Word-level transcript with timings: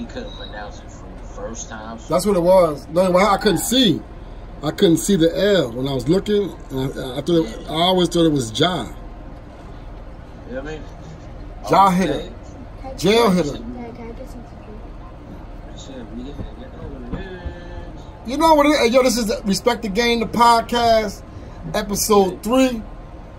he 0.00 0.06
couldn't 0.06 0.32
pronounce 0.32 0.78
it 0.80 0.90
from 0.90 1.12
the 1.18 1.22
first 1.24 1.68
time. 1.68 1.98
So 1.98 2.14
That's 2.14 2.24
what 2.24 2.34
it 2.36 2.40
was. 2.42 2.88
No, 2.88 3.10
well, 3.10 3.26
I 3.28 3.36
couldn't 3.36 3.58
see. 3.58 4.00
I 4.62 4.70
couldn't 4.70 4.96
see 4.96 5.16
the 5.16 5.30
L 5.38 5.72
when 5.72 5.86
I 5.86 5.92
was 5.92 6.08
looking. 6.08 6.50
And 6.70 6.98
I, 6.98 7.18
I 7.18 7.20
thought 7.20 7.46
it, 7.46 7.66
I 7.68 7.74
always 7.74 8.08
thought 8.08 8.24
it 8.24 8.32
was 8.32 8.58
Ja. 8.58 8.84
you 10.48 10.54
know 10.54 10.62
what 10.62 10.66
I 10.66 10.72
mean? 10.72 10.82
Ja 11.70 11.84
oh, 11.84 11.88
Okay. 11.88 11.96
hitter. 11.96 12.32
Jail 12.96 13.30
hitter. 13.30 13.52
Dad, 13.52 13.96
can 13.96 14.08
I 14.08 14.12
get 14.12 14.28
some 14.30 14.42
to 14.42 14.48
drink? 14.64 15.78
Shit, 15.78 16.16
we 16.16 16.22
get- 16.24 16.34
you 16.36 16.66
know 16.72 17.08
what 17.10 17.20
it 17.20 17.26
is. 18.24 18.30
You 18.30 18.36
know 18.38 18.54
what 18.54 18.66
it 18.66 18.70
is? 18.70 18.78
Hey, 18.78 18.86
yo, 18.88 19.02
this 19.02 19.18
is 19.18 19.32
Respect 19.44 19.82
the 19.82 19.88
Game, 19.88 20.20
the 20.20 20.26
podcast, 20.26 21.22
episode 21.74 22.42
three, 22.42 22.82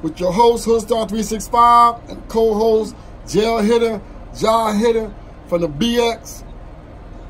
with 0.04 0.20
your 0.20 0.32
host, 0.32 0.68
Hoodstar365, 0.68 2.10
and 2.10 2.28
co-host, 2.30 2.96
Jail 3.28 3.60
Hitter, 3.60 4.00
Ja 4.40 4.74
Hitter, 4.74 5.12
from 5.48 5.62
the 5.62 5.68
BX, 5.68 6.44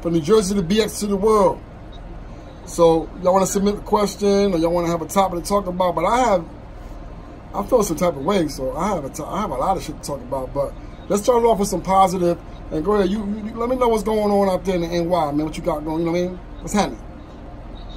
from 0.01 0.13
New 0.13 0.21
Jersey 0.21 0.55
to 0.55 0.63
BX 0.63 0.99
to 0.99 1.07
the 1.07 1.15
world. 1.15 1.61
So, 2.65 3.09
y'all 3.21 3.33
want 3.33 3.45
to 3.45 3.51
submit 3.51 3.75
a 3.75 3.79
question, 3.79 4.53
or 4.53 4.57
y'all 4.57 4.71
want 4.71 4.87
to 4.87 4.91
have 4.91 5.01
a 5.01 5.07
topic 5.07 5.43
to 5.43 5.47
talk 5.47 5.67
about, 5.67 5.95
but 5.95 6.05
I 6.05 6.19
have, 6.29 6.45
I 7.53 7.63
feel 7.63 7.83
some 7.83 7.97
type 7.97 8.15
of 8.15 8.23
way, 8.23 8.47
so 8.47 8.75
I 8.75 8.95
have 8.95 9.05
a, 9.05 9.25
I 9.25 9.41
have 9.41 9.51
a 9.51 9.55
lot 9.55 9.77
of 9.77 9.83
shit 9.83 10.01
to 10.01 10.07
talk 10.07 10.21
about, 10.21 10.53
but 10.53 10.73
let's 11.09 11.23
start 11.23 11.43
it 11.43 11.45
off 11.45 11.59
with 11.59 11.67
some 11.67 11.81
positive, 11.81 12.39
and 12.71 12.83
go 12.85 12.93
ahead, 12.93 13.09
you, 13.09 13.19
you 13.19 13.53
let 13.55 13.69
me 13.69 13.75
know 13.75 13.89
what's 13.89 14.03
going 14.03 14.31
on 14.31 14.49
out 14.49 14.63
there 14.63 14.75
in 14.75 14.81
the 14.81 14.87
NY, 14.87 15.31
man, 15.31 15.45
what 15.45 15.57
you 15.57 15.63
got 15.63 15.83
going, 15.83 15.99
you 15.99 16.05
know 16.05 16.11
what 16.11 16.19
I 16.19 16.27
mean? 16.27 16.37
What's 16.61 16.73
happening? 16.73 17.03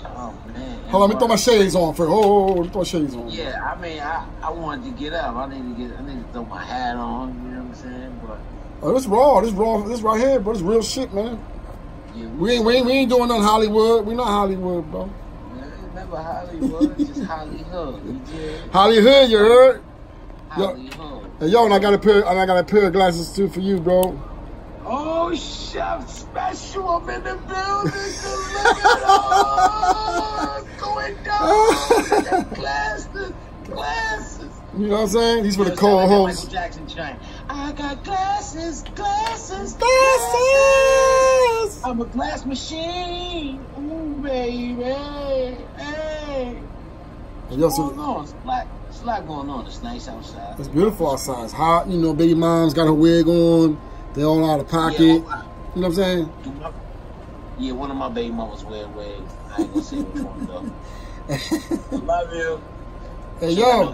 Oh 0.05 0.35
man. 0.47 0.79
Hold 0.89 1.03
on, 1.03 1.09
let 1.09 1.15
me 1.15 1.19
throw 1.21 1.29
my 1.29 1.37
shades 1.37 1.75
on 1.75 1.95
first. 1.95 2.11
Oh, 2.11 2.47
let 2.47 2.65
me 2.65 2.69
throw 2.71 2.81
my 2.81 2.85
shades 2.85 3.15
on. 3.15 3.31
Yeah, 3.31 3.63
I 3.63 3.81
mean, 3.81 4.01
I, 4.01 4.27
I 4.43 4.51
wanted 4.51 4.91
to 4.91 4.99
get 4.99 5.13
up. 5.13 5.37
I 5.37 5.47
need 5.49 5.77
to 5.77 5.89
get. 5.89 5.99
I 5.99 6.03
need 6.03 6.27
to 6.27 6.33
throw 6.33 6.45
my 6.47 6.65
hat 6.65 6.97
on. 6.97 7.35
You 7.35 7.51
know 7.51 7.63
what 7.63 7.69
I'm 7.69 7.75
saying? 7.75 8.21
But 8.27 8.39
Oh, 8.85 8.93
this 8.93 9.07
raw. 9.07 9.41
This 9.41 9.53
raw. 9.53 9.83
This 9.83 10.03
right 10.03 10.21
here, 10.21 10.41
bro. 10.41 10.53
it's 10.53 10.63
real 10.63 10.83
shit, 10.83 11.13
man. 11.13 11.43
Yeah, 12.15 12.27
We 12.29 12.53
ain't, 12.53 12.65
we 12.65 12.77
ain't, 12.77 12.87
we 12.87 12.93
ain't 12.93 13.11
doing 13.11 13.29
nothing 13.29 13.43
Hollywood. 13.43 14.07
We 14.07 14.15
not 14.15 14.27
Hollywood, 14.27 14.91
bro. 14.91 15.11
Remember 15.89 16.17
Hollywood? 16.17 16.97
just 16.99 17.23
Hollywood. 17.23 18.21
Hollywood, 18.73 19.31
you 19.31 19.39
heard? 19.39 19.83
Hollywood. 20.49 21.31
And 21.41 21.51
yo, 21.51 21.65
and 21.65 21.75
I 21.75 21.79
got 21.79 21.95
a 21.95 21.99
pair, 21.99 22.25
and 22.25 22.39
I 22.39 22.47
got 22.47 22.59
a 22.59 22.65
pair 22.65 22.87
of 22.87 22.93
glasses 22.93 23.35
too 23.35 23.49
for 23.49 23.61
you, 23.61 23.81
bro. 23.81 24.21
Oh, 24.87 25.35
Chef 25.35 26.09
Special 26.09 26.89
up 26.91 27.09
in 27.09 27.23
the 27.25 27.35
building. 27.35 27.93
Look 30.15 30.81
going 30.81 31.17
down. 31.25 32.55
glasses, 32.55 33.33
glasses. 33.65 34.51
You 34.77 34.89
know 34.89 34.95
what 34.95 35.03
I'm 35.03 35.09
saying? 35.09 35.45
These 35.45 35.57
for 35.57 35.65
the 35.65 35.71
You 35.71 35.77
know, 35.77 35.81
sound 35.81 35.95
like 35.97 36.09
that 36.09 36.11
co-hosts. 36.11 36.45
Michael 36.45 36.53
Jackson 36.53 36.87
chant. 36.89 37.19
I 37.57 37.71
got 37.73 38.03
glasses, 38.05 38.83
glasses, 38.97 39.75
Glasses. 39.75 41.81
I'm 41.85 42.01
a 42.01 42.05
glass 42.07 42.45
machine. 42.45 43.65
Ooh, 43.79 44.21
baby. 44.21 44.83
Hey. 44.83 46.59
And 47.51 47.61
yo, 47.61 47.67
What's 47.67 47.79
going 47.79 47.99
on? 48.01 48.25
It's 48.25 48.33
a 48.33 48.47
lot, 48.47 48.67
it's 48.89 49.03
a 49.03 49.05
lot 49.05 49.27
going 49.29 49.49
on. 49.51 49.67
It's 49.67 49.83
nice 49.85 50.09
outside. 50.09 50.57
it's 50.59 50.67
beautiful 50.67 51.13
outside. 51.13 51.45
It's 51.45 51.53
hot. 51.53 51.87
You 51.89 51.99
know, 51.99 52.13
baby 52.13 52.35
mom's 52.35 52.75
got 52.75 52.87
her 52.87 52.93
wig 52.93 53.29
on. 53.29 53.79
They're 54.15 54.25
all 54.27 54.51
out 54.51 54.59
of 54.59 54.69
pocket. 54.69 54.99
Yeah, 55.01 55.13
You 55.15 55.21
know 55.21 55.25
what 55.75 55.85
I'm 55.85 55.95
saying? 55.95 56.33
My- 56.61 56.73
Yeah, 57.59 57.73
one 57.73 57.91
of 57.93 57.97
my 57.97 58.09
baby 58.09 58.33
mamas 58.33 58.65
wear 58.65 58.89
wigs. 58.89 59.33
I 59.57 59.61
ain't 59.63 59.73
gonna 59.73 59.85
say 59.85 60.03
which 60.03 60.23
one 60.25 60.47
though. 60.47 60.65
Love 61.99 62.33
you. 62.33 62.61
Hey 63.39 63.55
She 63.55 63.61
yo. 63.61 63.93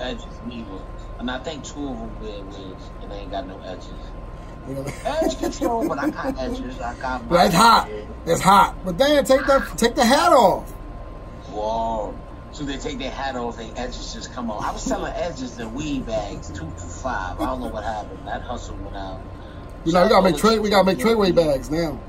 And 1.20 1.30
I 1.30 1.38
think 1.38 1.62
two 1.64 1.86
of 1.86 1.98
them 1.98 2.20
wear 2.20 2.42
wigs 2.44 2.90
and 3.02 3.12
they 3.12 3.16
ain't 3.18 3.30
got 3.30 3.46
no 3.46 3.60
edges. 3.60 3.92
You 4.66 4.74
know- 4.76 4.86
Edge 5.04 5.38
control, 5.38 5.86
but 5.86 5.98
I 5.98 6.10
got 6.10 6.38
edges. 6.38 6.80
I 6.80 6.94
got. 6.96 7.28
But 7.28 7.46
it's 7.46 7.54
hot. 7.54 7.88
It's 8.26 8.40
hot. 8.40 8.74
But 8.84 8.98
then 8.98 9.24
take 9.24 9.46
that 9.46 9.76
take 9.78 9.94
the 9.94 10.04
hat 10.04 10.32
off. 10.32 10.68
Whoa. 11.50 12.18
So 12.52 12.64
they 12.64 12.78
take 12.78 12.98
their 12.98 13.10
hat 13.10 13.36
off, 13.36 13.58
their 13.58 13.70
edges 13.76 14.12
just 14.12 14.32
come 14.32 14.50
off. 14.50 14.64
I 14.64 14.72
was 14.72 14.82
selling 14.82 15.12
edges 15.14 15.58
in 15.60 15.72
weed 15.72 16.04
bags, 16.06 16.48
two 16.50 16.68
for 16.70 16.86
five. 16.86 17.40
I 17.40 17.46
don't 17.46 17.60
know 17.60 17.68
what 17.68 17.84
happened. 17.84 18.26
That 18.26 18.42
hustle 18.42 18.76
went 18.76 18.96
out. 18.96 19.20
You 19.84 19.92
know, 19.92 20.02
we 20.02 20.08
gotta 20.08 20.24
make 20.30 20.36
trade. 20.36 20.58
We 20.60 20.68
gotta 20.70 20.84
make 20.84 20.98
tradeaway 20.98 21.32
bags 21.32 21.70
now. 21.70 22.00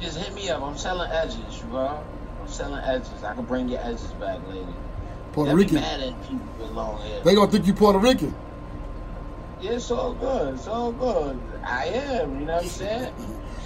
Just 0.00 0.16
hit 0.18 0.34
me 0.34 0.48
up. 0.48 0.62
I'm 0.62 0.76
selling 0.78 1.10
edges, 1.10 1.58
bro. 1.68 2.02
I'm 2.40 2.48
selling 2.48 2.82
edges. 2.84 3.22
I 3.24 3.34
can 3.34 3.44
bring 3.44 3.68
your 3.68 3.80
edges 3.80 4.06
back, 4.14 4.38
lady. 4.48 4.66
Puerto 5.36 5.50
They 5.50 5.56
Rican. 5.56 5.74
mad 5.76 6.00
at 6.00 6.22
people 6.22 6.46
with 6.58 6.70
long 6.70 6.98
hair. 7.02 7.20
They 7.22 7.34
gonna 7.34 7.50
think 7.50 7.66
you 7.66 7.74
Puerto 7.74 7.98
Rican. 7.98 8.34
Yeah, 9.60 9.72
it's 9.72 9.90
all 9.90 10.14
good. 10.14 10.54
It's 10.54 10.66
all 10.66 10.92
good. 10.92 11.38
I 11.62 11.84
am. 11.88 12.40
You 12.40 12.46
know 12.46 12.54
what 12.54 12.62
I'm 12.64 12.68
saying? 12.70 13.12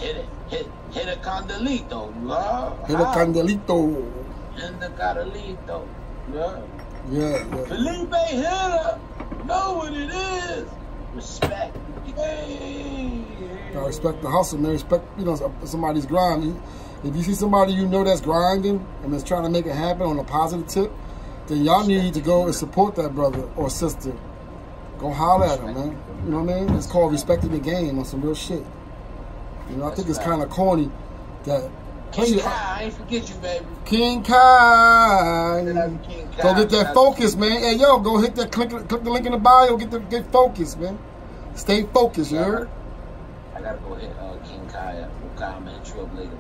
Hit 0.01 0.17
it. 0.17 0.27
Hit 0.49 0.67
hit 0.91 1.07
a 1.09 1.21
condolito. 1.21 2.13
You 2.23 2.33
are. 2.33 2.77
Hit 2.89 2.97
a 2.99 3.05
candelito. 3.15 3.97
In 4.59 4.81
the 4.81 4.89
condolito. 4.99 5.87
Yeah. 6.35 6.59
Yeah, 7.09 7.31
yeah. 7.31 7.65
Felipe 7.67 8.15
Hitter. 8.15 9.01
Know 9.47 9.75
what 9.75 9.93
it 9.93 10.11
is. 10.11 10.69
Respect 11.15 11.77
game. 12.17 13.27
Gotta 13.73 13.87
respect 13.87 14.23
the 14.23 14.29
hustle, 14.29 14.59
man. 14.59 14.73
Respect, 14.73 15.05
you 15.19 15.25
know, 15.25 15.37
somebody's 15.65 16.07
grinding. 16.07 16.61
If 17.05 17.15
you 17.15 17.23
see 17.23 17.35
somebody 17.35 17.73
you 17.73 17.87
know 17.87 18.03
that's 18.03 18.21
grinding 18.21 18.85
and 19.05 19.13
that's 19.15 19.23
trying 19.25 19.45
to 19.45 19.49
make 19.49 19.67
it 19.67 19.75
happen 19.75 20.03
on 20.03 20.19
a 20.19 20.25
positive 20.25 20.67
tip, 20.67 20.93
then 21.51 21.65
y'all 21.65 21.85
need 21.85 22.15
to 22.15 22.21
go 22.21 22.47
and 22.47 22.55
support 22.55 22.95
that 22.95 23.13
brother 23.13 23.43
or 23.57 23.69
sister. 23.69 24.13
Go 24.99 25.13
holler 25.13 25.47
at 25.47 25.59
him, 25.59 25.75
man. 25.75 25.99
You 26.25 26.31
know 26.31 26.43
what 26.43 26.55
I 26.55 26.61
mean? 26.61 26.77
It's 26.77 26.87
called 26.87 27.11
respecting 27.11 27.51
the 27.51 27.59
game 27.59 27.99
on 27.99 28.05
some 28.05 28.23
real 28.23 28.37
shit. 28.37 28.65
You 29.69 29.77
know, 29.77 29.91
I 29.91 29.95
think 29.95 30.09
it's 30.09 30.19
kind 30.19 30.43
of 30.43 30.49
corny 30.49 30.91
that. 31.45 31.69
King 32.13 32.41
Kai, 32.41 32.77
I 32.81 32.83
ain't 32.85 32.95
forget 32.95 33.29
you, 33.29 33.35
baby. 33.37 33.65
King 33.85 34.23
Kai. 34.23 35.63
King 36.03 36.29
Kai. 36.37 36.43
Go 36.43 36.55
get 36.55 36.71
that 36.71 36.95
focus, 36.95 37.37
man. 37.37 37.61
Hey, 37.63 37.75
yo, 37.75 37.99
go 37.99 38.19
hit 38.19 38.35
that 38.37 38.51
click, 38.51 38.71
click 38.71 38.89
the 38.89 39.11
link 39.11 39.27
in 39.27 39.33
the 39.33 39.39
bio. 39.39 39.77
Get 39.77 39.91
the 39.91 40.01
get 40.01 40.31
focused, 40.33 40.79
man. 40.79 40.99
Stay 41.55 41.85
focused, 41.85 42.33
you 42.33 42.39
heard? 42.39 42.71
I 43.55 43.61
gotta 43.61 43.79
go 43.79 43.95
hit 43.95 44.11
uh, 44.19 44.37
King 44.45 44.69
Kai 44.69 45.07
I'm 45.41 45.67
in 45.67 46.17
later. 46.17 46.31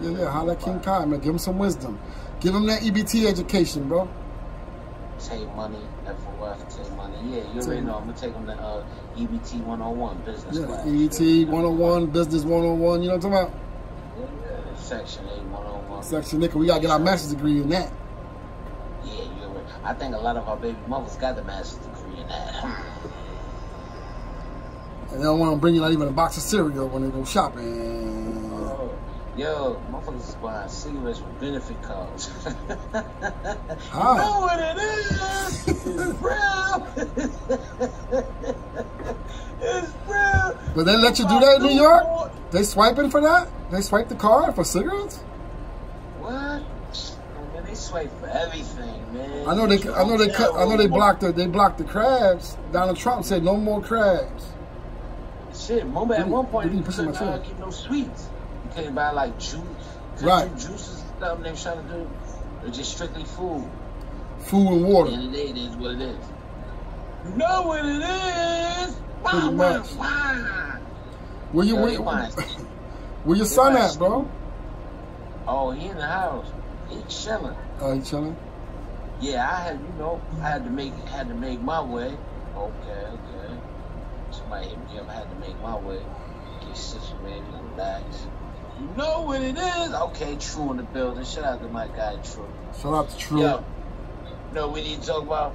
Yeah, 0.00 0.10
yeah. 0.10 0.30
Holla 0.30 0.52
at 0.52 0.60
King 0.60 0.80
Kai, 0.80 1.04
man. 1.04 1.20
Give 1.20 1.30
him 1.30 1.38
some 1.38 1.58
wisdom. 1.58 1.98
Give 2.40 2.54
him 2.54 2.66
that 2.66 2.82
EBT 2.82 3.26
education, 3.26 3.88
bro. 3.88 4.08
Take 5.28 5.54
money, 5.54 5.78
FOF, 6.04 6.76
take 6.76 6.90
money. 6.96 7.14
Yeah, 7.24 7.42
you 7.54 7.60
already 7.60 7.80
know. 7.82 7.96
I'm 7.96 8.06
gonna 8.06 8.18
take 8.18 8.32
them 8.34 8.46
to 8.46 8.52
uh, 8.54 8.84
EBT 9.16 9.60
101 9.64 10.16
business 10.24 10.58
Yeah, 10.58 10.66
class. 10.66 10.86
EBT 10.86 11.46
101, 11.46 12.06
business 12.06 12.42
101. 12.42 13.02
You 13.02 13.08
know 13.08 13.16
what 13.16 13.24
I'm 13.24 13.30
talking 13.32 13.46
about? 13.46 13.60
Yeah, 14.18 14.76
Section 14.76 15.24
8 15.28 15.42
101. 15.44 16.02
Section 16.02 16.40
Nickel. 16.40 16.60
We 16.60 16.66
gotta 16.66 16.80
get 16.80 16.90
our 16.90 16.98
master's 16.98 17.34
degree 17.34 17.60
in 17.60 17.68
that. 17.68 17.92
Yeah, 19.04 19.12
you 19.12 19.42
already. 19.44 19.66
I 19.84 19.94
think 19.94 20.14
a 20.14 20.18
lot 20.18 20.36
of 20.36 20.48
our 20.48 20.56
baby 20.56 20.76
mothers 20.88 21.14
got 21.16 21.36
the 21.36 21.44
master's 21.44 21.78
degree 21.86 22.20
in 22.20 22.26
that. 22.28 22.64
And 25.12 25.20
they 25.20 25.24
don't 25.24 25.38
want 25.38 25.52
to 25.54 25.60
bring 25.60 25.74
you 25.74 25.82
not 25.82 25.92
even 25.92 26.08
a 26.08 26.12
box 26.12 26.36
of 26.36 26.42
cereal 26.42 26.88
when 26.88 27.02
they 27.02 27.10
go 27.10 27.24
shopping. 27.24 27.91
Yo, 29.34 29.80
motherfuckers 29.90 30.28
is 30.28 30.34
buying 30.36 30.68
cigarettes 30.68 31.20
with 31.20 31.40
benefit 31.40 31.82
cards. 31.82 32.28
How? 33.90 34.12
You 34.12 34.18
know 34.18 34.40
what 34.40 34.60
it 34.60 34.76
is? 34.76 35.68
It's 35.68 36.12
brown. 36.20 36.86
it's 39.62 39.92
brown. 40.06 40.58
But 40.74 40.84
they 40.84 40.96
let 40.96 41.18
you 41.18 41.26
do 41.26 41.40
that 41.40 41.56
in 41.60 41.62
New 41.62 41.80
York? 41.80 42.32
They 42.50 42.62
swiping 42.62 43.08
for 43.08 43.22
that? 43.22 43.48
They 43.70 43.80
swipe 43.80 44.10
the 44.10 44.16
card 44.16 44.54
for 44.54 44.64
cigarettes? 44.64 45.20
What? 46.20 46.62
Man, 47.54 47.64
they 47.64 47.74
swipe 47.74 48.10
for 48.20 48.26
everything, 48.26 49.14
man. 49.14 49.48
I 49.48 49.54
know 49.54 49.66
they. 49.66 49.78
I 49.94 50.04
know 50.04 50.18
they 50.18 50.28
cut. 50.28 50.54
I 50.54 50.66
know 50.66 50.76
they 50.76 50.88
blocked 50.88 51.22
the. 51.22 51.32
They 51.32 51.46
blocked 51.46 51.78
the 51.78 51.84
crabs. 51.84 52.58
Donald 52.70 52.98
Trump 52.98 53.24
said 53.24 53.42
no 53.42 53.56
more 53.56 53.80
crabs. 53.82 54.44
Shit, 55.54 55.80
at 55.80 55.86
one 55.86 56.46
point 56.46 56.64
did 56.64 56.72
he 56.72 56.78
you 56.78 56.84
push 56.84 56.98
in 56.98 57.06
couldn't 57.06 57.20
my 57.26 57.32
uh, 57.34 57.38
get 57.38 57.58
no 57.58 57.70
sweets. 57.70 58.28
Couldn't 58.74 58.94
buy 58.94 59.10
like 59.10 59.38
juice, 59.38 59.60
Right. 60.20 60.50
juices 60.56 61.00
and 61.00 61.10
stuff. 61.18 61.42
They 61.42 61.50
was 61.50 61.62
trying 61.62 61.82
to 61.86 61.94
do. 61.94 62.10
It's 62.66 62.76
just 62.78 62.92
strictly 62.94 63.24
food. 63.24 63.68
Food 64.40 64.68
and 64.68 64.84
water. 64.86 65.10
And 65.10 65.28
the 65.32 65.36
day, 65.36 65.48
it 65.48 65.56
is 65.56 65.76
what 65.76 65.92
it 65.92 66.00
is. 66.00 66.24
You 67.24 67.36
know 67.36 67.62
what 67.62 67.84
it 67.84 68.02
is? 68.02 68.96
Pretty 69.24 69.50
much. 69.50 69.86
Where 71.52 71.64
you? 71.66 71.76
Yo, 71.76 71.82
Where, 71.82 72.30
where 73.24 73.36
your 73.36 73.46
son 73.58 73.76
at, 73.76 73.96
bro? 73.98 74.28
Oh, 75.46 75.70
he 75.70 75.88
in 75.88 75.96
the 75.96 76.06
house. 76.06 76.46
He 76.88 76.96
chilling. 77.08 77.54
Oh, 77.80 77.94
he 77.94 78.00
chilling. 78.00 78.36
Yeah, 79.20 79.48
I 79.48 79.60
had, 79.60 79.80
you 79.80 79.98
know, 79.98 80.20
I 80.40 80.48
had 80.48 80.64
to 80.64 80.70
make 80.70 80.92
had 81.08 81.28
to 81.28 81.34
make 81.34 81.60
my 81.60 81.80
way. 81.80 82.16
Okay, 82.56 82.90
okay. 82.90 83.54
Somebody 84.30 84.68
hit 84.68 84.78
me 84.90 84.98
up. 84.98 85.08
I 85.08 85.14
had 85.14 85.30
to 85.30 85.36
make 85.36 85.60
my 85.62 85.76
way. 85.76 86.00
Get 86.66 86.76
situated, 86.76 87.44
relax. 87.72 88.26
You 88.82 88.96
know 88.96 89.22
what 89.22 89.40
it 89.40 89.56
is? 89.56 89.94
Okay, 89.94 90.36
True 90.36 90.72
in 90.72 90.76
the 90.78 90.82
building. 90.82 91.24
Shout 91.24 91.44
out 91.44 91.60
to 91.62 91.68
my 91.68 91.86
guy 91.88 92.16
True. 92.16 92.48
Shout 92.80 92.94
out 92.94 93.10
to 93.10 93.16
True. 93.18 93.40
Yo, 93.40 93.64
know 94.52 94.68
we 94.68 94.82
need 94.82 95.00
to 95.00 95.06
talk 95.06 95.22
about? 95.22 95.54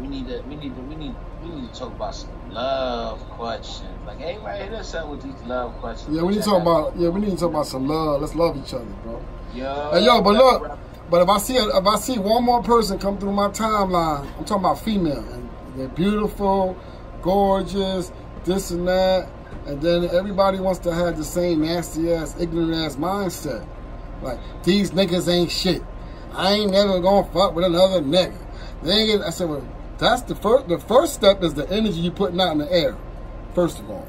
We 0.00 0.08
need 0.08 0.26
to, 0.28 0.40
we 0.48 0.56
need 0.56 0.74
to, 0.74 0.80
we 0.82 0.96
need, 0.96 1.14
we 1.42 1.48
need 1.50 1.72
to 1.72 1.78
talk 1.78 1.92
about 1.92 2.14
some 2.14 2.30
love 2.50 3.20
questions. 3.30 3.88
Like, 4.06 4.18
hey, 4.18 4.38
right 4.38 4.62
hit 4.62 4.72
us 4.72 4.94
up 4.94 5.08
with 5.08 5.22
these 5.22 5.40
love 5.46 5.74
questions. 5.80 6.16
Yeah, 6.16 6.22
we 6.22 6.34
need 6.34 6.42
to 6.42 6.48
talk 6.48 6.62
out- 6.66 6.88
about 6.88 6.96
yeah, 6.96 7.08
we 7.10 7.20
need 7.20 7.30
to 7.30 7.36
talk 7.36 7.50
about 7.50 7.66
some 7.66 7.86
love. 7.86 8.20
Let's 8.22 8.34
love 8.34 8.56
each 8.56 8.72
other, 8.74 8.84
bro. 9.04 9.22
Yo, 9.54 9.90
Hey, 9.92 10.04
yo, 10.04 10.20
but 10.22 10.34
look, 10.34 10.78
but 11.10 11.22
if 11.22 11.28
I 11.28 11.38
see 11.38 11.56
if 11.56 11.86
I 11.86 11.96
see 11.96 12.18
one 12.18 12.42
more 12.42 12.62
person 12.62 12.98
come 12.98 13.18
through 13.18 13.32
my 13.32 13.48
timeline, 13.48 14.26
I'm 14.38 14.44
talking 14.44 14.64
about 14.64 14.80
female, 14.80 15.18
and 15.18 15.48
they're 15.76 15.88
beautiful, 15.88 16.76
gorgeous, 17.22 18.10
this 18.44 18.70
and 18.72 18.88
that, 18.88 19.28
and 19.66 19.80
then 19.80 20.04
everybody 20.10 20.58
wants 20.60 20.80
to 20.80 20.94
have 20.94 21.16
the 21.16 21.24
same 21.24 21.62
nasty 21.62 22.12
ass, 22.12 22.36
ignorant 22.38 22.74
ass 22.74 22.96
mindset. 22.96 23.66
Like 24.22 24.38
these 24.62 24.90
niggas 24.90 25.28
ain't 25.28 25.50
shit. 25.50 25.82
I 26.32 26.52
ain't 26.52 26.72
never 26.72 27.00
gonna 27.00 27.26
fuck 27.30 27.54
with 27.54 27.64
another 27.64 28.00
nigga. 28.00 28.38
Ain't 28.84 29.22
I 29.22 29.30
said, 29.30 29.48
well, 29.48 29.66
that's 29.98 30.22
the 30.22 30.34
first. 30.34 30.68
The 30.68 30.78
first 30.78 31.14
step 31.14 31.42
is 31.42 31.54
the 31.54 31.68
energy 31.70 32.00
you 32.00 32.10
putting 32.10 32.40
out 32.40 32.52
in 32.52 32.58
the 32.58 32.70
air. 32.70 32.96
First 33.54 33.78
of 33.78 33.88
all, 33.88 34.06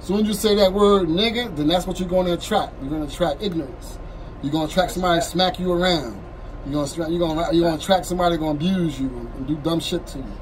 soon 0.00 0.20
as 0.20 0.28
you 0.28 0.34
say 0.34 0.54
that 0.56 0.72
word 0.72 1.08
nigga, 1.08 1.56
then 1.56 1.66
that's 1.66 1.86
what 1.86 1.98
you're 1.98 2.08
going 2.08 2.26
to 2.26 2.34
attract. 2.34 2.74
You're 2.80 2.90
going 2.90 3.06
to 3.06 3.12
attract 3.12 3.42
ignorance. 3.42 3.98
You're 4.42 4.52
going 4.52 4.66
to 4.66 4.70
attract 4.70 4.92
somebody 4.92 5.20
to 5.20 5.26
smack 5.26 5.58
you 5.58 5.72
around. 5.72 6.22
You're 6.66 6.74
going 6.74 6.86
to 6.86 7.10
you're 7.10 7.46
to, 7.46 7.56
you're 7.56 7.70
to 7.70 7.76
attract 7.76 8.06
somebody 8.06 8.36
to 8.36 8.44
abuse 8.46 9.00
you 9.00 9.08
and, 9.08 9.34
and 9.34 9.46
do 9.46 9.56
dumb 9.56 9.80
shit 9.80 10.06
to 10.08 10.18
you. 10.18 10.32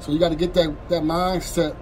So 0.00 0.10
you 0.10 0.18
got 0.18 0.30
to 0.30 0.36
get 0.36 0.54
that 0.54 0.88
that 0.88 1.02
mindset 1.02 1.76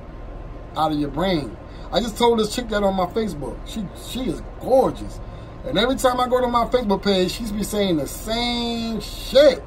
out 0.76 0.92
of 0.92 0.98
your 0.98 1.10
brain. 1.10 1.56
I 1.92 2.00
just 2.00 2.16
told 2.16 2.38
this 2.38 2.54
chick 2.54 2.68
that 2.68 2.82
on 2.82 2.94
my 2.94 3.06
Facebook. 3.06 3.56
She 3.66 3.84
she 4.08 4.28
is 4.30 4.42
gorgeous. 4.60 5.18
And 5.64 5.76
every 5.78 5.96
time 5.96 6.20
I 6.20 6.28
go 6.28 6.40
to 6.40 6.46
my 6.48 6.64
Facebook 6.66 7.02
page, 7.02 7.32
she's 7.32 7.52
be 7.52 7.64
saying 7.64 7.96
the 7.98 8.06
same 8.06 9.00
shit. 9.00 9.62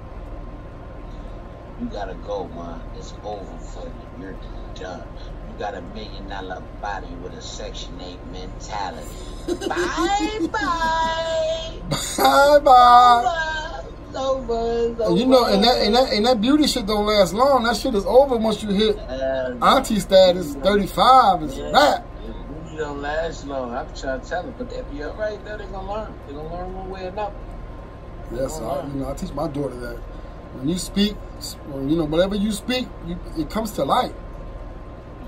You 1.80 1.88
gotta 1.90 2.14
go, 2.26 2.48
man. 2.50 2.82
It's 2.98 3.14
over 3.24 3.58
for 3.60 3.86
you. 3.86 3.94
You're 4.24 4.36
done. 4.76 5.04
You 5.52 5.60
got 5.60 5.76
a 5.76 5.82
million 5.82 6.28
dollar 6.30 6.62
body 6.82 7.08
with 7.22 7.34
a 7.34 7.42
Section 7.42 8.00
8 8.02 8.18
mentality. 8.32 9.08
bye 9.68 10.48
bye. 10.52 11.80
Bye 12.18 12.60
bye. 12.64 13.84
It's 14.08 14.18
over. 14.18 14.92
It's 14.92 15.02
over. 15.02 15.18
You 15.20 15.26
know, 15.28 15.46
and 15.46 15.64
that 15.64 15.78
and 15.82 15.94
that 15.96 16.14
and 16.14 16.26
that 16.26 16.42
beauty 16.42 16.68
shit 16.68 16.86
don't 16.88 17.06
last 17.06 17.34
long. 17.34 17.64
That 17.64 17.76
shit 17.76 17.94
is 17.94 18.06
over 18.06 18.38
once 18.38 18.64
you 18.64 18.70
hit 18.70 18.98
Uh, 18.98 19.56
auntie 19.62 20.00
status, 20.00 20.56
thirty 20.56 20.88
five 20.88 21.44
is 21.44 21.58
a 21.58 21.72
wrap. 21.72 22.08
Don't 22.84 23.02
last 23.02 23.48
long. 23.48 23.74
I'm 23.74 23.88
trying 23.96 24.20
to 24.20 24.28
tell 24.28 24.44
them, 24.44 24.54
but 24.58 24.70
they'll 24.70 24.84
be 24.84 25.02
all 25.04 25.14
right. 25.14 25.40
Though 25.46 25.58
they're 25.58 25.68
gonna 25.68 25.90
learn. 25.90 26.14
They're 26.28 26.36
gonna 26.36 26.54
learn 26.54 26.74
one 26.76 26.90
way 26.90 27.06
or 27.06 27.10
another. 27.10 27.36
Yes, 28.34 28.60
I, 28.60 28.86
you 28.88 28.94
know, 28.96 29.10
I 29.10 29.14
teach 29.14 29.32
my 29.32 29.48
daughter 29.48 29.76
that 29.76 29.96
when 30.56 30.68
you 30.68 30.78
speak, 30.78 31.14
when, 31.70 31.90
you 31.90 31.96
know, 31.96 32.04
whatever 32.04 32.36
you 32.36 32.52
speak, 32.52 32.90
you, 33.08 33.18
it 33.38 33.50
comes 33.50 33.72
to 33.72 33.86
light. 33.86 34.14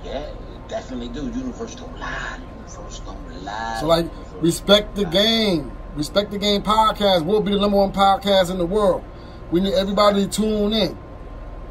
Yeah, 0.04 0.19
it 0.19 0.68
definitely 0.68 1.07
do. 1.07 1.22
Universe 1.28 1.75
don't 1.75 1.98
lie. 1.98 2.40
Universe 2.68 3.00
don't 3.00 3.46
lie. 3.46 3.78
So, 3.80 3.88
like, 3.88 4.04
Universe 4.04 4.42
respect 4.42 4.96
the 4.98 5.06
game. 5.06 5.72
Respect 5.96 6.31
the 6.31 6.38
game 6.38 6.62
podcast 6.62 7.25
will 7.25 7.40
be 7.40 7.54
the 7.54 7.60
number 7.60 7.78
one 7.78 7.94
podcast 7.94 8.52
in 8.52 8.57
the 8.57 8.66
world. 8.66 9.02
We 9.50 9.62
need 9.62 9.75
everybody 9.75 10.25
to 10.25 10.30
tune 10.30 10.74
in. 10.74 10.98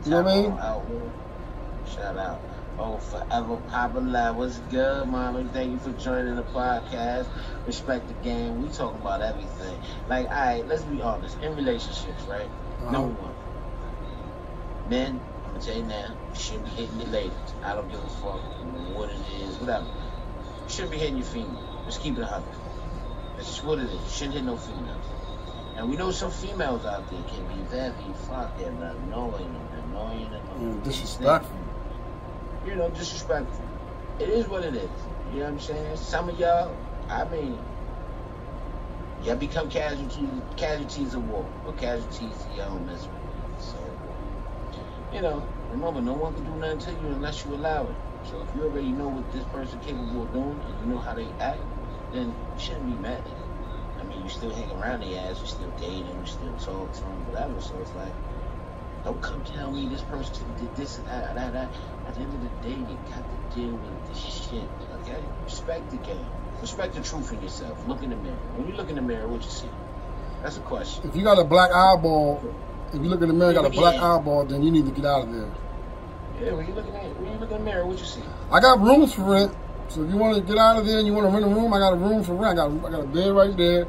You 0.07 0.11
know 0.13 0.23
what 0.23 0.33
I 0.33 0.41
mean? 0.41 0.51
Shout 0.51 0.61
out. 0.61 0.87
Shout 1.95 2.17
out. 2.17 2.41
Forever 3.15 3.57
popular. 3.69 4.33
What's 4.33 4.59
good, 4.71 5.07
mommy? 5.07 5.49
Thank 5.53 5.71
you 5.71 5.79
for 5.79 5.97
joining 6.01 6.35
the 6.35 6.43
podcast. 6.43 7.29
Respect 7.65 8.09
the 8.09 8.15
game. 8.15 8.61
We 8.61 8.69
talking 8.71 9.01
about 9.01 9.23
everything. 9.23 9.79
Like, 10.09 10.27
all 10.27 10.33
right, 10.33 10.67
let's 10.67 10.83
be 10.83 11.01
honest. 11.01 11.39
In 11.41 11.55
relationships, 11.55 12.25
right? 12.25 12.49
Uh-huh. 12.83 12.91
Number 12.91 13.15
one, 13.23 13.35
men. 14.91 15.21
I'm 15.45 15.53
gonna 15.53 15.65
tell 15.65 15.77
you 15.77 15.85
now. 15.85 16.17
Shouldn't 16.35 16.65
be 16.65 16.71
hitting 16.71 17.01
your 17.01 17.11
ladies. 17.11 17.33
I 17.63 17.75
don't 17.77 17.89
give 17.89 18.03
a 18.03 18.09
fuck 18.09 18.41
what 18.97 19.11
it 19.11 19.17
is, 19.41 19.57
whatever. 19.59 19.87
You 19.87 20.69
shouldn't 20.69 20.91
be 20.91 20.99
hitting 20.99 21.19
your 21.19 21.27
female. 21.27 21.85
Just 21.87 22.01
keep 22.01 22.19
it 22.19 22.23
a 22.23 22.27
hundred. 22.27 22.51
That's 23.37 23.47
just 23.47 23.65
what 23.65 23.79
it 23.79 23.85
is. 23.85 23.93
You 23.93 24.11
shouldn't 24.11 24.35
hit 24.35 24.45
no 24.45 24.57
females. 24.57 25.07
And 25.77 25.89
we 25.89 25.97
know 25.97 26.11
some 26.11 26.33
females 26.33 26.85
out 26.85 27.09
there 27.11 27.23
can 27.23 27.47
be 27.47 27.63
very 27.71 27.93
fucking 28.29 28.83
annoying 28.83 29.55
and 29.73 29.85
annoying 29.85 30.31
and 30.33 30.35
annoying. 30.35 30.81
Mm, 30.81 30.83
disrespectful. 30.83 31.64
You 32.67 32.77
know, 32.77 32.89
disrespectful. 32.89 33.65
It 34.19 34.29
is 34.29 34.49
what 34.49 34.65
it 34.65 34.75
is. 34.75 34.91
You 35.33 35.41
know 35.41 35.45
what 35.45 35.53
I'm 35.53 35.61
saying? 35.61 35.97
Some 35.97 36.31
of 36.31 36.39
y'all, 36.39 36.75
I 37.11 37.25
mean, 37.29 37.59
y'all 39.23 39.37
become 39.37 39.69
casualties, 39.69 40.31
casualties 40.57 41.15
of 41.15 41.29
war, 41.29 41.47
or 41.67 41.75
casualties 41.75 42.47
of 42.51 42.57
your 42.57 42.67
own 42.67 42.87
misery. 42.87 43.13
So, 43.59 43.77
you 45.13 45.21
know, 45.21 45.47
remember, 45.73 46.01
no 46.01 46.15
one 46.15 46.35
can 46.35 46.45
do 46.45 46.57
nothing 46.57 46.79
to 46.81 46.91
you 46.93 47.09
unless 47.15 47.45
you 47.45 47.55
allow 47.55 47.83
it. 47.85 47.97
So 48.31 48.41
if 48.41 48.57
you 48.57 48.65
already 48.65 48.93
know 48.93 49.09
what 49.09 49.31
this 49.33 49.45
person 49.45 49.79
capable 49.81 50.23
of 50.23 50.33
doing, 50.33 50.63
and 50.67 50.81
you 50.81 50.95
know 50.95 51.01
how 51.01 51.15
they 51.15 51.29
act, 51.41 51.61
then 52.13 52.29
you 52.29 52.59
shouldn't 52.59 52.87
be 52.87 53.03
mad 53.03 53.21
at 53.21 53.27
it. 53.27 54.01
I 54.01 54.05
mean, 54.05 54.23
you 54.23 54.31
still 54.31 54.55
hang 54.55 54.71
around 54.71 55.01
the 55.01 55.19
ass, 55.19 55.41
you 55.41 55.47
still 55.47 55.73
dating, 55.79 56.07
you 56.07 56.27
still 56.27 56.55
talk 56.59 56.93
to 56.95 57.01
them, 57.01 57.27
whatever. 57.31 57.61
So 57.61 57.75
it's 57.81 57.95
like, 57.95 58.13
don't 59.05 59.21
come 59.21 59.43
tell 59.45 59.71
me 59.71 59.87
this 59.89 60.03
person 60.03 60.47
did 60.59 60.75
this 60.77 60.97
and 60.97 61.07
that, 61.07 61.35
that, 61.35 61.53
that. 61.53 61.71
At 62.07 62.15
the 62.15 62.21
end 62.21 62.35
of 62.35 62.41
the 62.43 62.69
day, 62.69 62.77
you 62.77 62.99
got 63.11 63.23
to 63.25 63.57
deal 63.57 63.73
with 63.73 64.09
this 64.09 64.19
shit. 64.19 64.69
Okay? 65.03 65.23
Respect 65.45 65.91
the 65.91 65.97
game. 65.99 66.27
Respect 66.61 66.95
the 66.95 67.03
truth 67.03 67.33
in 67.33 67.43
yourself. 67.43 67.87
Look 67.89 68.03
in 68.03 68.11
the 68.11 68.17
mirror. 68.17 68.37
When 68.57 68.69
you 68.69 68.75
look 68.75 68.89
in 68.89 68.97
the 68.97 69.03
mirror, 69.03 69.27
what 69.29 69.43
you 69.43 69.51
see? 69.51 69.69
That's 70.43 70.57
a 70.57 70.61
question. 70.61 71.09
If 71.09 71.17
you 71.17 71.23
got 71.23 71.39
a 71.39 71.45
black 71.45 71.71
eyeball, 71.73 72.43
if 72.93 73.03
you 73.03 73.09
look 73.09 73.23
in 73.23 73.29
the 73.29 73.35
mirror, 73.35 73.51
and 73.51 73.57
got 73.57 73.67
a 73.67 73.71
black 73.71 73.95
Yeah. 73.95 74.17
eyeball, 74.17 74.45
then 74.45 74.63
you 74.63 74.71
need 74.71 74.87
to 74.87 74.93
get 74.93 75.05
out 75.05 75.25
of 75.25 75.33
there. 75.33 75.51
Yeah, 76.41 76.53
when 76.53 76.67
you 76.67 76.75
look 76.75 76.87
in 76.87 76.93
the, 76.93 76.99
when 76.99 77.33
you 77.33 77.39
look 77.39 77.51
in 77.51 77.59
the 77.59 77.65
mirror, 77.65 77.87
what 77.87 77.99
you 77.99 78.05
see? 78.05 78.23
I 78.51 78.61
got 78.61 78.81
rooms 78.81 79.13
for 79.15 79.23
rent. 79.23 79.55
So 79.89 80.03
if 80.03 80.11
you 80.11 80.17
want 80.17 80.35
to 80.37 80.41
get 80.43 80.59
out 80.59 80.77
of 80.79 80.87
there 80.87 80.99
and 80.99 81.07
you 81.07 81.13
want 81.13 81.27
to 81.27 81.33
rent 81.33 81.45
a 81.45 81.49
room, 81.49 81.73
I 81.73 81.79
got 81.79 81.93
a 81.93 81.97
room 81.97 82.23
for 82.25 82.35
rent. 82.35 82.59
I 82.59 82.69
got 82.69 82.87
I 82.87 82.91
got 82.91 83.01
a 83.01 83.07
bed 83.07 83.33
right 83.33 83.57
there. 83.57 83.87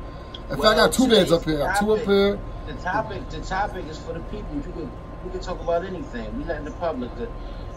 In 0.50 0.58
fact, 0.58 0.62
I 0.66 0.76
got 0.76 0.94
two 0.94 1.08
beds 1.08 1.32
up 1.32 1.44
here. 1.44 1.64
I 1.64 1.74
got 1.74 1.80
two 1.80 1.94
up 1.94 2.00
here. 2.06 2.40
The 2.68 2.74
topic, 2.74 3.30
the 3.30 3.42
topic 3.42 3.86
is 3.86 3.98
for 3.98 4.14
the 4.14 4.20
people. 4.22 4.56
You 4.56 4.62
can, 4.62 4.92
you 5.26 5.32
can 5.32 5.40
talk 5.40 5.60
about 5.60 5.86
anything. 5.86 6.38
We 6.38 6.44
letting 6.44 6.66
the 6.66 6.72
public, 6.72 7.16
the, 7.18 7.30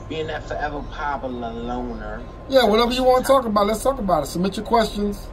being 0.09 0.27
that 0.29 0.47
forever 0.47 0.83
popular 0.91 1.53
loner. 1.53 2.23
Yeah, 2.49 2.65
whatever 2.65 2.93
you 2.93 3.05
want 3.05 3.25
to 3.25 3.29
talk 3.29 3.45
about, 3.45 3.67
let's 3.67 3.83
talk 3.83 3.99
about 3.99 4.25
it. 4.25 4.27
Submit 4.27 4.57
your 4.57 4.67
questions 4.67 5.29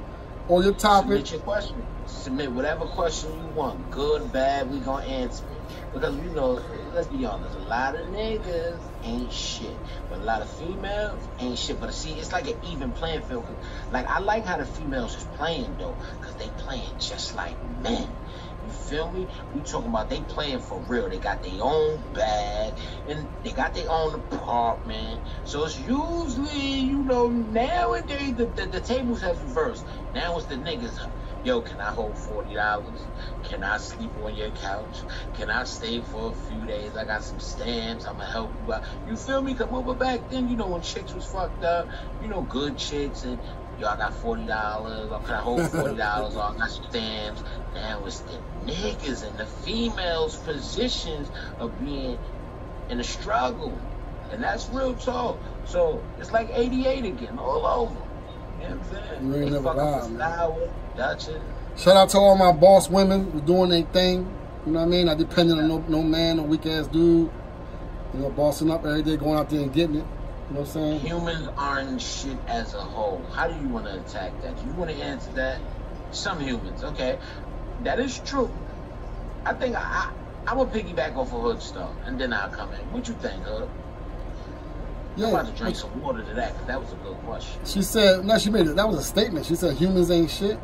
or 0.48 0.64
your 0.64 0.74
topic. 0.74 1.10
Submit 1.10 1.32
your 1.32 1.42
question. 1.42 1.86
Submit 2.08 2.52
whatever 2.52 2.86
question 2.86 3.32
you 3.32 3.48
want, 3.56 3.90
good, 3.92 4.32
bad. 4.32 4.72
We 4.72 4.80
gonna 4.80 5.06
answer 5.06 5.44
it 5.46 5.94
because 5.94 6.16
you 6.18 6.30
know. 6.32 6.62
Let's 6.94 7.08
be 7.08 7.26
honest. 7.26 7.56
A 7.56 7.60
lot 7.60 7.96
of 7.96 8.08
niggas 8.08 8.80
ain't 9.04 9.32
shit, 9.32 9.76
but 10.10 10.20
a 10.20 10.24
lot 10.24 10.42
of 10.42 10.50
females 10.50 11.20
ain't 11.40 11.60
shit. 11.60 11.80
But 11.82 11.94
see, 11.94 12.14
it's 12.14 12.32
like 12.32 12.48
an 12.48 12.58
even 12.72 12.92
playing 12.94 13.22
field. 13.24 13.46
Like 13.92 14.08
I 14.08 14.20
like 14.20 14.46
how 14.46 14.58
the 14.58 14.66
females 14.66 15.16
is 15.16 15.26
playing 15.36 15.76
though, 15.78 15.96
because 16.20 16.36
they 16.36 16.48
playing 16.64 16.90
just 17.00 17.36
like 17.36 17.56
men. 17.82 18.08
Feel 18.90 19.12
me? 19.12 19.28
We 19.54 19.62
talking 19.62 19.90
about 19.90 20.10
they 20.10 20.22
playing 20.22 20.60
for 20.60 20.82
real. 20.82 21.10
They 21.10 21.20
got 21.20 21.44
their 21.44 21.60
own 21.62 22.04
bag 22.14 22.74
and 23.08 23.28
they 23.44 23.52
got 23.52 23.74
their 23.74 23.90
own 23.90 24.16
apartment. 24.16 25.22
So 25.46 25.66
it's 25.66 25.80
usually, 25.80 26.80
you 26.80 27.04
know, 27.04 27.30
nowadays 27.30 28.36
the, 28.36 28.46
the, 28.48 28.68
the 28.68 28.82
tables 28.82 29.22
have 29.22 29.42
reversed. 29.44 29.86
Now 30.14 30.38
it's 30.38 30.48
the 30.48 30.56
niggas. 30.56 30.98
Yo, 31.44 31.62
can 31.62 31.80
I 31.80 31.92
hold 31.92 32.18
forty 32.18 32.56
dollars? 32.56 33.08
Can 33.44 33.64
I 33.64 33.78
sleep 33.78 34.12
on 34.18 34.36
your 34.36 34.52
couch? 34.52 35.04
Can 35.34 35.50
I 35.50 35.64
stay 35.66 36.02
for 36.02 36.32
a 36.32 36.34
few 36.34 36.66
days? 36.66 36.96
I 36.98 37.06
got 37.06 37.24
some 37.24 37.40
stamps. 37.40 38.06
I'ma 38.08 38.26
help 38.26 38.54
you 38.66 38.74
out. 38.74 38.84
You 39.06 39.16
feel 39.18 39.42
me? 39.42 39.56
Cause 39.56 39.68
well, 39.70 39.96
back 39.96 40.30
then, 40.30 40.50
you 40.50 40.58
know, 40.58 40.70
when 40.70 40.82
chicks 40.82 41.14
was 41.14 41.26
fucked 41.26 41.64
up, 41.64 41.88
you 42.22 42.28
know, 42.30 42.42
good 42.44 42.78
chicks 42.78 43.24
and 43.24 43.40
yo, 43.80 43.88
I 43.88 43.98
got 43.98 44.14
forty 44.16 44.46
dollars. 44.46 45.12
Or 45.12 45.20
can 45.20 45.36
I 45.36 45.42
hold 45.42 45.72
forty 45.72 45.96
dollars? 45.98 46.36
I 46.36 46.58
got 46.58 46.70
stamps. 46.70 47.44
Now 47.74 48.04
it's 48.06 48.20
the 48.20 48.40
niggas 48.66 49.28
and 49.28 49.38
the 49.38 49.46
females' 49.46 50.38
positions 50.38 51.30
of 51.60 51.78
being 51.84 52.18
in 52.90 53.00
a 53.00 53.04
struggle, 53.04 53.78
and 54.32 54.44
that's 54.44 54.70
real 54.70 54.94
talk. 54.96 55.38
So 55.66 56.02
it's 56.20 56.32
like 56.32 56.50
'88 56.54 57.06
again, 57.06 57.40
all 57.40 57.66
over. 57.66 57.94
You 58.62 58.70
know 58.70 58.76
what 58.78 58.88
I'm 58.88 59.08
saying? 59.10 59.28
You 59.28 59.36
ain't 59.36 59.46
They 59.46 59.50
never 59.52 59.64
fucking 59.64 60.18
lied, 60.18 60.54
for 60.54 61.40
man. 61.40 61.42
Shout 61.78 61.98
out 61.98 62.10
to 62.10 62.18
all 62.18 62.36
my 62.38 62.54
boss 62.54 62.90
women 62.90 63.32
who 63.32 63.42
doing 63.42 63.70
their 63.70 63.84
thing. 63.84 64.32
You 64.66 64.72
know 64.72 64.80
what 64.80 64.86
I 64.86 64.90
mean? 64.90 65.06
Not 65.08 65.18
depending 65.18 65.60
on 65.60 65.68
no, 65.68 65.80
no 65.90 66.02
man, 66.02 66.38
no 66.38 66.44
weak 66.44 66.66
ass 66.66 66.88
dude. 66.88 67.30
You 68.14 68.20
know, 68.20 68.30
bossing 68.30 68.72
up 68.72 68.86
every 68.86 69.04
day, 69.04 69.18
going 69.18 69.38
out 69.38 69.50
there 69.50 69.62
and 69.62 69.74
getting 69.74 69.98
it. 69.98 70.06
You 70.50 70.54
know 70.54 70.60
what 70.60 70.68
I'm 70.68 70.74
saying? 70.74 71.00
Humans 71.00 71.50
aren't 71.58 72.02
shit 72.02 72.38
as 72.48 72.76
a 72.76 72.82
whole. 72.82 73.26
How 73.34 73.48
do 73.48 73.60
you 73.60 73.68
want 73.68 73.86
to 73.88 74.00
attack 74.00 74.32
that? 74.44 74.64
You 74.64 74.72
want 74.74 74.92
to 74.92 74.98
answer 74.98 75.32
that? 75.34 75.60
Some 76.12 76.40
humans, 76.40 76.84
okay, 76.84 77.18
that 77.84 78.00
is 78.00 78.20
true. 78.20 78.50
I 79.44 79.54
think 79.54 79.76
I, 79.76 79.82
I 79.82 80.14
I'm 80.48 80.58
gonna 80.58 80.70
piggyback 80.70 81.16
off 81.16 81.34
of 81.34 81.42
Hood 81.42 81.62
stuff, 81.62 81.92
and 82.06 82.22
then 82.22 82.32
I'll 82.32 82.50
come 82.50 82.72
in. 82.74 82.80
What 82.92 83.08
you 83.08 83.16
think, 83.16 83.44
Hood? 83.44 83.68
I'm 85.18 85.24
about 85.24 85.48
to 85.48 85.52
drink 85.54 85.76
some 85.76 86.00
water 86.02 86.24
to 86.24 86.34
that 86.36 86.54
because 86.54 86.68
that 86.68 86.80
was 86.80 86.92
a 86.92 86.96
good 86.98 87.18
question. 87.26 87.66
She 87.66 87.82
said, 87.82 88.26
no, 88.26 88.38
she 88.38 88.50
made 88.50 88.68
it. 88.68 88.76
That 88.76 88.88
was 88.88 88.98
a 88.98 89.04
statement. 89.04 89.46
She 89.46 89.56
said 89.56 89.78
humans 89.78 90.12
ain't 90.12 90.30
shit. 90.30 90.60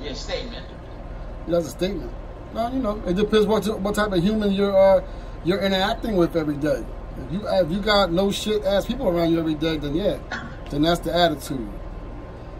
Yeah, 0.00 0.14
statement. 0.14 0.64
That's 1.46 1.66
a 1.66 1.70
statement. 1.70 2.12
No, 2.54 2.70
you 2.72 2.78
know, 2.78 3.02
it 3.06 3.14
depends 3.14 3.46
what 3.46 3.66
what 3.80 3.94
type 3.94 4.12
of 4.12 4.22
human 4.22 4.52
you're 4.52 4.76
uh, 4.76 5.04
you're 5.44 5.60
interacting 5.60 6.16
with 6.16 6.36
every 6.36 6.56
day. 6.56 6.84
If 7.26 7.32
you 7.32 7.48
if 7.48 7.70
you 7.70 7.80
got 7.80 8.12
no 8.12 8.30
shit 8.30 8.64
ass 8.64 8.86
people 8.86 9.08
around 9.08 9.30
you 9.30 9.38
every 9.38 9.54
day, 9.54 9.76
then 9.76 9.94
yeah, 9.94 10.18
then 10.70 10.82
that's 10.82 11.00
the 11.00 11.14
attitude. 11.14 11.68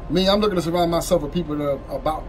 Me, 0.08 0.28
I'm 0.28 0.40
looking 0.40 0.56
to 0.56 0.62
surround 0.62 0.90
myself 0.90 1.22
with 1.22 1.32
people 1.32 1.56
that 1.56 1.64
are 1.64 1.96
about 1.96 2.24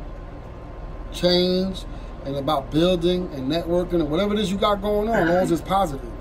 change 1.11 1.83
and 2.25 2.35
about 2.35 2.71
building 2.71 3.29
and 3.33 3.51
networking 3.51 3.95
and 3.95 4.09
whatever 4.09 4.33
it 4.33 4.39
is 4.39 4.51
you 4.51 4.57
got 4.57 4.81
going 4.81 5.09
on, 5.09 5.15
as 5.15 5.27
long 5.27 5.38
as 5.38 5.51
it's 5.51 5.61
positive. 5.61 6.11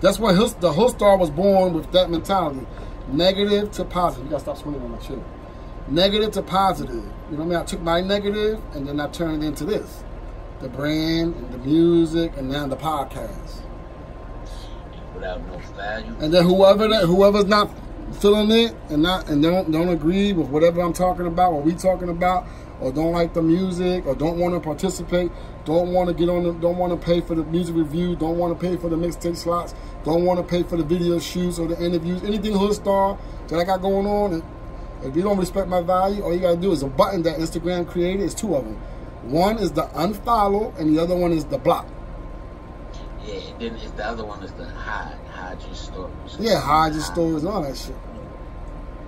That's 0.00 0.18
what 0.18 0.60
the 0.60 0.72
Hood 0.72 0.90
Star 0.90 1.16
was 1.16 1.30
born 1.30 1.72
with 1.72 1.90
that 1.92 2.10
mentality. 2.10 2.66
Negative 3.08 3.70
to 3.72 3.84
positive. 3.84 4.24
You 4.24 4.30
gotta 4.30 4.42
stop 4.42 4.58
swinging 4.58 4.82
on 4.82 4.90
my 4.90 4.98
chin. 4.98 5.24
Negative 5.88 6.32
to 6.32 6.42
positive. 6.42 6.96
You 6.96 7.36
know 7.36 7.38
what 7.38 7.40
I 7.40 7.46
mean? 7.46 7.56
I 7.56 7.64
took 7.64 7.80
my 7.80 8.00
negative 8.00 8.60
and 8.74 8.86
then 8.86 9.00
I 9.00 9.08
turned 9.08 9.42
it 9.42 9.46
into 9.46 9.64
this. 9.64 10.02
The 10.60 10.68
brand 10.68 11.36
and 11.36 11.52
the 11.52 11.58
music 11.58 12.36
and 12.36 12.50
now 12.50 12.66
the 12.66 12.76
podcast. 12.76 13.62
Without 15.16 15.46
no 15.46 15.58
value. 15.58 16.14
And 16.20 16.32
then 16.32 16.44
whoever 16.44 16.88
that 16.88 17.06
whoever's 17.06 17.46
not 17.46 17.70
feeling 18.20 18.50
it 18.50 18.76
and 18.90 19.02
not 19.02 19.28
and 19.28 19.42
don't 19.42 19.70
don't 19.70 19.88
agree 19.88 20.32
with 20.32 20.48
whatever 20.48 20.80
I'm 20.80 20.92
talking 20.92 21.26
about, 21.26 21.54
what 21.54 21.64
we 21.64 21.74
talking 21.74 22.10
about, 22.10 22.46
or 22.80 22.92
don't 22.92 23.12
like 23.12 23.32
the 23.32 23.42
music, 23.42 24.06
or 24.06 24.14
don't 24.14 24.38
want 24.38 24.54
to 24.54 24.60
participate, 24.60 25.30
don't 25.64 25.92
want 25.92 26.08
to 26.08 26.14
get 26.14 26.28
on, 26.28 26.42
the, 26.44 26.52
don't 26.52 26.76
want 26.76 26.92
to 26.92 27.04
pay 27.04 27.20
for 27.22 27.34
the 27.34 27.44
music 27.44 27.74
review, 27.74 28.14
don't 28.14 28.36
want 28.36 28.58
to 28.58 28.66
pay 28.68 28.76
for 28.76 28.90
the 28.90 28.96
mixtape 28.96 29.36
slots, 29.36 29.74
don't 30.04 30.24
want 30.24 30.38
to 30.38 30.44
pay 30.44 30.62
for 30.62 30.76
the 30.76 30.84
video 30.84 31.18
shoots 31.18 31.58
or 31.58 31.66
the 31.66 31.82
interviews, 31.82 32.22
anything 32.22 32.52
hood 32.52 32.74
star 32.74 33.18
that 33.48 33.58
I 33.58 33.64
got 33.64 33.80
going 33.80 34.06
on. 34.06 34.42
If 35.02 35.16
you 35.16 35.22
don't 35.22 35.38
respect 35.38 35.68
my 35.68 35.80
value, 35.80 36.22
all 36.22 36.34
you 36.34 36.40
gotta 36.40 36.56
do 36.56 36.72
is 36.72 36.82
a 36.82 36.88
button 36.88 37.22
that 37.22 37.38
Instagram 37.38 37.88
created. 37.88 38.22
It's 38.22 38.34
two 38.34 38.54
of 38.54 38.64
them. 38.64 38.76
One 39.24 39.58
is 39.58 39.72
the 39.72 39.82
unfollow, 39.88 40.78
and 40.78 40.94
the 40.94 41.02
other 41.02 41.16
one 41.16 41.32
is 41.32 41.44
the 41.46 41.58
block. 41.58 41.86
Yeah, 43.26 43.40
then 43.58 43.74
it's 43.76 43.90
the 43.92 44.06
other 44.06 44.24
one 44.24 44.42
is 44.42 44.52
the 44.52 44.66
hide, 44.66 45.18
hide 45.32 45.60
your 45.62 45.74
stories. 45.74 46.36
Yeah, 46.38 46.60
hide 46.60 46.92
your 46.92 47.02
stories 47.02 47.42
and 47.42 47.52
all 47.52 47.62
that 47.62 47.76
shit. 47.76 47.96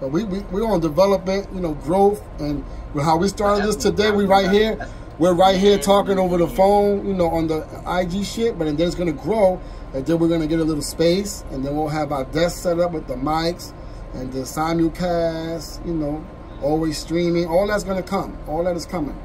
But 0.00 0.08
we 0.08 0.24
we 0.24 0.40
we 0.50 0.60
on 0.62 0.80
development, 0.80 1.48
you 1.54 1.60
know, 1.60 1.74
growth, 1.74 2.22
and 2.40 2.64
how 2.94 3.16
we 3.16 3.28
started 3.28 3.64
this 3.66 3.76
today, 3.76 4.10
we 4.10 4.24
right 4.24 4.50
here. 4.50 4.88
We're 5.18 5.34
right 5.34 5.56
here 5.56 5.78
talking 5.78 6.18
over 6.18 6.38
the 6.38 6.46
phone, 6.46 7.04
you 7.06 7.12
know, 7.12 7.28
on 7.28 7.48
the 7.48 7.66
IG 7.86 8.24
shit. 8.24 8.56
But 8.58 8.64
then 8.66 8.80
it's 8.80 8.94
gonna 8.94 9.12
grow, 9.12 9.60
and 9.92 10.06
then 10.06 10.18
we're 10.18 10.28
gonna 10.28 10.46
get 10.46 10.60
a 10.60 10.64
little 10.64 10.82
space, 10.82 11.44
and 11.50 11.64
then 11.64 11.76
we'll 11.76 11.88
have 11.88 12.12
our 12.12 12.24
desk 12.24 12.62
set 12.62 12.78
up 12.78 12.92
with 12.92 13.08
the 13.08 13.16
mics 13.16 13.72
and 14.14 14.32
the 14.32 14.40
simulcast, 14.40 15.84
you 15.84 15.94
know, 15.94 16.24
always 16.62 16.98
streaming. 16.98 17.46
All 17.46 17.66
that's 17.66 17.84
gonna 17.84 18.02
come. 18.02 18.38
All 18.46 18.62
that 18.64 18.76
is 18.76 18.86
coming. 18.86 19.16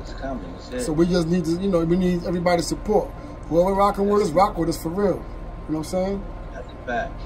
It's 0.00 0.14
coming. 0.14 0.50
It's 0.56 0.70
it. 0.70 0.82
So 0.84 0.92
we 0.92 1.06
just 1.06 1.28
need 1.28 1.44
to, 1.44 1.52
you 1.52 1.68
know, 1.68 1.84
we 1.84 1.96
need 1.96 2.24
everybody's 2.24 2.66
support. 2.66 3.10
Whoever 3.50 3.74
rocking 3.74 4.08
with 4.08 4.22
us, 4.22 4.30
rock 4.30 4.56
with 4.56 4.68
us 4.68 4.82
for 4.82 4.88
real. 4.90 5.08
You 5.08 5.14
know 5.14 5.22
what 5.66 5.76
I'm 5.78 5.84
saying? 5.84 6.24
That's 6.52 6.68
a 6.68 6.86
fact. 6.86 7.20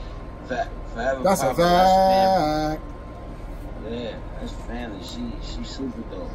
Fact. 0.49 0.71
Forever 0.95 1.23
That's 1.23 1.43
a 1.43 1.55
fact. 1.55 2.83
Yeah, 3.91 4.17
that's 4.41 4.53
family. 4.53 5.03
She 5.05 5.31
she's 5.43 5.69
super 5.69 6.01
dope. 6.11 6.31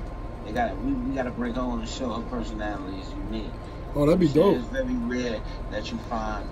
They 0.46 0.51
got 0.51 0.77
we, 0.81 0.93
we 0.93 1.15
got 1.15 1.24
to 1.24 1.31
bring 1.31 1.55
her 1.55 1.62
on 1.62 1.79
the 1.81 1.88
show. 1.88 2.13
Her 2.13 2.22
personality 2.29 3.00
is 3.00 3.10
unique. 3.31 3.51
Oh, 3.96 4.05
that'd 4.05 4.19
be 4.19 4.27
She- 4.27 4.34
dope. 4.36 4.58
It's 4.58 4.67
very 4.67 4.93
rare 4.93 5.41
that 5.72 5.91
you 5.91 5.98
find. 6.10 6.48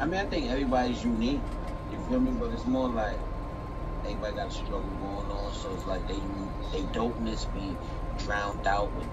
I 0.00 0.06
mean, 0.06 0.20
I 0.20 0.26
think 0.26 0.50
everybody's 0.50 1.04
unique. 1.04 1.40
You 1.92 1.98
feel 2.08 2.18
me? 2.20 2.32
But 2.32 2.50
it's 2.50 2.66
more 2.66 2.88
like 2.88 3.16
everybody 4.02 4.34
got 4.34 4.48
a 4.48 4.50
struggle 4.50 4.80
going 4.80 5.30
on, 5.30 5.54
so 5.54 5.72
it's 5.74 5.86
like 5.86 6.06
they 6.08 6.18
they 6.72 6.82
dopeness 6.92 7.46
be 7.54 7.76
drowned 8.24 8.66
out 8.66 8.92
with 8.96 9.06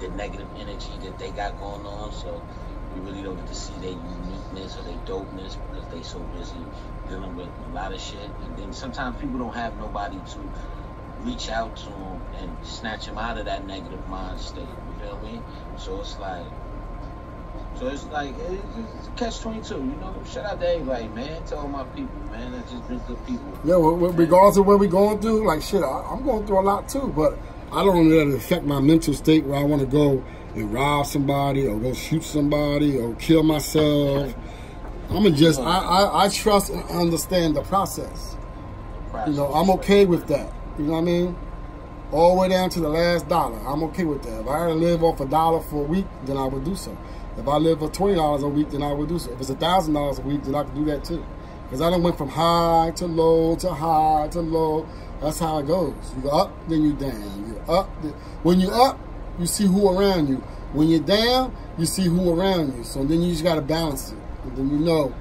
the 0.00 0.08
negative 0.08 0.48
energy 0.58 0.90
that 1.02 1.18
they 1.18 1.30
got 1.30 1.58
going 1.58 1.86
on. 1.86 2.12
So 2.12 2.42
we 2.94 3.00
really 3.00 3.22
don't 3.22 3.36
get 3.36 3.46
to 3.48 3.54
see 3.54 3.74
their 3.74 3.90
uniqueness 3.90 4.76
or 4.76 4.82
their 4.82 4.98
dopeness 5.06 5.56
because 5.70 5.86
they 5.92 6.02
so 6.02 6.18
busy 6.36 6.54
dealing 7.08 7.36
with 7.36 7.48
a 7.70 7.74
lot 7.74 7.92
of 7.92 8.00
shit. 8.00 8.30
And 8.44 8.56
then 8.56 8.72
sometimes 8.72 9.20
people 9.20 9.38
don't 9.38 9.54
have 9.54 9.76
nobody 9.78 10.16
to 10.16 10.38
reach 11.20 11.48
out 11.48 11.76
to 11.76 11.86
them 11.86 12.20
and 12.38 12.66
snatch 12.66 13.06
them 13.06 13.18
out 13.18 13.38
of 13.38 13.46
that 13.46 13.66
negative 13.66 14.08
mind 14.08 14.40
state. 14.40 14.60
You 14.60 15.06
feel 15.06 15.18
me? 15.20 15.40
So 15.78 16.00
it's 16.00 16.18
like. 16.18 16.46
So 17.76 17.88
it's 17.88 18.04
like 18.06 18.34
it's, 18.38 19.08
catch 19.16 19.40
twenty 19.40 19.60
two, 19.60 19.76
you 19.76 19.96
know. 20.00 20.14
Shout 20.30 20.44
out 20.44 20.60
to 20.60 20.68
everybody, 20.68 21.08
man. 21.08 21.44
To 21.46 21.56
all 21.56 21.68
my 21.68 21.82
people, 21.84 22.14
man. 22.30 22.52
That's 22.52 22.70
just 22.70 22.86
been 22.86 22.98
good 23.00 23.26
people. 23.26 23.46
Yeah, 23.64 23.76
well, 23.76 23.96
well, 23.96 24.12
regardless 24.12 24.58
of 24.58 24.66
what 24.66 24.78
we're 24.78 24.88
going 24.88 25.20
through, 25.20 25.44
like 25.44 25.60
shit, 25.60 25.82
I, 25.82 26.04
I'm 26.08 26.24
going 26.24 26.46
through 26.46 26.60
a 26.60 26.62
lot 26.62 26.88
too. 26.88 27.12
But 27.16 27.36
I 27.72 27.84
don't 27.84 28.08
let 28.08 28.28
it 28.28 28.34
affect 28.34 28.64
my 28.64 28.80
mental 28.80 29.14
state 29.14 29.44
where 29.44 29.58
I 29.58 29.64
want 29.64 29.80
to 29.80 29.86
go 29.86 30.22
and 30.54 30.72
rob 30.72 31.06
somebody 31.06 31.66
or 31.66 31.78
go 31.78 31.92
shoot 31.92 32.22
somebody 32.22 32.96
or 32.98 33.14
kill 33.16 33.42
myself. 33.42 34.34
I'm 35.10 35.34
just 35.34 35.60
I, 35.60 35.78
I, 35.78 36.24
I 36.24 36.28
trust 36.28 36.70
and 36.70 36.82
understand 36.90 37.56
the 37.56 37.62
process. 37.62 38.36
You 39.26 39.32
know, 39.32 39.52
I'm 39.52 39.70
okay 39.70 40.06
with 40.06 40.26
that. 40.28 40.52
You 40.78 40.84
know 40.84 40.92
what 40.92 40.98
I 40.98 41.02
mean? 41.02 41.36
All 42.12 42.34
the 42.34 42.40
way 42.42 42.48
down 42.48 42.70
to 42.70 42.80
the 42.80 42.88
last 42.88 43.28
dollar. 43.28 43.58
I'm 43.66 43.82
okay 43.84 44.04
with 44.04 44.22
that. 44.24 44.40
If 44.40 44.48
I 44.48 44.60
had 44.60 44.66
to 44.68 44.74
live 44.74 45.02
off 45.02 45.20
a 45.20 45.26
dollar 45.26 45.60
for 45.60 45.84
a 45.84 45.86
week, 45.86 46.06
then 46.24 46.36
I 46.36 46.46
would 46.46 46.64
do 46.64 46.74
so. 46.74 46.96
If 47.36 47.48
I 47.48 47.56
live 47.56 47.80
for 47.80 47.90
twenty 47.90 48.14
dollars 48.14 48.42
a 48.42 48.48
week, 48.48 48.70
then 48.70 48.82
I 48.82 48.92
would 48.92 49.08
do 49.08 49.18
so. 49.18 49.32
If 49.32 49.40
it's 49.40 49.50
a 49.50 49.56
thousand 49.56 49.94
dollars 49.94 50.18
a 50.18 50.22
week, 50.22 50.44
then 50.44 50.54
I 50.54 50.64
could 50.64 50.74
do 50.74 50.84
that 50.86 51.04
too. 51.04 51.24
Because 51.64 51.80
I 51.80 51.90
done 51.90 52.02
went 52.02 52.18
from 52.18 52.28
high 52.28 52.92
to 52.96 53.06
low 53.06 53.56
to 53.56 53.70
high 53.70 54.28
to 54.32 54.40
low. 54.40 54.86
That's 55.20 55.38
how 55.38 55.58
it 55.58 55.66
goes. 55.66 55.94
You 56.16 56.22
go 56.22 56.28
up, 56.30 56.68
then 56.68 56.82
you 56.82 56.92
down. 56.92 57.48
You're 57.48 57.78
up. 57.78 57.88
When 58.42 58.60
you 58.60 58.70
up, 58.70 58.98
you 59.38 59.46
see 59.46 59.64
who 59.64 59.88
around 59.88 60.28
you. 60.28 60.36
When 60.72 60.88
you're 60.88 61.00
down, 61.00 61.54
you 61.78 61.86
see 61.86 62.04
who 62.04 62.38
around 62.38 62.76
you. 62.76 62.84
So 62.84 63.04
then 63.04 63.22
you 63.22 63.30
just 63.30 63.44
gotta 63.44 63.62
balance 63.62 64.12
it. 64.12 64.18
And 64.44 64.56
then 64.56 64.70
you 64.70 64.78
know. 64.78 65.14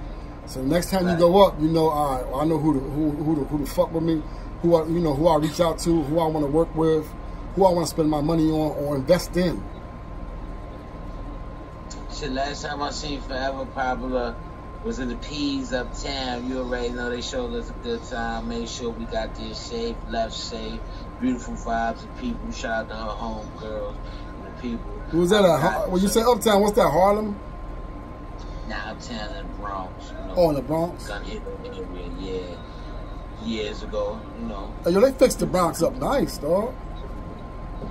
So 0.45 0.61
next 0.61 0.89
time 0.91 1.07
you 1.07 1.15
go 1.17 1.45
up, 1.45 1.59
you 1.61 1.69
know, 1.69 1.89
all 1.89 2.15
right, 2.15 2.27
well, 2.27 2.41
I 2.41 2.45
know 2.45 2.57
who 2.57 2.73
to 2.73 2.79
who 2.79 3.11
who 3.11 3.35
to, 3.35 3.43
who 3.45 3.59
to 3.59 3.65
fuck 3.65 3.93
with 3.93 4.03
me, 4.03 4.21
who 4.61 4.75
I 4.75 4.85
you 4.87 4.99
know 4.99 5.13
who 5.13 5.27
I 5.27 5.37
reach 5.37 5.61
out 5.61 5.79
to, 5.79 6.03
who 6.03 6.19
I 6.19 6.27
want 6.27 6.45
to 6.45 6.51
work 6.51 6.75
with, 6.75 7.07
who 7.55 7.65
I 7.65 7.71
want 7.71 7.87
to 7.87 7.89
spend 7.89 8.09
my 8.09 8.21
money 8.21 8.49
on 8.49 8.71
or 8.77 8.97
invest 8.97 9.37
in. 9.37 9.63
Shit, 12.13 12.31
last 12.31 12.63
time 12.63 12.81
I 12.81 12.91
seen 12.91 13.21
Forever 13.21 13.65
Popular 13.67 14.35
was 14.83 14.99
in 14.99 15.07
the 15.09 15.15
P's 15.17 15.71
uptown. 15.73 16.49
You 16.49 16.59
already 16.59 16.89
know 16.89 17.09
they 17.09 17.21
showed 17.21 17.53
us 17.53 17.69
a 17.69 17.73
good 17.83 18.03
time. 18.03 18.49
Made 18.49 18.67
sure 18.69 18.89
we 18.89 19.05
got 19.05 19.33
there 19.35 19.53
safe, 19.53 19.95
left 20.09 20.33
safe, 20.33 20.79
beautiful 21.21 21.53
vibes 21.53 22.03
and 22.03 22.17
people. 22.19 22.51
Shout 22.51 22.85
out 22.85 22.89
to 22.89 22.95
her 22.95 23.01
home 23.11 23.49
girls 23.59 23.95
and 24.37 24.45
the 24.47 24.61
people. 24.61 24.91
Was 25.13 25.29
that? 25.29 25.45
I 25.45 25.55
At, 25.55 25.61
got 25.61 25.73
Har- 25.73 25.89
when 25.89 26.01
you 26.01 26.07
say 26.07 26.21
uptown, 26.21 26.61
what's 26.61 26.75
that? 26.75 26.89
Harlem? 26.89 27.39
Now 28.67 28.91
uptown 28.91 29.29
in 29.35 29.47
the 29.47 29.53
Bronx. 29.55 30.09
You 30.09 30.15
know, 30.27 30.33
Oh, 30.35 30.49
in 30.49 30.55
the 30.55 30.61
Bronx. 30.61 31.07
Gun 31.07 31.23
hit 31.23 31.41
area, 31.65 32.09
yeah. 32.19 32.55
Years 33.45 33.83
ago, 33.83 34.19
you 34.39 34.45
know. 34.47 34.73
Hey, 34.85 34.91
yo, 34.91 35.01
they 35.01 35.11
fixed 35.11 35.39
the 35.39 35.45
Bronx 35.45 35.81
up 35.81 35.95
nice, 35.97 36.37
dog. 36.37 36.73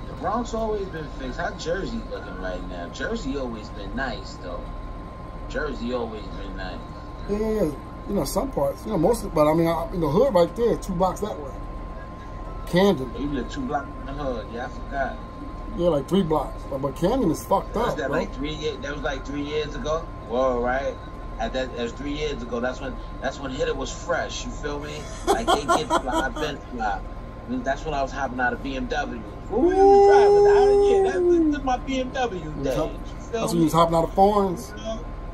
The 0.07 0.13
Bronx 0.13 0.53
always 0.55 0.87
been 0.87 1.07
fixed. 1.19 1.39
How 1.39 1.51
Jersey 1.57 2.01
looking 2.09 2.35
right 2.41 2.67
now? 2.69 2.89
Jersey 2.89 3.37
always 3.37 3.69
been 3.69 3.95
nice 3.95 4.33
though. 4.41 4.63
Jersey 5.49 5.93
always 5.93 6.23
been 6.23 6.55
nice. 6.57 6.79
Yeah, 7.29 7.37
yeah, 7.37 7.49
yeah. 7.49 7.71
You 8.09 8.15
know, 8.15 8.25
some 8.25 8.51
parts. 8.51 8.83
You 8.85 8.91
know, 8.91 8.97
most 8.97 9.23
of 9.23 9.33
but 9.33 9.49
I 9.49 9.53
mean, 9.53 9.67
I, 9.67 9.89
in 9.93 10.01
the 10.01 10.09
hood 10.09 10.33
right 10.33 10.53
there, 10.55 10.75
two 10.77 10.93
blocks 10.93 11.21
that 11.21 11.39
way. 11.39 11.51
Camden. 12.67 13.11
You 13.17 13.27
live 13.29 13.51
two 13.51 13.61
blocks 13.61 13.87
from 14.05 14.05
the 14.05 14.23
hood. 14.23 14.47
Yeah, 14.53 14.65
I 14.65 14.69
forgot. 14.69 15.17
Yeah, 15.77 15.89
like 15.89 16.07
three 16.07 16.23
blocks. 16.23 16.61
But, 16.69 16.81
but 16.81 16.95
Camden 16.95 17.31
is 17.31 17.43
fucked 17.45 17.75
Was 17.75 17.93
up, 17.93 17.97
that 17.97 18.09
bro. 18.09 18.19
like 18.19 18.33
three 18.35 18.53
years? 18.53 18.77
That 18.79 18.93
was 18.93 19.01
like 19.01 19.25
three 19.25 19.41
years 19.41 19.75
ago. 19.75 19.99
Whoa, 20.27 20.59
right? 20.61 20.95
At 21.39 21.53
that, 21.53 21.75
that 21.75 21.81
was 21.83 21.91
three 21.93 22.13
years 22.13 22.41
ago. 22.41 22.59
That's 22.59 22.79
when 22.79 22.95
that's 23.21 23.39
when 23.39 23.51
Hitter 23.51 23.73
was 23.73 23.91
fresh. 23.91 24.45
You 24.45 24.51
feel 24.51 24.79
me? 24.79 25.01
Like 25.25 25.47
they 25.47 25.65
get 25.65 25.87
fly, 26.01 26.29
been 26.29 26.57
fly. 26.57 27.01
That's 27.49 27.83
when 27.83 27.93
I 27.93 28.01
was 28.01 28.11
hopping 28.11 28.39
out 28.39 28.53
of 28.53 28.63
BMW. 28.63 29.21
Who 29.49 29.69
you 29.69 29.75
was 29.75 30.07
driving? 30.07 31.07
Out 31.07 31.13
that, 31.13 31.51
this 31.51 31.63
my 31.63 31.77
BMW 31.79 32.63
days. 32.63 32.75
That's 32.75 32.77
You 32.77 33.31
feel 33.31 33.47
when 33.47 33.57
you 33.57 33.63
was 33.63 33.73
hopping 33.73 33.95
out 33.95 34.03
of 34.05 34.13
foreigns. 34.13 34.71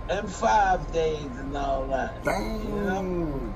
Know? 0.09 0.21
M5 0.23 0.91
days 0.91 1.37
and 1.37 1.55
all 1.55 1.87
that. 1.87 2.23
Damn. 2.23 2.61
You 2.63 2.81
know? 2.81 3.53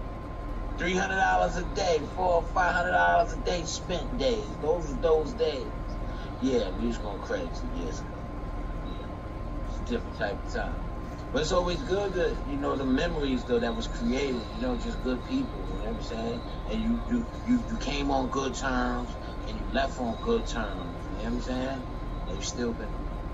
Three 0.78 0.96
hundred 0.96 1.18
dollars 1.18 1.56
a 1.58 1.64
day, 1.76 2.02
four 2.16 2.36
or 2.36 2.42
five 2.42 2.74
hundred 2.74 2.94
dollars 2.94 3.34
a 3.34 3.38
day 3.38 3.64
spent 3.66 4.18
days. 4.18 4.44
Those 4.62 4.92
are 4.92 4.96
those 4.96 5.34
days. 5.34 5.68
Yeah, 6.42 6.70
we 6.72 6.88
was 6.88 6.98
going 6.98 7.20
crazy 7.22 7.48
years 7.78 8.00
ago. 8.00 8.10
Yeah. 8.86 9.70
It's 9.70 9.78
a 9.78 9.92
different 9.92 10.18
type 10.18 10.46
of 10.46 10.54
time. 10.54 10.76
But 11.32 11.42
it's 11.42 11.52
always 11.52 11.82
good 11.82 12.14
that 12.14 12.36
you 12.50 12.58
know 12.58 12.76
the 12.76 12.86
memories 12.86 13.44
though 13.44 13.60
that 13.60 13.76
was 13.76 13.88
created, 13.88 14.42
you 14.56 14.62
know, 14.62 14.76
just 14.78 15.02
good 15.04 15.24
people, 15.28 15.60
you 15.68 15.80
know 15.80 15.92
what 15.92 15.96
I'm 15.96 16.04
saying? 16.04 16.42
And 16.70 16.82
you 16.82 17.02
you, 17.10 17.26
you, 17.48 17.64
you 17.70 17.78
came 17.78 18.12
on 18.12 18.30
good 18.30 18.54
terms 18.54 19.10
and 19.48 19.58
you 19.58 19.66
left 19.74 20.00
on 20.00 20.16
good 20.24 20.46
terms, 20.46 20.80
you 21.18 21.24
know 21.24 21.24
what 21.24 21.34
I'm 21.34 21.42
saying? 21.42 21.84
And 22.28 22.36
you 22.38 22.44
still 22.44 22.74
been 22.74 22.90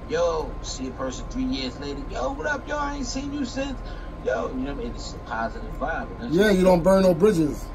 yo, 0.09 0.51
see 0.61 0.87
a 0.87 0.91
person 0.91 1.27
three 1.29 1.43
years 1.43 1.79
later, 1.79 2.01
yo, 2.11 2.31
what 2.33 2.47
up, 2.47 2.67
yo, 2.67 2.77
I 2.77 2.95
ain't 2.95 3.05
seen 3.05 3.33
you 3.33 3.45
since 3.45 3.77
yo, 4.25 4.49
you 4.49 4.55
know 4.55 4.73
what 4.73 4.81
I 4.81 4.83
mean? 4.83 4.95
It's 4.95 5.13
a 5.13 5.17
positive 5.19 5.71
vibe. 5.79 6.07
Yeah, 6.31 6.51
you 6.51 6.63
don't 6.63 6.83
burn 6.83 7.03
no 7.03 7.13
bridges. 7.13 7.65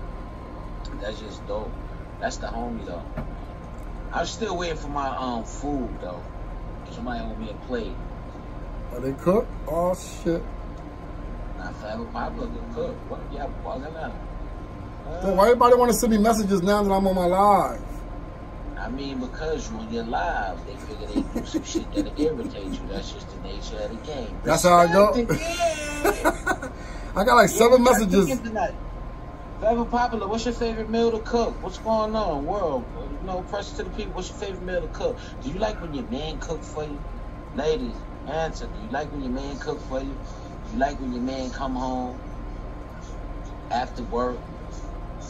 that's 1.01 1.21
just 1.21 1.47
dope. 1.47 1.71
That's 2.21 2.37
the 2.39 2.47
homie 2.47 2.85
though. 2.87 3.03
I'm 4.13 4.27
still 4.27 4.57
waiting 4.57 4.77
for 4.77 4.89
my 4.89 5.09
um 5.17 5.45
food 5.45 5.89
though. 6.01 6.23
Somebody 6.93 7.21
owe 7.21 7.35
me 7.37 7.51
a 7.51 7.55
plate. 7.67 7.93
Are 8.93 9.01
they 9.01 9.13
cooked? 9.13 9.51
Oh 9.67 9.95
shit. 9.95 10.43
I 11.59 11.65
Nah, 11.65 11.73
Forever 11.73 12.05
Popular 12.07 12.47
can 12.49 12.75
cook. 12.75 12.95
What 13.09 13.21
y'all 13.33 13.51
bugging 13.65 13.97
out? 13.97 15.23
Then 15.23 15.37
why 15.37 15.45
everybody 15.47 15.75
want 15.77 15.93
to 15.93 15.99
send 15.99 16.13
me 16.13 16.19
messages 16.19 16.63
now 16.63 16.83
that 16.83 16.91
I'm 16.91 17.07
on 17.07 17.15
my 17.15 17.27
live? 17.27 17.94
I 18.85 18.91
mean, 18.91 19.19
because 19.19 19.71
when 19.71 19.81
you 19.81 19.87
on 19.87 19.93
your 19.95 20.05
live, 20.05 20.67
they 20.67 20.75
figure 20.77 21.07
they 21.07 21.41
do 21.41 21.47
some 21.47 21.63
shit 21.65 21.91
that'll 21.95 22.21
irritate 22.21 22.67
you. 22.67 22.81
That's 22.87 23.13
just 23.13 23.31
the 23.31 23.49
nature 23.49 23.79
of 23.79 23.91
the 23.91 24.13
game. 24.13 24.39
That's 24.45 24.63
how 24.65 24.75
I 24.75 24.93
go. 24.93 25.13
Respect 25.15 25.29
the 25.29 25.35
game. 25.37 26.73
I 27.17 27.25
got 27.25 27.35
like 27.37 27.49
Yeah, 27.49 27.57
seven 27.57 27.79
we 27.79 27.85
messages. 27.85 28.27
cooking 28.29 28.45
tonight. 28.45 28.75
Forever 29.59 29.87
popular. 29.87 30.29
What's 30.29 30.45
your 30.45 30.53
favorite 30.53 30.91
meal 30.91 31.13
to 31.13 31.21
cook? 31.21 31.63
What's 31.63 31.79
going 31.79 32.15
on, 32.15 32.45
world? 32.45 32.85
You 33.23 33.27
know, 33.27 33.41
press 33.49 33.73
to 33.73 33.85
the 33.85 33.91
people. 33.91 34.13
What's 34.13 34.29
your 34.29 34.37
favorite 34.37 34.63
meal 34.63 34.83
to 34.83 34.89
cook? 34.89 35.19
Do 35.43 35.49
you 35.49 35.59
like 35.59 35.81
when 35.81 35.95
your 35.95 36.07
man 36.09 36.39
cook 36.39 36.63
for 36.63 36.85
you, 36.85 37.01
ladies? 37.57 37.95
Answer. 38.29 38.67
Do 38.67 38.73
you 38.85 38.91
like 38.91 39.11
when 39.13 39.23
your 39.23 39.33
man 39.33 39.59
cook 39.61 39.81
for 39.89 40.01
you? 40.01 40.13
Do 40.67 40.73
you 40.75 40.79
like 40.79 41.01
when 41.01 41.11
your 41.15 41.23
man 41.23 41.51
come 41.51 41.75
home 41.75 42.19
after 43.71 44.03
work 44.03 44.37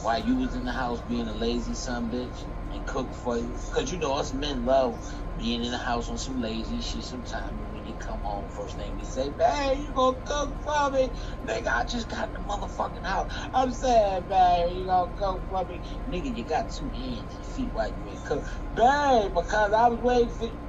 while 0.03 0.21
you 0.27 0.35
was 0.35 0.57
in 0.57 0.65
the 0.65 0.73
house 0.73 1.01
being 1.03 1.29
a 1.29 1.33
lazy 1.35 1.75
son 1.75 2.11
bitch 2.11 2.45
and 2.75 2.87
cook 2.87 3.15
for 3.15 3.39
you? 3.39 3.59
Cause 3.75 3.93
you 3.93 3.99
know 3.99 4.17
us 4.17 4.35
men 4.35 4.65
love 4.65 4.99
being 5.37 5.65
in 5.65 5.73
the 5.73 5.79
house 5.79 6.09
on 6.11 6.19
some 6.19 6.41
lazy 6.41 6.81
shit 6.83 7.05
sometimes. 7.05 7.61
And 7.61 7.71
when 7.71 7.85
you 7.85 7.97
come 7.97 8.21
home, 8.23 8.49
first 8.57 8.77
thing 8.77 8.97
we 8.97 9.05
say, 9.05 9.31
"Babe, 9.31 9.79
you 9.79 9.95
gonna 9.95 10.19
cook 10.27 10.57
for 10.65 10.91
me?" 10.93 11.13
Nigga, 11.47 11.69
I 11.69 11.85
just 11.87 12.09
got 12.11 12.29
in 12.29 12.35
the 12.35 12.41
motherfucking 12.41 13.07
house. 13.07 13.29
I'm 13.55 13.73
saying, 13.73 14.27
babe, 14.29 14.73
you 14.77 14.87
gonna 14.87 15.13
cook 15.17 15.47
for 15.49 15.65
me? 15.67 15.83
Nigga, 16.09 16.35
you 16.35 16.47
got 16.47 16.71
two 16.71 16.91
hands 16.91 17.35
and 17.35 17.47
feet 17.47 17.73
while 17.73 17.91
you 17.91 18.09
ain't 18.09 18.25
cook. 18.25 18.45
Babe, 18.73 19.33
because 19.35 19.73
I 19.73 19.89
was 19.89 20.01
waiting 20.03 20.31
for 20.31 20.47
you. 20.47 20.61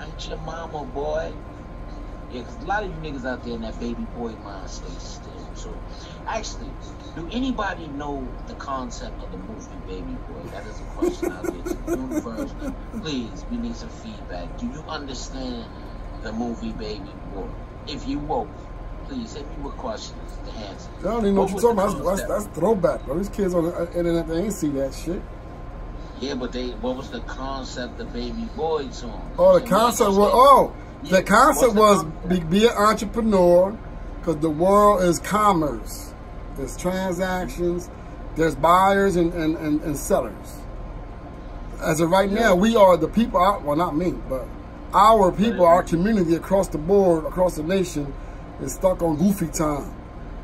Ain't 0.00 0.26
your 0.28 0.38
mama, 0.38 0.86
boy. 0.86 1.38
Yeah, 2.30 2.42
because 2.42 2.62
a 2.62 2.66
lot 2.66 2.82
of 2.84 2.90
you 2.90 3.10
niggas 3.10 3.24
out 3.24 3.42
there 3.44 3.54
in 3.54 3.62
that 3.62 3.78
baby 3.80 4.06
boy 4.16 4.32
mind 4.44 4.68
state 4.68 5.00
still. 5.00 5.32
So, 5.54 5.74
actually, 6.26 6.68
do 7.16 7.28
anybody 7.32 7.88
know 7.88 8.26
the 8.46 8.54
concept 8.54 9.20
of 9.22 9.32
the 9.32 9.38
movie 9.38 9.74
Baby 9.88 10.16
Boy? 10.28 10.48
That 10.50 10.66
is 10.66 10.78
a 10.78 10.84
question 10.84 11.32
out 11.32 11.42
there 11.42 11.52
to 11.52 11.74
the 11.74 11.96
universe. 11.96 12.50
Please, 13.00 13.44
we 13.50 13.56
need 13.56 13.74
some 13.74 13.88
feedback. 13.88 14.56
Do 14.58 14.66
you 14.66 14.84
understand 14.86 15.64
the 16.22 16.32
movie 16.32 16.72
Baby 16.72 17.10
Boy? 17.34 17.48
If 17.88 18.06
you 18.06 18.20
woke, 18.20 18.48
please 19.08 19.34
hit 19.34 19.48
me 19.58 19.64
with 19.64 19.76
questions 19.78 20.32
to 20.46 20.52
answer. 20.52 20.90
I 21.00 21.02
don't 21.02 21.20
even 21.22 21.34
know 21.34 21.40
what, 21.42 21.54
was 21.54 21.62
you're 21.62 21.74
talking 21.74 22.00
about. 22.00 22.04
That's, 22.04 22.28
that's, 22.28 22.44
that's 22.44 22.56
throwback, 22.56 23.04
bro. 23.04 23.18
These 23.18 23.30
kids 23.30 23.54
on 23.54 23.64
the 23.64 23.98
internet, 23.98 24.28
they 24.28 24.42
ain't 24.42 24.52
see 24.52 24.68
that 24.68 24.94
shit. 24.94 25.22
Yeah, 26.20 26.34
but 26.34 26.52
they 26.52 26.70
what 26.70 26.96
was 26.96 27.10
the 27.10 27.20
concept 27.20 28.00
of 28.00 28.12
Baby 28.12 28.48
Boy 28.56 28.90
song? 28.90 29.32
Oh, 29.38 29.58
the 29.58 29.66
concept 29.66 30.10
was, 30.10 30.30
oh, 30.32 30.72
the 31.04 31.22
concept 31.22 31.74
was 31.74 32.04
be, 32.28 32.40
be 32.40 32.66
an 32.66 32.72
entrepreneur 32.76 33.76
because 34.18 34.36
the 34.38 34.50
world 34.50 35.02
is 35.02 35.18
commerce. 35.20 36.12
There's 36.56 36.76
transactions, 36.76 37.88
there's 38.36 38.54
buyers 38.56 39.16
and, 39.16 39.32
and, 39.32 39.56
and, 39.56 39.80
and 39.82 39.96
sellers. 39.96 40.56
As 41.80 42.00
of 42.00 42.10
right 42.10 42.30
now, 42.30 42.54
we 42.56 42.74
are 42.74 42.96
the 42.96 43.06
people, 43.08 43.40
out- 43.40 43.62
well, 43.62 43.76
not 43.76 43.96
me, 43.96 44.12
but 44.28 44.46
our 44.92 45.30
people, 45.30 45.64
our 45.64 45.82
community 45.82 46.34
across 46.34 46.68
the 46.68 46.78
board, 46.78 47.24
across 47.24 47.56
the 47.56 47.62
nation, 47.62 48.12
is 48.60 48.74
stuck 48.74 49.02
on 49.02 49.16
goofy 49.16 49.46
time. 49.46 49.94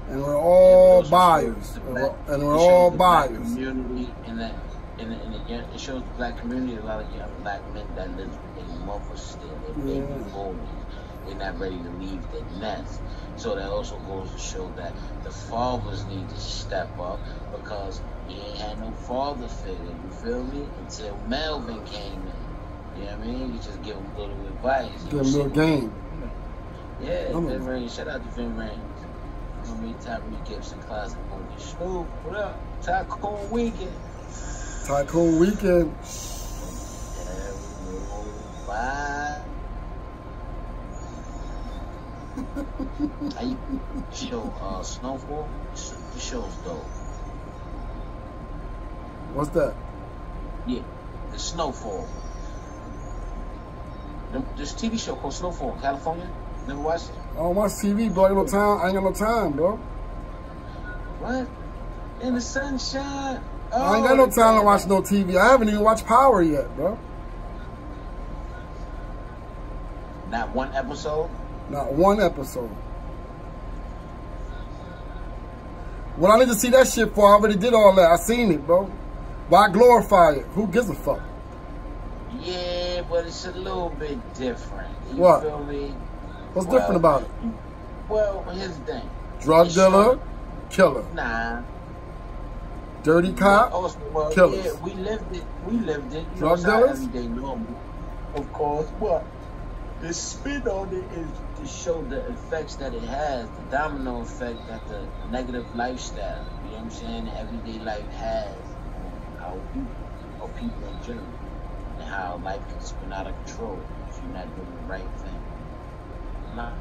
And 0.08 0.22
we're 0.22 0.38
all 0.38 1.02
Yeah, 1.02 1.10
but 1.10 1.10
it 1.10 1.10
also 1.10 1.10
buyers. 1.10 1.76
And 1.76 1.94
we're, 1.94 2.14
and 2.34 2.42
we're 2.44 2.56
all 2.58 2.90
buyers. 2.90 3.30
Community 3.54 4.10
and 4.26 4.38
that, 4.38 4.54
and 4.98 5.10
the, 5.10 5.16
and 5.16 5.34
the, 5.34 5.74
it 5.74 5.80
shows 5.80 6.02
the 6.02 6.08
black 6.16 6.38
community 6.38 6.76
a 6.76 6.84
lot 6.84 7.02
of 7.02 7.16
young 7.16 7.30
black 7.42 7.60
men 7.74 7.86
that 7.96 8.16
live 8.16 8.30
mothers 8.84 9.20
still, 9.20 9.48
their 9.66 9.74
baby 9.84 10.06
Yeah. 10.12 10.34
boys. 10.34 10.56
They're 11.26 11.36
not 11.36 11.58
ready 11.58 11.78
to 11.78 11.90
leave 11.98 12.22
their 12.30 12.44
nest. 12.60 13.00
So 13.36 13.54
that 13.54 13.68
also 13.68 13.96
goes 14.00 14.30
to 14.30 14.38
show 14.38 14.70
that 14.76 14.92
the 15.22 15.30
fathers 15.30 16.04
need 16.06 16.28
to 16.28 16.36
step 16.36 16.98
up 17.00 17.18
because 17.50 18.00
he 18.28 18.40
ain't 18.40 18.58
had 18.58 18.80
no 18.80 18.90
father 18.92 19.48
figure. 19.48 19.78
You 19.84 20.10
feel 20.22 20.44
me? 20.44 20.68
Until 20.80 21.16
Melvin 21.26 21.82
came 21.86 22.12
in. 22.12 23.00
You 23.00 23.06
know 23.06 23.16
what 23.16 23.20
I 23.20 23.26
mean? 23.26 23.52
You 23.54 23.58
just 23.58 23.82
give 23.82 23.96
him 23.96 24.06
a 24.16 24.20
little 24.20 24.46
advice. 24.46 25.02
Give 25.04 25.10
them 25.10 25.20
a 25.20 25.22
little 25.22 25.48
game. 25.48 25.92
Yeah, 27.02 27.28
Ving 27.32 27.60
Rhames. 27.60 27.96
Shout 27.96 28.08
out 28.08 28.22
to 28.22 28.30
Ving 28.36 28.54
Rhames. 28.54 28.78
You 29.66 29.70
know 29.70 29.76
me, 29.80 29.94
Tyrese 29.94 30.48
Gibson, 30.48 30.80
classic 30.82 31.18
movie. 31.30 31.60
Snoop, 31.60 32.06
what 32.24 32.36
up? 32.36 32.60
Tycoon 32.82 33.50
Weekend. 33.50 33.92
Tycoon 34.86 35.38
Weekend. 35.38 35.94
We. 38.74 38.80
I 43.38 43.56
show 44.12 44.52
uh, 44.60 44.82
Snowfall. 44.82 45.48
The 46.14 46.20
show's 46.20 46.54
dope. 46.64 46.84
What's 49.34 49.50
that? 49.50 49.74
Yeah, 50.66 50.82
the 51.32 51.38
Snowfall. 51.38 52.08
This 54.56 54.72
TV 54.72 54.98
show 54.98 55.14
called 55.14 55.34
Snowfall, 55.34 55.78
California. 55.80 56.28
Never 56.66 56.80
watched 56.80 57.10
it. 57.10 57.16
I 57.34 57.36
don't 57.36 57.54
watch 57.54 57.72
TV, 57.72 58.12
bro. 58.12 58.24
I 58.24 58.28
ain't 58.28 58.36
got 58.36 58.44
no 58.44 58.46
time. 58.46 58.80
I 58.80 58.86
ain't 58.86 58.94
got 58.94 59.04
no 59.04 59.12
time, 59.12 59.52
bro. 59.52 59.76
What? 61.20 61.48
In 62.26 62.34
the 62.34 62.40
sunshine. 62.40 63.40
I 63.72 63.96
ain't 63.96 64.06
got 64.06 64.16
no 64.16 64.24
Oh, 64.24 64.30
time 64.30 64.58
to 64.58 64.62
watch 64.64 64.86
no 64.86 65.02
TV. 65.02 65.36
I 65.36 65.50
haven't 65.50 65.68
even 65.68 65.80
watched 65.80 66.06
Power 66.06 66.42
yet, 66.42 66.74
bro. 66.76 66.98
Not 70.30 70.43
one 70.54 70.72
episode. 70.74 71.28
Not 71.70 71.92
one 71.92 72.20
episode. 72.20 72.70
What 76.16 76.30
I 76.30 76.38
need 76.38 76.48
to 76.48 76.54
see 76.54 76.70
that 76.70 76.86
shit 76.86 77.12
for, 77.14 77.26
I 77.28 77.32
already 77.32 77.56
did 77.56 77.74
all 77.74 77.92
that. 77.96 78.10
I 78.10 78.16
seen 78.16 78.52
it, 78.52 78.64
bro. 78.66 78.84
Why 79.48 79.68
glorify 79.68 80.32
it? 80.32 80.46
Who 80.54 80.68
gives 80.68 80.88
a 80.88 80.94
fuck? 80.94 81.20
Yeah, 82.40 83.02
but 83.10 83.26
it's 83.26 83.44
a 83.46 83.52
little 83.52 83.90
bit 83.90 84.18
different. 84.34 84.94
You 85.10 85.16
What? 85.18 85.42
feel 85.42 85.64
me? 85.64 85.88
What's 86.52 86.68
Well, 86.68 86.78
different 86.78 86.96
about 86.96 87.22
it? 87.22 87.28
Well, 88.08 88.44
here's 88.52 88.76
the 88.78 88.84
thing. 88.84 89.10
Drug 89.40 89.66
It's 89.66 89.74
dealer, 89.74 90.04
short. 90.04 90.20
killer. 90.70 91.04
Nah. 91.14 91.62
Dirty 93.02 93.32
cop, 93.32 93.72
Also, 93.72 93.98
well, 94.12 94.30
killers. 94.30 94.64
Yeah, 94.64 94.72
we 94.82 94.94
lived 94.94 95.34
it. 95.34 95.44
We 95.66 95.74
lived 95.78 96.14
it. 96.14 96.24
You 96.34 96.38
Drug 96.38 96.62
know, 96.62 96.76
dealers? 96.80 97.02
everyday 97.02 97.26
normal. 97.28 97.74
Of 98.34 98.52
course, 98.52 98.86
but 99.00 99.24
the 100.00 100.12
spin 100.12 100.66
on 100.68 100.88
it 100.88 101.04
is 101.16 101.28
to 101.60 101.66
show 101.66 102.02
the 102.02 102.26
effects 102.28 102.76
that 102.76 102.94
it 102.94 103.02
has, 103.02 103.48
the 103.48 103.62
domino 103.70 104.20
effect 104.22 104.66
that 104.68 104.86
the 104.88 105.06
negative 105.30 105.66
lifestyle, 105.74 106.44
you 106.64 106.70
know 106.70 106.76
what 106.76 106.84
I'm 106.84 106.90
saying, 106.90 107.28
everyday 107.36 107.78
life 107.84 108.08
has 108.14 108.54
on 108.56 109.42
our 109.42 109.58
people, 109.72 110.40
or 110.40 110.48
people 110.48 110.88
in 110.88 111.04
general, 111.04 111.26
and 111.98 112.08
how 112.08 112.40
life 112.44 112.60
can 112.68 112.80
spin 112.80 113.12
out 113.12 113.26
of 113.26 113.46
control 113.46 113.80
if 114.10 114.18
you're 114.18 114.32
not 114.32 114.54
doing 114.56 114.76
the 114.76 114.86
right 114.88 115.10
thing. 115.18 115.42
Nah. 116.56 116.72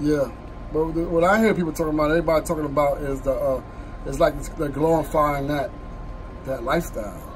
Yeah, 0.00 0.30
but 0.72 0.84
what 0.84 1.24
I 1.24 1.40
hear 1.40 1.54
people 1.54 1.72
talking 1.72 1.94
about, 1.94 2.10
everybody 2.10 2.44
talking 2.44 2.64
about 2.64 2.98
is 3.02 3.20
the, 3.22 3.32
uh, 3.32 3.62
it's 4.06 4.18
like 4.18 4.40
they're 4.56 4.68
glorifying 4.68 5.46
that, 5.48 5.70
that 6.44 6.64
lifestyle. 6.64 7.26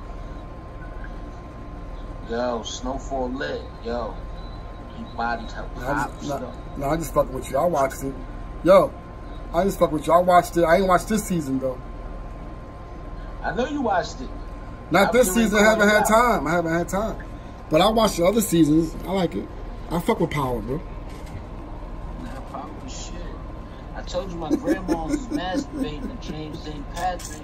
Yo, 2.31 2.63
Snowfall 2.63 3.31
lit. 3.33 3.61
Yo, 3.85 4.15
he 4.97 5.05
bodied 5.17 5.51
her 5.53 5.69
I 5.77 5.95
pop 5.95 6.23
no, 6.23 6.53
no, 6.77 6.89
I 6.89 6.97
just 6.97 7.15
fucking 7.15 7.33
with 7.33 7.51
you. 7.51 7.59
I 7.59 7.65
watched 7.65 8.03
it. 8.03 8.15
Yo, 8.65 8.93
I 9.53 9.65
just 9.65 9.79
fuck 9.79 9.93
with 9.93 10.07
you. 10.07 10.13
I 10.13 10.19
watched 10.19 10.57
it. 10.57 10.63
I 10.63 10.77
ain't 10.77 10.87
watched 10.87 11.09
this 11.09 11.25
season 11.25 11.59
though. 11.59 11.81
I 13.43 13.55
know 13.55 13.67
you 13.67 13.83
watched 13.83 14.21
it. 14.21 14.29
Not 14.91 15.09
I'm 15.09 15.13
this 15.13 15.33
season. 15.35 15.59
I 15.59 15.71
haven't 15.71 15.89
had 15.89 16.05
time. 16.07 16.47
I 16.47 16.53
haven't 16.53 16.73
had 16.73 16.89
time. 16.89 17.23
But 17.71 17.81
I 17.81 17.89
watched 17.89 18.17
the 18.17 18.25
other 18.25 18.41
seasons. 18.41 18.95
I 19.07 19.13
like 19.13 19.35
it. 19.35 19.49
I 19.91 20.01
fuck 20.01 20.21
with 20.21 20.31
Power, 20.31 20.61
bro. 20.61 20.81
Nah, 22.23 22.41
probably 22.51 22.91
shit. 22.91 23.15
I 23.95 24.03
told 24.03 24.31
you 24.31 24.37
my 24.37 24.51
grandma 24.51 25.07
was 25.07 25.27
masturbating 25.29 26.21
to 26.21 26.29
James 26.29 26.63
St. 26.63 26.95
Patrick. 26.95 27.43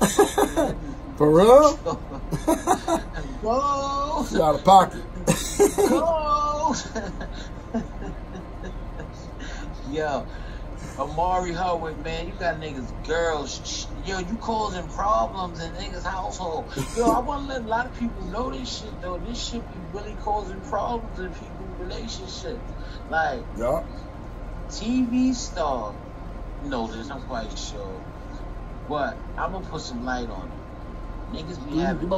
For 1.16 1.30
real? 1.30 1.78
She 3.40 4.40
out 4.40 4.54
of 4.54 4.64
pocket. 4.64 5.02
Yo, 9.90 10.26
Omari 10.98 11.52
Hardwick, 11.52 12.02
man, 12.02 12.28
you 12.28 12.32
got 12.38 12.58
niggas, 12.58 13.06
girls. 13.06 13.86
Yo, 14.06 14.20
you 14.20 14.36
causing 14.36 14.88
problems 14.88 15.62
in 15.62 15.70
niggas' 15.72 16.02
household. 16.02 16.64
Yo, 16.96 17.10
I 17.10 17.18
want 17.18 17.46
to 17.46 17.52
let 17.52 17.62
a 17.62 17.68
lot 17.68 17.84
of 17.84 17.98
people 17.98 18.24
know 18.28 18.50
this 18.50 18.78
shit, 18.78 19.02
though. 19.02 19.18
This 19.18 19.50
shit 19.50 19.60
be 19.60 19.98
really 19.98 20.16
causing 20.22 20.58
problems 20.62 21.18
in 21.18 21.28
people's 21.28 21.80
relationships. 21.80 22.72
Like, 23.10 23.42
yeah. 23.58 23.84
TV 24.70 25.34
star 25.34 25.94
know 26.64 26.86
this, 26.86 27.10
I'm 27.10 27.20
quite 27.22 27.58
sure. 27.58 28.00
But 28.88 29.14
I'm 29.36 29.52
gonna 29.52 29.66
put 29.66 29.82
some 29.82 30.06
light 30.06 30.30
on 30.30 30.48
it. 30.48 31.36
Niggas 31.36 31.70
be 31.70 31.80
having 31.80 32.08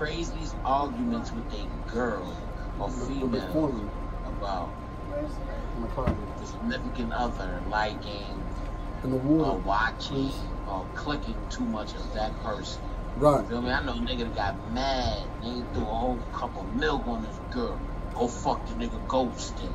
give 0.00 0.08
my 0.08 0.14
medicine. 0.14 0.34
craziest 0.34 0.56
arguments 0.64 1.32
with 1.32 1.44
a 1.54 1.92
girl 1.92 2.36
or 2.80 2.90
female 2.90 3.90
about 4.26 4.68
Where's 5.08 5.30
it 5.32 5.38
in 5.76 5.82
my 5.82 5.88
closet. 5.88 6.16
The 6.40 6.46
significant 6.46 7.12
other 7.12 7.62
liking 7.70 8.42
In 9.04 9.10
the 9.10 9.18
or 9.18 9.58
watching 9.58 10.32
or 10.68 10.86
clicking 10.94 11.36
too 11.50 11.64
much 11.64 11.94
of 11.94 12.14
that 12.14 12.32
person. 12.42 12.82
Right. 13.16 13.42
You 13.42 13.48
Feel 13.48 13.62
me? 13.62 13.70
I 13.70 13.84
know 13.84 13.92
a 13.92 13.96
nigga 13.96 14.20
that 14.20 14.34
got 14.36 14.72
mad. 14.72 15.24
Nigga 15.42 15.74
threw 15.74 15.82
a 15.82 15.86
whole 15.86 16.18
cup 16.32 16.56
of 16.56 16.74
milk 16.76 17.06
on 17.06 17.22
this 17.22 17.38
girl. 17.50 17.78
Go 18.14 18.28
fuck 18.28 18.66
the 18.66 18.74
nigga 18.74 19.06
ghosting. 19.06 19.72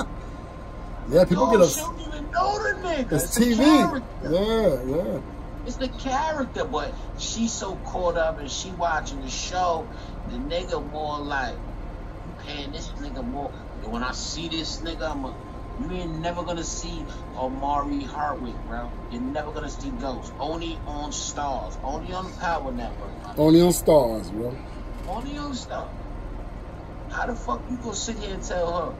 Yeah, 1.10 1.24
people 1.24 1.50
Yo, 1.50 1.58
get 1.58 1.70
she 1.70 1.80
us. 1.80 1.86
don't 1.86 2.00
even 2.00 2.30
know 2.32 2.62
the 2.62 2.80
nigga. 2.86 3.12
It's 3.12 3.34
the 3.34 3.44
TV. 3.44 4.02
Yeah, 4.24 4.96
yeah. 4.96 5.20
It's 5.68 5.76
the 5.76 5.88
character, 5.88 6.64
but 6.64 6.94
she's 7.18 7.52
so 7.52 7.76
caught 7.84 8.16
up 8.16 8.38
and 8.38 8.50
she 8.50 8.70
watching 8.70 9.20
the 9.20 9.28
show. 9.28 9.86
The 10.30 10.38
nigga 10.38 10.90
more 10.90 11.18
like, 11.18 11.56
man, 12.46 12.72
this 12.72 12.88
nigga 12.92 13.22
more. 13.22 13.50
When 13.84 14.02
I 14.02 14.12
see 14.12 14.48
this 14.48 14.78
nigga, 14.78 15.10
I'm 15.10 15.26
a, 15.26 15.34
you 15.82 15.90
ain't 15.94 16.20
never 16.20 16.42
gonna 16.42 16.64
see 16.64 17.04
Omari 17.36 18.02
Hardwick, 18.04 18.54
bro. 18.66 18.90
You're 19.10 19.20
never 19.20 19.52
gonna 19.52 19.68
see 19.68 19.90
Ghost. 19.90 20.32
Only 20.40 20.78
on 20.86 21.10
Starz. 21.10 21.76
Only 21.84 22.14
on 22.14 22.32
Power 22.38 22.72
Network. 22.72 23.22
man. 23.22 23.34
Only 23.36 23.60
on 23.60 23.72
Starz, 23.72 24.32
bro. 24.32 24.56
Only 25.06 25.36
on 25.36 25.52
Starz. 25.52 25.90
How 27.10 27.26
the 27.26 27.34
fuck 27.34 27.60
you 27.70 27.76
gonna 27.76 27.94
sit 27.94 28.18
here 28.18 28.32
and 28.32 28.42
tell 28.42 28.72
her? 28.72 28.94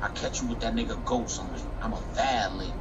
I 0.00 0.08
catch 0.08 0.40
you 0.40 0.48
with 0.48 0.60
that 0.60 0.74
nigga 0.74 1.04
Ghost 1.04 1.38
on 1.38 1.52
this. 1.52 1.66
I'm 1.82 1.92
a 1.92 2.00
valley. 2.14 2.72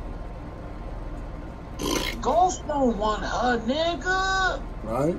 Ghost 2.22 2.67
don't 2.67 2.98
want 2.98 3.24
her, 3.24 3.60
nigga. 3.60 4.62
Right? 4.84 5.15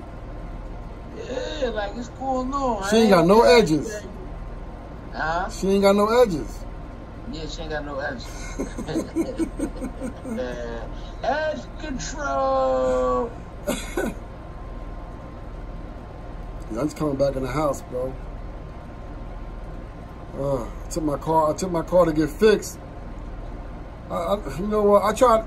Yeah, 1.16 1.68
like 1.70 1.96
it's 1.96 2.08
going 2.08 2.52
on? 2.52 2.88
She 2.90 2.96
ain't 2.96 3.10
got 3.10 3.26
no 3.26 3.42
edges. 3.42 4.02
Huh? 5.12 5.48
She 5.50 5.68
ain't 5.68 5.82
got 5.82 5.96
no 5.96 6.22
edges. 6.22 6.64
Yeah, 7.32 7.46
she 7.46 7.62
ain't 7.62 7.70
got 7.70 7.84
no 7.84 7.98
edges. 8.00 8.26
yeah. 10.36 10.86
Edge 11.24 11.62
control. 11.80 13.30
Yeah, 16.74 16.80
I'm 16.80 16.86
just 16.86 16.96
coming 16.96 17.16
back 17.16 17.36
in 17.36 17.42
the 17.42 17.50
house, 17.50 17.82
bro. 17.82 18.14
Uh, 20.36 20.64
I 20.64 20.88
took 20.90 21.04
my 21.04 21.16
car. 21.18 21.50
I 21.50 21.56
took 21.56 21.70
my 21.70 21.82
car 21.82 22.04
to 22.06 22.12
get 22.12 22.30
fixed. 22.30 22.78
I, 24.10 24.14
I, 24.14 24.58
you 24.58 24.66
know 24.66 24.82
what? 24.82 25.04
I 25.04 25.12
tried, 25.12 25.46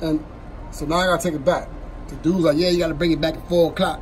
and 0.00 0.24
so 0.70 0.84
now 0.86 0.96
I 0.96 1.06
gotta 1.06 1.22
take 1.22 1.34
it 1.34 1.44
back. 1.44 1.68
The 2.08 2.16
dude's 2.16 2.44
like, 2.44 2.56
"Yeah, 2.56 2.68
you 2.68 2.78
gotta 2.78 2.94
bring 2.94 3.12
it 3.12 3.20
back 3.20 3.34
at 3.34 3.48
four 3.48 3.70
o'clock." 3.70 4.00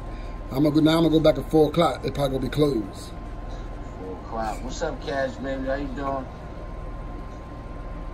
I'm 0.50 0.62
gonna 0.62 0.74
go 0.74 0.80
now. 0.80 0.98
I'm 0.98 1.04
gonna 1.04 1.11
go 1.11 1.20
back 1.20 1.38
at 1.38 1.50
four 1.50 1.68
o'clock. 1.68 2.02
They 2.02 2.11
probably 2.11 2.38
gonna 2.38 2.50
be 2.50 2.54
closed. 2.54 3.11
Four 4.00 4.12
o'clock. 4.24 4.64
What's 4.64 4.83
up, 4.83 5.00
Cash, 5.04 5.35
baby? 5.37 5.66
How 5.66 5.74
you 5.74 5.87
doing? 5.88 6.26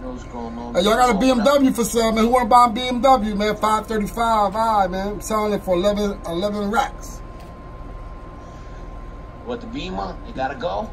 You 0.01 0.07
know 0.07 0.13
what's 0.13 0.25
going 0.25 0.57
on? 0.57 0.75
Hey, 0.75 0.83
y'all 0.83 0.95
got 0.95 1.15
a 1.15 1.19
BMW 1.19 1.75
for 1.75 1.85
sale, 1.85 2.13
man. 2.13 2.25
Who 2.25 2.31
wanna 2.31 2.49
buy 2.49 2.67
a 2.67 2.71
BMW, 2.71 3.37
man? 3.37 3.57
Five 3.57 3.87
thirty-five. 3.87 4.57
All 4.57 4.81
right, 4.81 4.91
man. 4.91 5.09
I'm 5.09 5.21
selling 5.21 5.53
it 5.53 5.63
for 5.63 5.75
11, 5.75 6.21
11 6.27 6.71
racks. 6.71 7.19
What 9.45 9.61
the 9.61 9.67
Beamer? 9.67 10.17
You 10.27 10.33
gotta 10.33 10.55
go. 10.55 10.89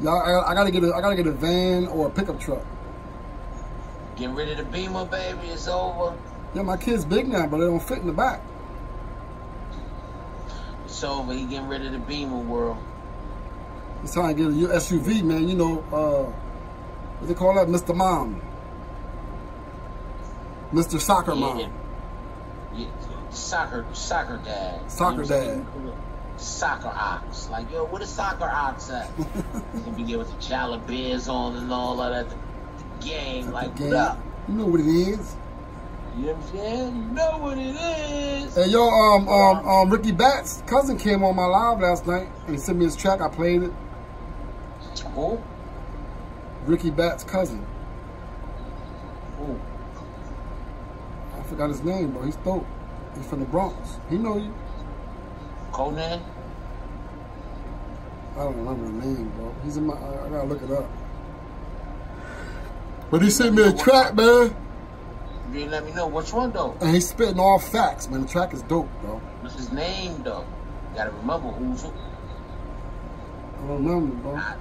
Y'all, 0.00 0.20
I, 0.20 0.50
I 0.50 0.54
gotta 0.54 0.70
get 0.70 0.84
a, 0.84 0.92
I 0.94 1.00
gotta 1.00 1.16
get 1.16 1.26
a 1.26 1.32
van 1.32 1.86
or 1.86 2.08
a 2.08 2.10
pickup 2.10 2.38
truck. 2.38 2.64
Get 4.22 4.30
rid 4.30 4.50
of 4.50 4.58
the 4.58 4.62
Beamer, 4.62 5.04
baby. 5.06 5.48
It's 5.48 5.66
over. 5.66 6.16
Yeah, 6.54 6.62
my 6.62 6.76
kid's 6.76 7.04
big 7.04 7.26
now, 7.26 7.44
but 7.48 7.58
they 7.58 7.64
don't 7.64 7.82
fit 7.82 7.98
in 7.98 8.06
the 8.06 8.12
back. 8.12 8.40
It's 10.84 11.02
over. 11.02 11.32
He 11.32 11.44
getting 11.44 11.66
rid 11.66 11.84
of 11.84 11.90
the 11.90 11.98
Beamer 11.98 12.36
world. 12.36 12.76
He's 14.00 14.12
trying 14.12 14.36
to 14.36 14.40
get 14.40 14.52
a 14.52 14.54
new 14.54 14.68
SUV, 14.68 15.24
man. 15.24 15.48
You 15.48 15.56
know, 15.56 15.78
uh, 15.92 16.30
what 17.18 17.26
they 17.26 17.34
call 17.34 17.56
that? 17.56 17.66
Mr. 17.66 17.96
Mom. 17.96 18.40
Mr. 20.72 21.00
Soccer 21.00 21.34
Mom. 21.34 21.58
Yeah. 21.58 21.68
Yeah, 22.76 22.86
soccer, 23.30 23.84
soccer 23.92 24.36
dad. 24.44 24.88
Soccer 24.88 25.24
You 25.24 25.30
know 25.30 25.64
what 25.64 26.40
Soccer 26.40 26.92
ox. 26.94 27.50
Like, 27.50 27.72
yo, 27.72 27.86
where 27.86 27.98
the 27.98 28.06
soccer 28.06 28.48
ox 28.48 28.88
at? 28.88 29.10
He's 29.16 29.82
gonna 29.82 29.96
be 29.96 30.04
there 30.04 30.18
with 30.18 30.30
the 30.30 30.36
Jalabeers 30.36 31.28
on 31.28 31.56
and 31.56 31.72
all 31.72 32.00
of 32.00 32.28
that. 32.28 32.36
Game, 33.04 33.50
like, 33.50 33.78
what 33.78 33.92
up? 33.92 34.18
You 34.48 34.54
know 34.54 34.66
what 34.66 34.80
it 34.80 34.86
is. 34.86 35.36
You 36.16 36.26
know 36.26 36.32
what 36.34 36.44
I'm 36.44 36.52
saying? 36.52 36.96
You 36.96 37.14
know 37.14 37.38
what 37.38 37.58
it 37.58 37.76
is. 37.76 38.54
Hey, 38.54 38.66
yo, 38.66 38.82
um, 38.82 39.28
um, 39.28 39.66
um, 39.66 39.90
Ricky 39.90 40.12
Batts' 40.12 40.62
cousin 40.66 40.98
came 40.98 41.24
on 41.24 41.34
my 41.34 41.46
live 41.46 41.80
last 41.80 42.06
night 42.06 42.28
and 42.46 42.54
he 42.54 42.58
sent 42.58 42.78
me 42.78 42.84
his 42.84 42.96
track. 42.96 43.20
I 43.20 43.28
played 43.28 43.62
it. 43.62 43.72
Who? 45.14 45.40
Ricky 46.66 46.90
Batts' 46.90 47.24
cousin. 47.24 47.64
Who? 49.38 49.58
I 51.38 51.42
forgot 51.44 51.70
his 51.70 51.82
name, 51.82 52.12
bro. 52.12 52.22
He's 52.22 52.36
dope. 52.36 52.66
He's 53.16 53.26
from 53.26 53.40
the 53.40 53.46
Bronx. 53.46 53.96
He 54.10 54.18
know 54.18 54.36
you. 54.36 54.54
Conan? 55.72 56.22
I 58.34 58.38
don't 58.38 58.56
remember 58.56 58.84
the 58.84 59.06
name, 59.06 59.28
bro. 59.36 59.54
He's 59.64 59.76
in 59.76 59.86
my. 59.86 59.94
I, 59.94 60.26
I 60.26 60.28
gotta 60.28 60.46
look 60.46 60.62
it 60.62 60.70
up. 60.70 60.88
But 63.12 63.20
he 63.20 63.30
sent 63.30 63.54
me 63.54 63.62
a 63.62 63.72
track, 63.74 64.14
man, 64.16 64.56
You 65.48 65.52
didn't 65.52 65.70
let 65.70 65.84
me 65.84 65.92
know 65.92 66.06
which 66.08 66.32
one 66.32 66.50
though. 66.50 66.74
and 66.80 66.94
he's 66.94 67.08
spitting 67.10 67.38
all 67.38 67.58
facts, 67.58 68.08
man. 68.08 68.22
The 68.22 68.26
track 68.28 68.54
is 68.54 68.62
dope, 68.62 68.88
though. 69.02 69.20
What's 69.42 69.54
his 69.54 69.70
name 69.70 70.22
though? 70.22 70.46
You 70.92 70.96
gotta 70.96 71.10
remember 71.10 71.48
who's 71.50 71.82
who. 71.82 71.88
I 71.88 73.66
don't 73.68 73.84
remember, 73.84 74.16
bro. 74.16 74.34
How, 74.36 74.56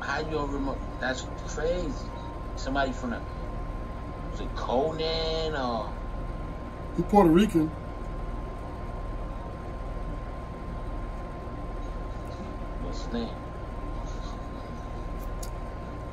how 0.00 0.18
you 0.20 0.30
don't 0.30 0.50
remember? 0.50 0.80
That's 0.98 1.26
crazy. 1.46 1.92
Somebody 2.56 2.92
from 2.92 3.10
the 3.10 3.20
was 4.30 4.40
it 4.40 4.56
Conan 4.56 5.54
or 5.54 5.92
He 6.96 7.02
Puerto 7.02 7.28
Rican. 7.28 7.68
what's 12.82 13.02
his 13.04 13.12
name? 13.12 13.28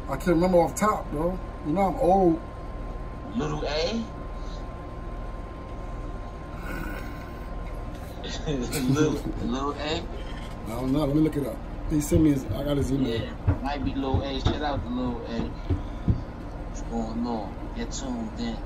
I 0.10 0.16
can't 0.18 0.28
remember 0.28 0.58
off 0.58 0.76
top, 0.76 1.10
bro. 1.12 1.38
You 1.68 1.74
know 1.74 1.82
I'm 1.82 1.96
old. 1.98 2.42
Little 3.36 3.64
A? 3.64 4.04
little, 8.48 9.22
little 9.44 9.72
A? 9.74 10.04
I 10.68 10.70
don't 10.72 10.92
know. 10.92 11.06
Let 11.06 11.16
me 11.16 11.22
look 11.22 11.38
it 11.38 11.46
up. 11.48 11.56
He 11.90 12.02
sent 12.02 12.22
me 12.24 12.32
his. 12.32 12.46
I 12.46 12.64
got 12.64 12.78
his 12.78 12.92
email. 12.92 13.20
Yeah, 13.22 13.30
might 13.64 13.84
be 13.84 13.94
Lil 13.96 14.22
A. 14.24 14.40
Shout 14.42 14.62
out 14.62 14.84
to 14.84 14.90
Lil 14.90 15.22
A. 15.28 15.40
What's 15.42 16.82
going 16.84 17.26
on? 17.26 17.56
Get 17.76 17.92
tuned 17.92 18.30
in. 18.40 18.58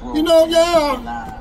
Bro, 0.00 0.14
You 0.16 0.22
know, 0.22 0.46
yeah. 0.46 1.38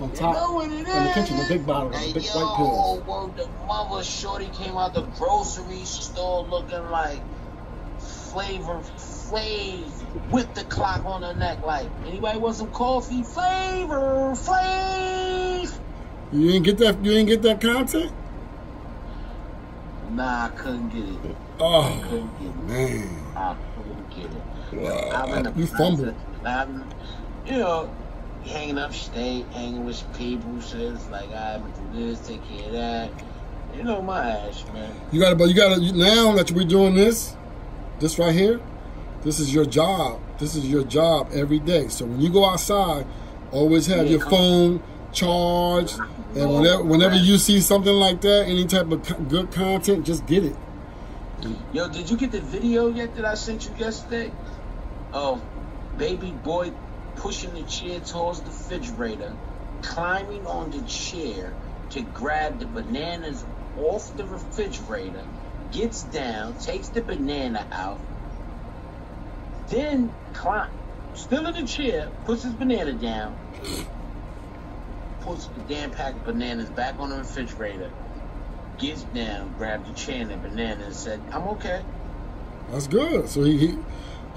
On 0.00 0.10
You 0.10 0.16
top. 0.16 0.34
know 0.34 0.52
what 0.54 0.70
it 0.70 0.72
is? 0.72 0.78
in 0.80 1.04
the 1.04 1.12
kitchen, 1.14 1.36
the 1.36 1.46
big 1.48 1.66
bottle, 1.66 1.90
Hey, 1.92 2.08
the 2.12 2.20
big 2.20 2.24
yo, 2.28 2.32
white 2.34 2.56
pills. 2.56 3.00
word 3.06 3.36
the 3.36 3.48
mother 3.66 4.02
shorty 4.02 4.46
came 4.52 4.76
out 4.76 4.92
the 4.94 5.02
grocery 5.02 5.84
store 5.84 6.44
looking 6.44 6.90
like 6.90 7.20
Flavor 8.32 8.80
Flav 8.96 10.30
with 10.30 10.52
the 10.54 10.64
clock 10.64 11.04
on 11.04 11.22
her 11.22 11.34
neck. 11.34 11.64
Like, 11.64 11.88
anybody 12.06 12.38
want 12.38 12.56
some 12.56 12.70
coffee? 12.70 13.22
Flavor 13.22 14.32
Flav. 14.34 15.78
You 16.32 16.52
didn't 16.52 16.64
get 16.64 16.78
that. 16.78 17.04
You 17.04 17.12
didn't 17.12 17.26
get 17.28 17.42
that 17.42 17.60
content. 17.60 18.12
Nah, 20.10 20.46
I 20.46 20.48
couldn't 20.50 20.88
get 20.90 21.04
it. 21.30 21.36
Oh 21.60 21.82
I 21.82 22.02
Couldn't 22.08 22.38
get 22.38 22.48
it. 22.48 22.64
man. 22.64 23.08
I 23.36 23.56
couldn't 23.76 24.10
get 24.10 24.24
it. 24.24 24.82
Wow. 24.82 25.10
I'm 25.14 25.38
in 25.46 25.52
the 25.52 25.60
You 25.60 25.66
fumbled. 25.66 26.14
I'm, 26.44 26.84
you 27.46 27.58
know, 27.58 27.94
hanging 28.46 28.78
upstate, 28.78 29.46
hanging 29.48 29.84
with 29.84 30.02
people. 30.16 30.60
So 30.60 30.78
it's 30.78 31.08
like, 31.10 31.30
I 31.30 31.52
have 31.52 31.74
to 31.74 31.80
do 31.98 32.06
this, 32.06 32.26
take 32.26 32.42
care 32.48 32.66
of 32.66 32.72
that. 32.72 33.10
You 33.76 33.82
know 33.84 34.00
my 34.00 34.30
ass, 34.30 34.64
man. 34.72 34.90
You 35.12 35.20
got 35.20 35.30
to. 35.30 35.36
But 35.36 35.48
you 35.50 35.54
got 35.54 35.74
to. 35.76 35.92
Now 35.92 36.32
that 36.32 36.50
we're 36.52 36.64
doing 36.66 36.94
this, 36.94 37.36
this 38.00 38.18
right 38.18 38.34
here, 38.34 38.60
this 39.22 39.40
is 39.40 39.52
your 39.52 39.64
job. 39.64 40.20
This 40.38 40.54
is 40.54 40.66
your 40.68 40.84
job 40.84 41.30
every 41.32 41.58
day. 41.58 41.88
So 41.88 42.04
when 42.04 42.20
you 42.20 42.30
go 42.30 42.44
outside, 42.44 43.06
always 43.50 43.86
have 43.86 44.06
Yeah, 44.06 44.12
your 44.12 44.20
phone 44.20 44.82
charged. 45.12 45.98
And 46.36 46.54
whenever, 46.54 46.84
whenever 46.84 47.16
you 47.16 47.38
see 47.38 47.60
something 47.60 47.92
like 47.92 48.20
that, 48.20 48.46
any 48.46 48.64
type 48.66 48.90
of 48.90 49.02
co- 49.04 49.22
good 49.24 49.50
content, 49.50 50.06
just 50.06 50.26
get 50.26 50.44
it. 50.44 50.56
Yo, 51.72 51.88
did 51.88 52.10
you 52.10 52.16
get 52.16 52.32
the 52.32 52.40
video 52.40 52.88
yet 52.88 53.14
that 53.16 53.24
I 53.24 53.34
sent 53.34 53.64
you 53.66 53.74
yesterday? 53.76 54.32
Of 55.12 55.42
baby 55.96 56.30
boy 56.30 56.72
pushing 57.16 57.54
the 57.54 57.62
chair 57.62 58.00
towards 58.00 58.40
the 58.40 58.50
refrigerator, 58.50 59.34
climbing 59.82 60.46
on 60.46 60.70
the 60.70 60.82
chair 60.82 61.54
to 61.90 62.02
grab 62.02 62.60
the 62.60 62.66
bananas 62.66 63.44
off 63.78 64.16
the 64.16 64.24
refrigerator, 64.24 65.24
gets 65.72 66.02
down, 66.04 66.58
takes 66.58 66.88
the 66.88 67.02
banana 67.02 67.66
out, 67.72 67.98
then 69.68 70.12
climb, 70.34 70.70
still 71.14 71.46
in 71.46 71.54
the 71.54 71.66
chair, 71.66 72.10
puts 72.24 72.42
his 72.42 72.52
banana 72.54 72.92
down, 72.92 73.36
puts 75.20 75.46
the 75.46 75.60
damn 75.68 75.90
pack 75.90 76.14
of 76.14 76.24
bananas 76.24 76.68
back 76.70 76.98
on 76.98 77.10
the 77.10 77.16
refrigerator, 77.16 77.90
gets 78.78 79.02
down, 79.04 79.52
grabbed 79.58 79.88
the 79.88 79.94
chair 79.94 80.22
and 80.22 80.30
the 80.30 80.36
banana 80.36 80.84
and 80.84 80.94
said, 80.94 81.20
I'm 81.32 81.46
okay. 81.48 81.84
That's 82.70 82.86
good. 82.86 83.28
So 83.28 83.42
he, 83.44 83.56
he 83.58 83.78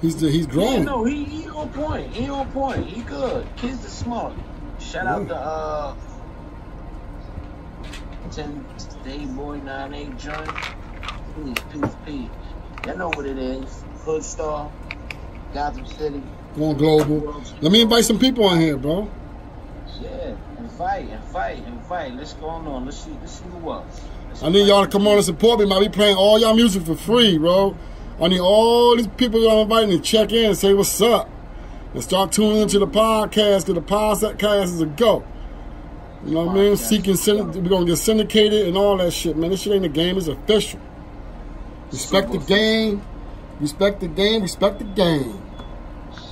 he's 0.00 0.20
he's 0.20 0.46
Yeah, 0.46 0.52
growing. 0.52 0.84
no, 0.84 1.04
he, 1.04 1.24
he 1.24 1.48
on 1.48 1.68
point. 1.70 2.12
He 2.14 2.28
on 2.30 2.50
point. 2.52 2.86
He 2.86 3.02
good. 3.02 3.46
Kids 3.56 3.84
are 3.84 3.90
smart. 3.90 4.32
Shout 4.80 5.06
out 5.06 5.28
to 5.28 5.36
uh 5.36 5.94
10 8.32 8.64
Day 9.04 9.26
Boy 9.26 9.58
nine 9.58 9.92
eight 9.92 10.16
joint. 10.16 10.48
Peace, 11.34 11.56
peace, 11.72 11.96
peace. 12.04 12.28
Y'all 12.86 12.98
know 12.98 13.08
what 13.08 13.24
it 13.24 13.38
is. 13.38 13.84
Hood 14.04 14.22
Star, 14.22 14.70
Gotham 15.54 15.86
City. 15.86 16.22
Going 16.56 16.76
global. 16.76 17.42
Let 17.62 17.72
me 17.72 17.80
invite 17.80 18.04
some 18.04 18.18
people 18.18 18.44
on 18.44 18.60
here, 18.60 18.76
bro. 18.76 19.10
Yeah, 19.98 20.36
invite, 20.58 21.08
invite, 21.08 21.58
invite. 21.66 22.14
Let's 22.16 22.34
go 22.34 22.48
on. 22.48 22.84
Let's 22.84 22.98
see. 22.98 23.16
Let's 23.20 23.38
see 23.38 23.44
who 23.44 23.70
else. 23.70 24.02
Let's 24.28 24.42
I 24.42 24.50
need 24.50 24.68
y'all 24.68 24.84
to 24.84 24.90
come 24.90 25.06
on 25.06 25.16
and 25.16 25.24
support 25.24 25.60
me. 25.60 25.74
I 25.74 25.80
be 25.80 25.88
playing 25.88 26.16
all 26.16 26.38
y'all 26.38 26.54
music 26.54 26.82
for 26.82 26.96
free, 26.96 27.38
bro. 27.38 27.78
I 28.20 28.28
need 28.28 28.40
all 28.40 28.94
these 28.96 29.06
people 29.06 29.48
I'm 29.48 29.60
inviting 29.60 29.90
to 29.90 30.00
check 30.00 30.32
in 30.32 30.50
and 30.50 30.58
say 30.58 30.74
what's 30.74 31.00
up. 31.00 31.30
And 31.94 32.02
start 32.02 32.32
tuning 32.32 32.58
into 32.60 32.78
the 32.78 32.86
podcast 32.86 33.66
because 33.66 33.74
the 33.74 33.80
podcast 33.80 34.64
is 34.64 34.80
a 34.82 34.86
go. 34.86 35.24
You 36.26 36.34
know 36.34 36.44
what 36.44 36.56
I 36.56 36.60
mean? 36.60 36.76
Seeking, 36.76 37.14
is 37.14 37.26
a 37.26 37.36
go. 37.36 37.44
synd- 37.44 37.62
we're 37.62 37.68
going 37.70 37.86
to 37.86 37.92
get 37.92 37.96
syndicated 37.96 38.66
and 38.66 38.76
all 38.76 38.98
that 38.98 39.12
shit, 39.12 39.36
man. 39.36 39.50
This 39.50 39.62
shit 39.62 39.72
ain't 39.72 39.86
a 39.86 39.88
game, 39.88 40.18
it's 40.18 40.28
official. 40.28 40.80
Respect 41.92 42.32
the 42.32 42.38
game. 42.38 43.02
Respect 43.60 44.00
the 44.00 44.08
game. 44.08 44.42
Respect 44.42 44.78
the 44.78 44.84
game. 44.84 45.40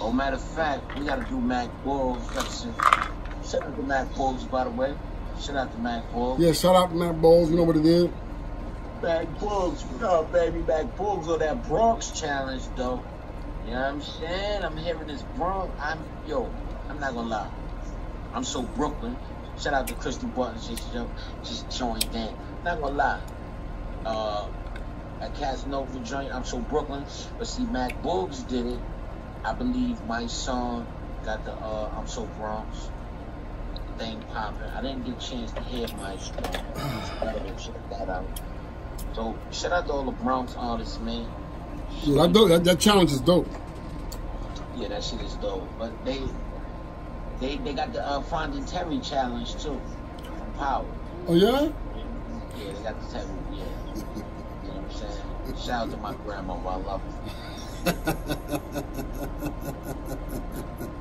Oh, 0.01 0.11
matter 0.11 0.37
of 0.37 0.42
fact, 0.42 0.99
we 0.99 1.05
gotta 1.05 1.25
do 1.29 1.38
Mac 1.38 1.68
send- 2.49 2.75
Shout 3.44 3.62
out 3.62 3.77
to 3.77 3.83
Mac 3.83 4.14
Bulls, 4.14 4.44
by 4.44 4.64
the 4.64 4.70
way. 4.70 4.94
Shout 5.38 5.57
out 5.57 5.73
to 5.73 5.79
Mac 5.79 6.11
Bulls. 6.12 6.40
Yeah, 6.40 6.53
shout 6.53 6.75
out 6.75 6.90
to 6.90 6.96
Mac 6.96 7.16
Bowles. 7.20 7.51
You 7.51 7.57
know 7.57 7.64
what 7.64 7.77
it 7.77 7.85
is. 7.85 8.09
Mac 9.03 9.27
what 9.40 10.03
up, 10.03 10.33
baby? 10.33 10.61
Mac 10.61 10.96
Bulls 10.96 11.29
on 11.29 11.38
that 11.40 11.68
Bronx 11.68 12.11
challenge, 12.11 12.62
though. 12.77 13.03
You 13.66 13.73
know 13.73 13.81
what 13.81 13.88
I'm 13.88 14.03
saying? 14.03 14.64
I'm 14.64 14.77
hearing 14.79 15.07
this 15.07 15.23
Bronx. 15.37 15.70
I'm 15.81 15.99
yo. 16.27 16.51
I'm 16.88 16.99
not 17.01 17.14
gonna 17.14 17.29
lie. 17.29 17.51
I'm 18.33 18.44
so 18.44 18.62
Brooklyn. 18.62 19.16
Shout 19.59 19.75
out 19.75 19.88
to 19.88 19.94
Crystal 19.94 20.29
Button. 20.29 20.59
Just 20.61 20.94
yo, 20.94 21.11
just 21.44 21.70
joined 21.77 22.05
in. 22.14 22.35
Not 22.64 22.81
gonna 22.81 22.94
lie. 22.94 23.20
Uh, 24.07 24.46
at 25.20 25.35
Casanova 25.37 25.98
joint, 26.00 26.33
I'm 26.33 26.44
so 26.44 26.59
Brooklyn. 26.59 27.04
But 27.38 27.46
see, 27.46 27.64
Mac 27.64 28.02
Bulls 28.02 28.40
did 28.44 28.66
it. 28.66 28.78
I 29.44 29.52
believe 29.52 30.02
my 30.06 30.26
song 30.26 30.87
got 31.24 31.44
the 31.44 31.52
uh, 31.52 31.90
I'm 31.96 32.06
so 32.06 32.24
Bronx 32.38 32.90
thing 33.98 34.22
popping. 34.33 34.62
I 34.62 34.80
didn't 34.83 35.04
get 35.04 35.22
a 35.22 35.30
chance 35.30 35.52
to 35.52 35.61
hear 35.62 35.87
my 35.96 36.16
song. 36.16 36.42
Check 37.59 37.90
that 37.90 38.09
out. 38.09 38.24
So 39.14 39.37
shout 39.50 39.72
out 39.72 39.87
to 39.87 39.92
all 39.92 40.04
the 40.04 40.12
Bronx 40.12 40.54
artists, 40.56 40.98
man. 41.00 41.26
Yeah, 42.02 42.22
that, 42.22 42.33
dope, 42.33 42.48
that, 42.48 42.64
that 42.64 42.80
challenge 42.80 43.12
is 43.12 43.20
dope. 43.20 43.48
Yeah, 44.76 44.88
that 44.88 45.02
shit 45.04 45.20
is 45.20 45.35
dope. 45.35 45.68
But 45.78 46.04
they 46.04 46.20
they 47.40 47.56
they 47.59 47.72
got 47.72 47.92
the 47.92 48.06
uh, 48.06 48.20
Finding 48.22 48.64
Terry 48.64 49.00
challenge 49.00 49.52
too 49.62 49.80
from 50.24 50.52
Power. 50.59 50.87
Oh, 51.26 51.35
yeah? 51.35 51.68
Yeah, 52.56 52.72
they 52.72 52.83
got 52.83 53.00
the 53.00 53.12
Terry. 53.12 53.28
Yeah, 53.52 54.22
Shout 55.59 55.70
out 55.70 55.90
to 55.90 55.96
my 55.98 56.14
grandmother. 56.24 56.68
I 56.68 56.76
love 56.76 57.03
her. 57.03 57.11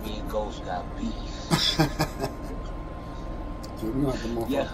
Me 0.04 0.18
and 0.18 0.30
Ghost 0.30 0.66
got 0.66 0.86
beef. 0.98 1.14
Gonna 3.80 4.12
have 4.12 4.22
to 4.22 4.28
motherfucker. 4.28 4.50
Yeah, 4.50 4.70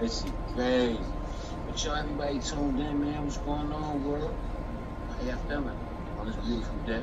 it's 0.00 0.24
crazy. 0.54 0.98
But 1.66 1.84
y'all, 1.84 1.96
everybody 1.96 2.38
tuned 2.40 2.80
in, 2.80 3.00
man. 3.00 3.24
What's 3.24 3.36
going 3.38 3.72
on, 3.72 4.04
world? 4.04 4.34
How 5.10 5.26
y'all 5.26 5.38
feeling 5.48 5.78
on 6.18 6.26
this 6.26 6.36
beautiful 6.36 6.78
day? 6.86 7.02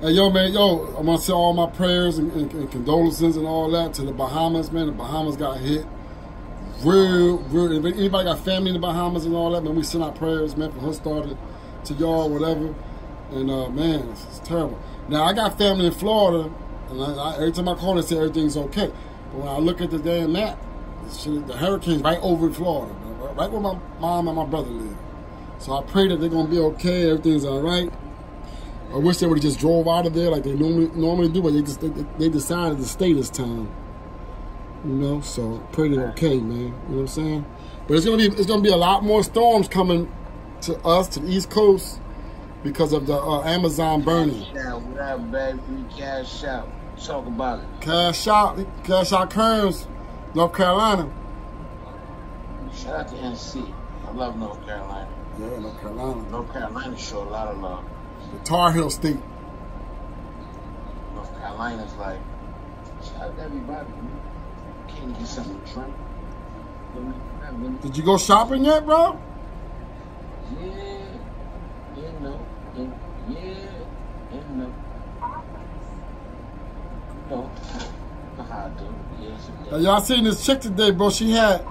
Hey, 0.00 0.10
yo, 0.10 0.28
man, 0.30 0.52
yo, 0.52 0.94
I 0.96 1.00
want 1.00 1.20
to 1.20 1.26
say 1.26 1.32
all 1.32 1.52
my 1.54 1.70
prayers 1.70 2.18
and, 2.18 2.30
and, 2.32 2.52
and 2.52 2.70
condolences 2.70 3.36
and 3.36 3.46
all 3.46 3.70
that 3.70 3.94
to 3.94 4.02
the 4.02 4.12
Bahamas, 4.12 4.70
man. 4.70 4.86
The 4.86 4.92
Bahamas 4.92 5.36
got 5.36 5.58
hit 5.58 5.86
real, 6.84 7.38
real. 7.38 7.86
If 7.86 7.96
anybody 7.96 8.24
got 8.24 8.40
family 8.40 8.70
in 8.70 8.74
the 8.74 8.80
Bahamas 8.80 9.24
and 9.24 9.34
all 9.34 9.50
that, 9.52 9.62
man, 9.62 9.74
we 9.74 9.82
send 9.82 10.04
our 10.04 10.12
prayers, 10.12 10.56
man, 10.56 10.70
from 10.72 10.80
her 10.80 10.92
started 10.92 11.36
to 11.84 11.94
y'all, 11.94 12.28
whatever. 12.28 12.74
And, 13.30 13.50
uh, 13.50 13.68
man, 13.70 14.08
it's, 14.10 14.24
it's 14.24 14.38
terrible. 14.40 14.78
Now, 15.08 15.24
I 15.24 15.32
got 15.32 15.58
family 15.58 15.86
in 15.86 15.92
Florida, 15.92 16.52
and 16.90 17.02
I, 17.02 17.14
I, 17.14 17.34
every 17.34 17.52
time 17.52 17.68
I 17.68 17.74
call, 17.74 17.94
they 17.94 18.02
say 18.02 18.16
everything's 18.16 18.56
okay. 18.56 18.92
But 19.32 19.38
when 19.38 19.48
I 19.48 19.58
look 19.58 19.80
at 19.80 19.90
the 19.90 19.98
damn 19.98 20.32
map, 20.32 20.58
the, 21.24 21.56
hurricane's 21.56 22.02
right 22.02 22.18
over 22.22 22.46
in 22.46 22.52
Florida, 22.52 22.94
right 23.34 23.50
where 23.50 23.60
my 23.60 23.78
mom 23.98 24.28
and 24.28 24.36
my 24.36 24.46
brother 24.46 24.70
live. 24.70 24.96
So 25.58 25.76
I 25.76 25.82
pray 25.82 26.08
that 26.08 26.16
they're 26.16 26.28
to 26.30 26.44
be 26.46 26.58
okay, 26.58 27.10
everything's 27.10 27.44
all 27.44 27.60
right. 27.60 27.92
I 28.92 28.98
wish 28.98 29.18
they 29.18 29.26
would 29.26 29.38
have 29.38 29.42
just 29.42 29.58
drove 29.58 29.88
out 29.88 30.06
of 30.06 30.14
there 30.14 30.30
like 30.30 30.44
they 30.44 30.52
normally 30.52 30.88
normally 30.94 31.28
do, 31.28 31.42
but 31.42 31.52
they 31.52 31.62
just 31.62 31.80
they, 31.80 31.88
they 31.88 32.28
decided 32.28 32.78
to 32.78 32.84
stay 32.84 33.12
this 33.12 33.28
time. 33.28 33.68
You 34.84 34.90
know, 34.90 35.20
so 35.22 35.58
pretty 35.72 35.98
okay, 35.98 36.38
man. 36.38 36.58
You 36.58 36.66
know 36.68 36.74
what 36.88 37.00
I'm 37.00 37.06
saying? 37.06 37.46
But 37.88 37.94
it's 37.94 38.04
gonna 38.04 38.18
be 38.18 38.26
it's 38.26 38.46
gonna 38.46 38.60
be 38.60 38.70
a 38.70 38.76
lot 38.76 39.02
more 39.02 39.24
storms 39.24 39.66
coming 39.66 40.12
to 40.62 40.78
us 40.80 41.08
to 41.08 41.20
the 41.20 41.28
East 41.28 41.48
Coast 41.50 42.00
because 42.62 42.92
of 42.92 43.06
the 43.06 43.16
uh, 43.16 43.42
Amazon 43.44 44.02
burning. 44.02 44.44
Shout 44.54 44.82
what 44.82 45.00
up, 45.00 45.30
baby? 45.32 45.60
Cash 45.96 46.44
out. 46.44 46.68
Talk 47.02 47.26
about 47.26 47.60
it. 47.60 47.66
Cash 47.80 48.26
out, 48.28 48.66
cash 48.84 49.12
out, 49.12 49.30
Kearns, 49.30 49.86
North 50.34 50.54
Carolina. 50.54 51.10
Shout 52.74 53.00
out 53.00 53.08
to 53.08 53.14
NC. 53.16 53.72
I 54.06 54.10
love 54.12 54.36
North 54.36 54.64
Carolina. 54.64 55.08
Yeah, 55.38 55.58
North 55.58 55.80
Carolina, 55.80 56.30
North 56.30 56.52
Carolina 56.52 56.96
show 56.98 57.22
a 57.22 57.30
lot 57.30 57.48
of 57.48 57.58
love. 57.58 57.84
the 58.32 58.38
Tar 58.40 58.72
Heel 58.72 58.90
State. 58.90 59.18
North 61.14 61.36
Carolina's 61.38 61.94
like, 61.94 62.18
shout 63.02 63.22
out 63.22 63.36
to 63.36 63.42
everybody. 63.42 63.88
Man. 63.88 64.20
Did 67.82 67.96
you 67.96 68.02
go 68.02 68.16
shopping 68.16 68.64
yet, 68.64 68.86
bro? 68.86 69.20
Yeah, 70.58 70.70
yeah, 71.96 72.10
no, 72.20 72.40
and 72.74 72.94
yeah, 73.28 73.68
and 74.32 74.58
no. 74.58 74.72
No, 77.30 77.50
I 78.38 78.68
do. 78.78 78.94
Yes, 79.20 79.50
Now, 79.70 79.76
y'all 79.76 80.00
seen 80.00 80.24
this 80.24 80.44
chick 80.44 80.60
today, 80.60 80.90
bro? 80.90 81.10
She 81.10 81.30
had, 81.32 81.66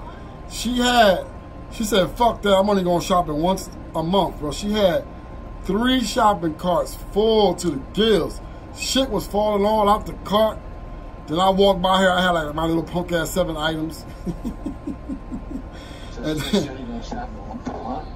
she 0.52 0.78
had, 0.78 1.26
she 1.72 1.84
said, 1.84 2.12
"Fuck 2.12 2.43
that! 2.43 2.56
I'm 2.56 2.69
only 2.69 2.84
going 2.84 3.02
shopping 3.02 3.36
once 3.41 3.69
a 3.96 4.04
month, 4.04 4.39
bro." 4.39 4.52
She 4.52 4.72
had 4.72 5.06
three 5.63 6.02
shopping 6.02 6.54
carts 6.56 6.96
full 7.12 7.56
to 7.56 7.72
the 7.72 7.82
gills. 7.93 8.41
Shit 8.78 9.10
was 9.10 9.26
falling 9.26 9.65
all 9.65 9.89
out 9.89 10.06
the 10.06 10.13
cart. 10.24 10.60
Then 11.27 11.39
I 11.39 11.49
walked 11.49 11.81
by 11.81 11.99
here. 11.99 12.12
I 12.12 12.21
had 12.21 12.31
like 12.31 12.53
my 12.55 12.65
little 12.65 12.83
punk 12.83 13.12
ass 13.12 13.29
seven 13.31 13.55
items. 13.57 14.05
And- 16.17 16.39
she 16.41 16.49
said 16.51 16.77
she 16.77 16.83
gonna 16.83 17.03
shop 17.03 17.27
for 17.36 17.41
one 17.41 17.59
per 17.59 17.83
month. 17.83 18.07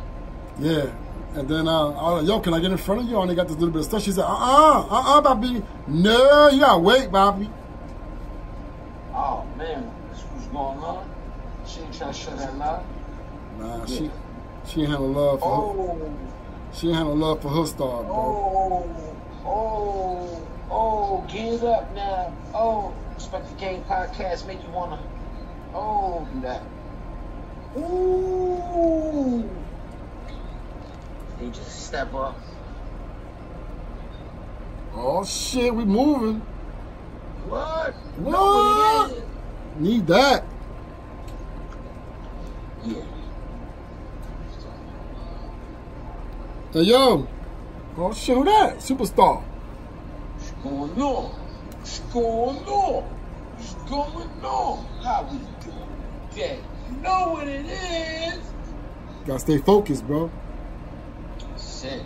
yeah. 0.59 0.91
And 1.39 1.47
then 1.47 1.67
uh, 1.67 1.89
I 1.89 2.11
was 2.13 2.23
like, 2.23 2.29
"Yo, 2.29 2.39
can 2.39 2.53
I 2.53 2.59
get 2.59 2.71
in 2.71 2.77
front 2.77 3.01
of 3.01 3.07
you?" 3.07 3.17
I 3.17 3.19
only 3.21 3.35
got 3.35 3.47
this 3.47 3.57
little 3.57 3.69
bit 3.71 3.79
of 3.79 3.85
stuff. 3.85 4.01
She 4.03 4.11
said, 4.11 4.23
"Uh, 4.23 4.27
uh, 4.27 4.87
uh, 4.89 5.17
uh, 5.17 5.21
Bobby. 5.21 5.61
No, 5.87 6.47
you 6.49 6.59
gotta 6.61 6.79
wait, 6.79 7.11
Bobby." 7.11 7.49
Oh 9.13 9.45
man, 9.57 9.91
that's 10.09 10.21
what's 10.23 10.47
going 10.47 10.79
on. 10.79 11.09
She 11.65 11.81
ain't 11.81 11.93
trying 11.93 12.13
to 12.13 12.17
shut 12.19 12.37
that 12.37 12.57
lie. 12.57 12.83
Nah, 13.59 13.85
she, 13.85 14.09
she 14.65 14.81
ain't 14.81 14.91
had 14.91 14.99
no 14.99 15.05
love 15.07 15.39
for 15.41 15.45
her. 15.45 15.81
Oh, 15.91 16.13
She 16.73 16.87
ain't 16.87 16.95
had 16.97 17.03
no 17.07 17.13
love 17.13 17.41
for 17.41 17.49
her 17.49 17.65
star, 17.65 18.03
bro. 18.03 18.13
oh, 18.15 19.15
oh, 19.45 20.46
oh, 20.69 21.25
get 21.27 21.63
up 21.63 21.93
now. 21.93 22.33
Oh, 22.53 22.93
Respect 23.15 23.49
the 23.49 23.55
Game 23.55 23.83
podcast 23.85 24.45
make 24.45 24.61
you 24.63 24.69
wanna, 24.69 24.99
oh, 25.73 26.27
do 26.33 26.41
that. 26.41 26.63
Ooh. 27.77 29.49
They 31.39 31.49
just 31.49 31.85
step 31.85 32.13
up. 32.13 32.39
Oh 34.93 35.23
shit, 35.23 35.73
we 35.73 35.85
moving. 35.85 36.39
What? 37.47 37.93
What. 38.17 39.13
Need 39.79 40.07
that. 40.07 40.43
Yeah. 42.83 43.03
Hey 46.73 46.81
yo. 46.81 47.27
Oh 47.95 48.13
shit, 48.13 48.35
who 48.35 48.43
that? 48.45 48.77
Superstar. 48.77 49.43
Going 50.63 51.01
on? 51.01 51.23
What's 51.79 51.99
going 51.99 52.57
on? 52.57 53.03
What's 53.03 53.73
going 53.89 54.29
on? 54.43 54.85
How 55.03 55.23
we 55.31 55.37
doing 55.37 56.29
today? 56.31 56.59
You 56.89 56.97
know 56.97 57.29
what 57.33 57.47
it 57.47 57.65
is? 57.65 58.39
Gotta 59.25 59.39
stay 59.39 59.57
focused, 59.59 60.05
bro. 60.07 60.31
Shit. 61.57 62.01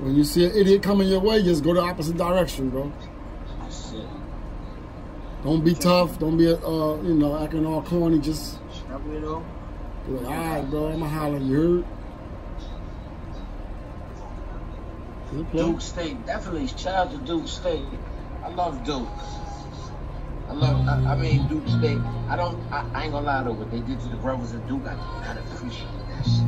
When 0.00 0.16
you 0.16 0.24
see 0.24 0.44
an 0.44 0.56
idiot 0.56 0.82
coming 0.82 1.08
your 1.08 1.20
way, 1.20 1.42
just 1.42 1.62
go 1.62 1.74
the 1.74 1.80
opposite 1.80 2.16
direction, 2.16 2.70
bro. 2.70 2.92
Shit. 3.70 4.06
Don't 5.44 5.64
be 5.64 5.74
tough. 5.74 6.18
Don't 6.18 6.36
be, 6.36 6.48
uh, 6.48 6.56
you 7.02 7.14
know, 7.14 7.38
acting 7.42 7.66
all 7.66 7.82
corny. 7.82 8.18
Just 8.18 8.58
You 9.06 9.20
know? 9.20 9.44
You're 10.08 10.20
like, 10.20 10.36
all 10.36 10.44
right, 10.44 10.70
bro, 10.70 10.92
I'ma 10.92 11.06
holler. 11.06 11.38
You 11.38 11.54
heard? 11.54 11.76
Good 11.78 11.84
play. 15.10 15.21
Duke 15.32 15.80
State, 15.80 16.26
definitely. 16.26 16.66
Shout 16.66 16.94
out 16.94 17.10
to 17.10 17.16
Duke 17.18 17.48
State. 17.48 17.84
I 18.44 18.48
love 18.48 18.84
Duke. 18.84 19.08
I 20.48 20.52
love. 20.52 20.86
I, 20.86 21.12
I 21.12 21.16
mean, 21.16 21.48
Duke 21.48 21.66
State. 21.66 21.98
I 22.28 22.36
don't. 22.36 22.60
I, 22.70 22.86
I 22.92 23.04
ain't 23.04 23.12
gonna 23.12 23.26
lie 23.26 23.42
though. 23.42 23.52
What 23.52 23.70
they 23.70 23.80
did 23.80 23.98
to 24.00 24.08
the 24.08 24.16
brothers 24.16 24.52
of 24.52 24.66
Duke, 24.68 24.82
I 24.82 24.94
kind 25.24 25.38
of 25.38 25.52
appreciate 25.52 25.88
that 26.08 26.24
shit. 26.24 26.44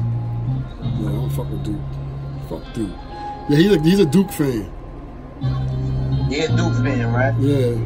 Yeah, 1.01 1.09
I 1.09 1.13
don't 1.13 1.31
fuck 1.31 1.49
with 1.49 1.65
Duke. 1.65 1.81
Fuck 2.51 2.75
Duke. 2.75 2.91
Yeah, 3.49 3.57
he's 3.57 3.73
a 3.73 3.81
he's 3.81 4.01
a 4.01 4.07
Duke 4.07 4.31
fan. 4.31 4.71
Yeah, 6.29 6.49
Duke 6.49 6.75
fan, 6.85 7.11
right? 7.13 7.35
Yeah. 7.41 7.77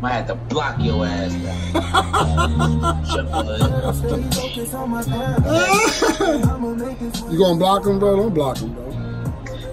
Might 0.00 0.12
have 0.12 0.26
to 0.28 0.36
block 0.36 0.76
your 0.78 1.04
ass 1.04 1.34
down. 1.34 1.74
You 7.30 7.38
gonna 7.38 7.58
block 7.58 7.86
him, 7.86 7.98
bro? 7.98 8.16
Don't 8.16 8.34
block 8.34 8.58
him, 8.58 8.74
bro. 8.74 8.87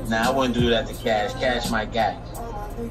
Nah, 0.08 0.28
I 0.28 0.30
wouldn't 0.30 0.54
do 0.54 0.70
that 0.70 0.88
to 0.88 0.94
Cash. 0.94 1.34
Cash, 1.34 1.72
my 1.72 1.86
guy. 1.86 2.16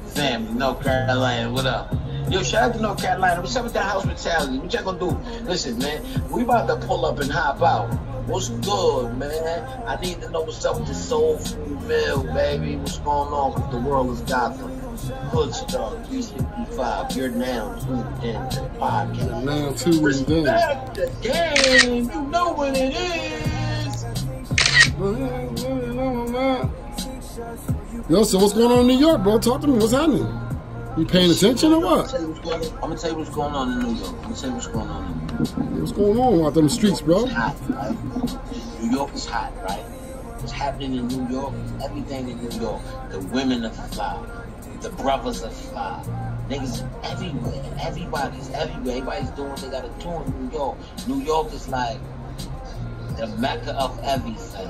Family, 0.07 0.53
North 0.53 0.83
Carolina, 0.83 1.49
what 1.51 1.65
up? 1.65 1.95
Yo, 2.29 2.43
shout 2.43 2.63
out 2.63 2.75
to 2.75 2.81
North 2.81 3.01
Carolina. 3.01 3.39
What's 3.39 3.55
up 3.55 3.63
with 3.63 3.73
that 3.73 3.85
hospitality? 3.85 4.57
What 4.57 4.73
y'all 4.73 4.83
gonna 4.83 4.99
do? 4.99 5.11
Listen, 5.45 5.77
man, 5.77 6.03
we 6.29 6.41
about 6.41 6.67
to 6.67 6.75
pull 6.87 7.05
up 7.05 7.19
and 7.19 7.31
hop 7.31 7.61
out. 7.61 7.87
What's 8.27 8.49
good, 8.49 9.17
man? 9.17 9.87
I 9.87 9.95
need 10.01 10.21
to 10.21 10.29
know 10.29 10.41
what's 10.41 10.65
up 10.65 10.77
with 10.77 10.87
the 10.87 10.95
soul 10.95 11.37
food 11.37 11.83
meal, 11.83 12.23
baby. 12.33 12.75
What's 12.77 12.97
going 12.99 13.31
on? 13.31 13.53
With 13.53 13.71
the 13.71 13.77
world 13.77 14.09
is 14.09 14.21
Gotham. 14.21 14.71
Hood 15.29 15.53
Star 15.53 15.91
365. 16.05 17.15
You're 17.15 17.29
now 17.29 17.75
tuned 17.75 18.23
in 18.23 18.49
to 18.49 18.61
the 18.61 18.69
podcast. 18.79 19.43
Now 19.43 19.69
then. 19.71 20.03
Respect 20.03 20.95
the 20.95 21.11
game. 21.21 22.09
You 22.09 22.21
know 22.23 22.53
what 22.53 22.75
it 22.75 22.93
is. 22.93 23.55
Yo, 28.07 28.23
so 28.23 28.37
what's 28.37 28.53
going 28.53 28.71
on 28.71 28.81
in 28.81 28.87
New 28.87 28.99
York, 28.99 29.23
bro? 29.23 29.39
Talk 29.39 29.61
to 29.61 29.67
me. 29.67 29.79
What's 29.79 29.91
happening? 29.91 30.27
You 30.95 31.07
paying 31.07 31.31
attention 31.31 31.73
or 31.73 31.79
what? 31.79 32.05
gonna, 32.05 32.07
tell 32.07 32.21
you 32.21 32.27
what's 32.29 32.39
going 32.41 32.61
on. 32.61 32.73
I'm 32.75 32.79
gonna 32.81 32.97
tell 32.97 33.09
you 33.09 33.17
what's 33.17 33.29
going 33.31 33.55
on 33.55 33.71
in 33.71 33.79
New 33.79 33.95
York. 33.99 34.13
I'm 34.13 34.21
gonna 34.21 34.35
tell 34.35 34.49
you 34.49 34.55
what's 34.55 34.67
going 34.67 34.89
on 34.89 35.05
in 35.05 35.17
New 35.17 35.77
York. 35.77 35.79
What's 35.81 35.91
going 35.91 36.19
on 36.19 36.45
out 36.45 36.53
them 36.53 36.69
streets, 36.69 37.01
bro? 37.01 37.23
It's 37.23 37.33
hot, 37.33 37.55
right? 37.71 38.83
New 38.83 38.91
York 38.91 39.13
is 39.15 39.25
hot, 39.25 39.53
right? 39.63 39.81
What's 40.37 40.51
happening 40.51 40.93
in 40.93 41.07
New 41.07 41.27
York? 41.33 41.55
Everything 41.83 42.29
in 42.29 42.37
New 42.43 42.59
York. 42.59 42.83
The 43.09 43.19
women 43.33 43.65
are 43.65 43.71
fly. 43.71 44.23
The 44.81 44.89
brothers 44.91 45.43
are 45.43 45.49
fly. 45.49 46.03
Niggas 46.47 46.87
everywhere. 47.05 47.75
Everybody's 47.81 48.51
everywhere. 48.51 48.97
Everybody's 48.97 49.29
doing 49.31 49.49
what 49.49 49.61
they 49.61 49.69
gotta 49.71 49.89
do 49.99 50.11
in 50.11 50.47
New 50.47 50.53
York. 50.55 50.77
New 51.07 51.21
York 51.21 51.51
is 51.53 51.67
like 51.69 51.97
the 53.17 53.25
mecca 53.39 53.75
of 53.75 53.99
everything. 54.03 54.69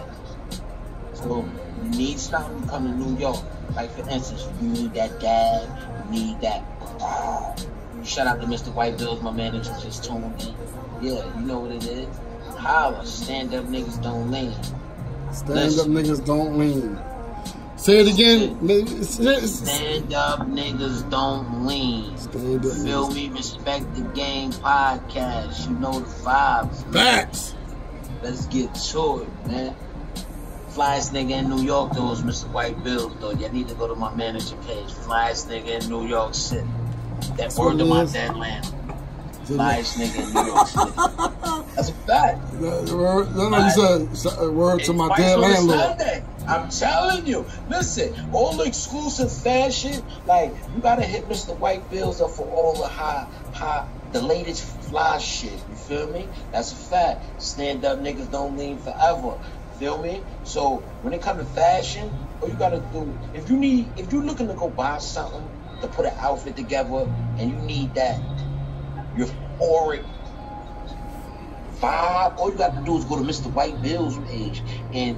So 1.15 1.47
you 1.83 1.89
need 1.89 2.19
something, 2.19 2.67
come 2.69 2.83
to 2.83 2.95
New 2.95 3.17
York. 3.19 3.43
Like 3.75 3.91
for 3.91 4.09
instance, 4.09 4.47
you 4.61 4.67
need 4.69 4.93
that 4.93 5.19
dad, 5.19 5.67
you 6.05 6.11
need 6.11 6.41
that. 6.41 6.63
Uh, 6.99 7.55
shout 8.03 8.27
out 8.27 8.41
to 8.41 8.47
Mr. 8.47 8.73
White 8.73 8.97
Bills, 8.97 9.21
my 9.21 9.31
manager 9.31 9.75
just 9.81 10.03
tuned 10.03 10.41
in. 10.41 10.55
Yeah, 11.01 11.39
you 11.39 11.45
know 11.45 11.59
what 11.59 11.71
it 11.71 11.83
is. 11.85 12.07
Holla, 12.57 13.05
stand 13.05 13.53
up 13.53 13.65
niggas 13.65 14.01
don't 14.01 14.31
lean. 14.31 14.53
Stand 15.31 15.79
up 15.79 15.87
niggas 15.87 16.25
don't 16.25 16.57
lean. 16.57 16.97
Say 17.77 17.99
it 17.99 18.13
again. 18.13 19.03
Stand 19.03 19.49
Stand 19.49 20.13
up 20.13 20.39
niggas 20.47 21.09
don't 21.09 21.67
lean. 21.67 22.13
up 22.15 22.31
Feel 22.31 23.11
me? 23.11 23.29
Respect 23.29 23.93
the 23.95 24.01
game 24.15 24.51
podcast. 24.53 25.67
You 25.67 25.75
know 25.75 25.99
the 25.99 26.05
vibes. 26.23 26.93
Facts. 26.93 27.53
Let's 28.23 28.45
get 28.47 28.73
to 28.73 29.21
it, 29.21 29.47
man. 29.47 29.75
Flyest 30.75 31.13
nigga 31.13 31.39
in 31.39 31.49
New 31.49 31.61
York 31.61 31.93
though 31.93 32.11
is 32.11 32.21
Mr. 32.21 32.51
White 32.51 32.83
Bills 32.83 33.13
though. 33.21 33.31
Y'all 33.31 33.49
need 33.53 33.69
to 33.69 33.75
go 33.75 33.87
to 33.87 33.95
my 33.95 34.13
manager 34.13 34.57
page. 34.67 34.89
Flyest 34.91 35.47
nigga 35.47 35.81
in 35.81 35.89
New 35.89 36.05
York 36.05 36.33
City. 36.33 36.67
That 37.21 37.37
That's 37.37 37.57
word 37.57 37.77
to 37.77 37.85
my 37.85 38.01
is. 38.01 38.11
dead 38.11 38.35
land. 38.35 38.65
Flyest 39.45 39.95
nigga 39.95 40.27
in 40.27 40.33
New 40.33 40.51
York 40.51 40.67
City. 40.67 41.75
That's 41.75 41.89
a 41.89 41.93
fact. 41.93 42.41
No, 42.55 43.49
no, 43.49 43.57
you 43.57 44.15
said 44.15 44.37
uh, 44.39 44.51
word 44.51 44.81
to 44.83 44.93
my 44.93 45.07
It's 45.07 45.17
dead 45.17 45.39
Vice 45.39 45.59
on 45.59 45.67
the 45.67 45.75
landlord. 45.75 46.23
I'm 46.47 46.69
telling 46.69 47.25
you. 47.25 47.45
Listen, 47.69 48.29
all 48.33 48.53
the 48.57 48.63
exclusive 48.63 49.31
fashion, 49.31 50.03
like 50.25 50.51
you 50.75 50.81
gotta 50.81 51.03
hit 51.03 51.27
Mr. 51.29 51.57
White 51.57 51.89
Bills 51.89 52.21
up 52.21 52.31
for 52.31 52.47
all 52.47 52.73
the 52.75 52.87
high, 52.87 53.27
high, 53.53 53.87
the 54.11 54.21
latest 54.21 54.63
fly 54.83 55.17
shit. 55.17 55.51
You 55.51 55.75
feel 55.75 56.07
me? 56.11 56.27
That's 56.51 56.71
a 56.71 56.75
fact. 56.75 57.41
Stand 57.41 57.83
up 57.85 57.99
niggas 57.99 58.31
don't 58.31 58.57
lean 58.57 58.77
forever. 58.77 59.37
Feel 59.79 60.01
me? 60.01 60.23
So 60.43 60.77
when 61.01 61.13
it 61.13 61.21
comes 61.21 61.39
to 61.39 61.45
fashion, 61.53 62.09
all 62.41 62.47
you 62.47 62.55
gotta 62.55 62.79
do, 62.93 63.17
if 63.33 63.49
you 63.49 63.57
need, 63.57 63.87
if 63.97 64.11
you're 64.11 64.23
looking 64.23 64.47
to 64.47 64.53
go 64.53 64.69
buy 64.69 64.99
something 64.99 65.47
to 65.81 65.87
put 65.87 66.05
an 66.05 66.13
outfit 66.19 66.55
together, 66.55 67.09
and 67.37 67.51
you 67.51 67.57
need 67.57 67.93
that 67.95 68.19
euphoric 69.17 70.05
vibe, 71.79 72.37
all 72.37 72.51
you 72.51 72.57
got 72.57 72.77
to 72.77 72.85
do 72.85 72.97
is 72.97 73.05
go 73.05 73.17
to 73.17 73.23
Mr. 73.23 73.51
White 73.51 73.81
Bill's 73.81 74.17
page 74.29 74.61
and 74.93 75.17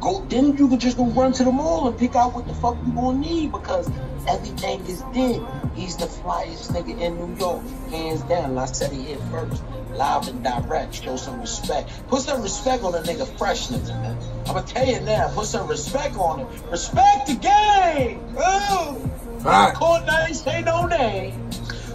go. 0.00 0.24
Then 0.28 0.56
you 0.56 0.68
can 0.68 0.78
just 0.78 0.96
go 0.96 1.06
run 1.06 1.32
to 1.32 1.44
the 1.44 1.50
mall 1.50 1.88
and 1.88 1.98
pick 1.98 2.14
out 2.14 2.34
what 2.34 2.46
the 2.46 2.54
fuck 2.54 2.76
you 2.86 2.92
gonna 2.92 3.18
need 3.18 3.52
because 3.52 3.90
everything 4.28 4.84
is 4.86 5.00
dead. 5.14 5.42
He's 5.74 5.96
the 5.96 6.06
flyest 6.06 6.72
nigga 6.72 7.00
in 7.00 7.16
New 7.16 7.38
York, 7.38 7.62
hands 7.90 8.22
down. 8.22 8.58
I 8.58 8.66
said 8.66 8.92
it 8.92 8.96
here 8.96 9.16
first, 9.30 9.62
live 9.98 10.28
and 10.28 10.42
direct. 10.42 10.94
Show 10.94 11.16
some 11.16 11.40
respect. 11.40 11.90
Put 12.08 12.22
some 12.22 12.40
respect 12.42 12.82
on 12.84 12.94
a 12.94 12.98
nigga 13.00 13.26
freshness, 13.36 13.88
man. 13.88 14.16
I'm 14.46 14.54
gonna 14.54 14.66
tell 14.66 14.86
you 14.86 15.00
now. 15.00 15.28
Put 15.34 15.46
some 15.46 15.68
respect 15.68 16.16
on 16.16 16.40
it. 16.40 16.46
Respect 16.70 17.26
the 17.26 17.34
game. 17.34 18.20
Ooh. 18.38 19.10
Right. 19.44 19.74
Court 19.74 20.06
name, 20.06 20.34
say 20.34 20.62
no 20.62 20.86
name. 20.86 21.50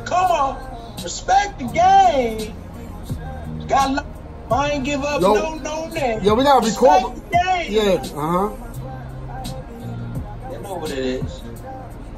Come 0.05 0.31
on, 0.31 1.03
respect 1.03 1.59
the 1.59 1.65
game. 1.65 2.53
Got 3.67 3.91
love. 3.95 4.05
I 4.51 4.71
ain't 4.71 4.83
give 4.85 5.01
up 5.03 5.21
Yo. 5.21 5.33
no 5.33 5.55
no 5.55 5.87
name. 5.87 6.21
Yo, 6.23 6.35
we 6.35 6.43
gotta 6.43 6.65
Respect 6.65 7.03
record. 7.03 7.15
the 7.15 7.21
game. 7.31 7.71
Yeah, 7.71 8.03
uh 8.15 8.49
huh. 8.49 9.53
You 10.51 10.59
know 10.61 10.75
what 10.75 10.91
it 10.91 10.99
is. 10.99 11.41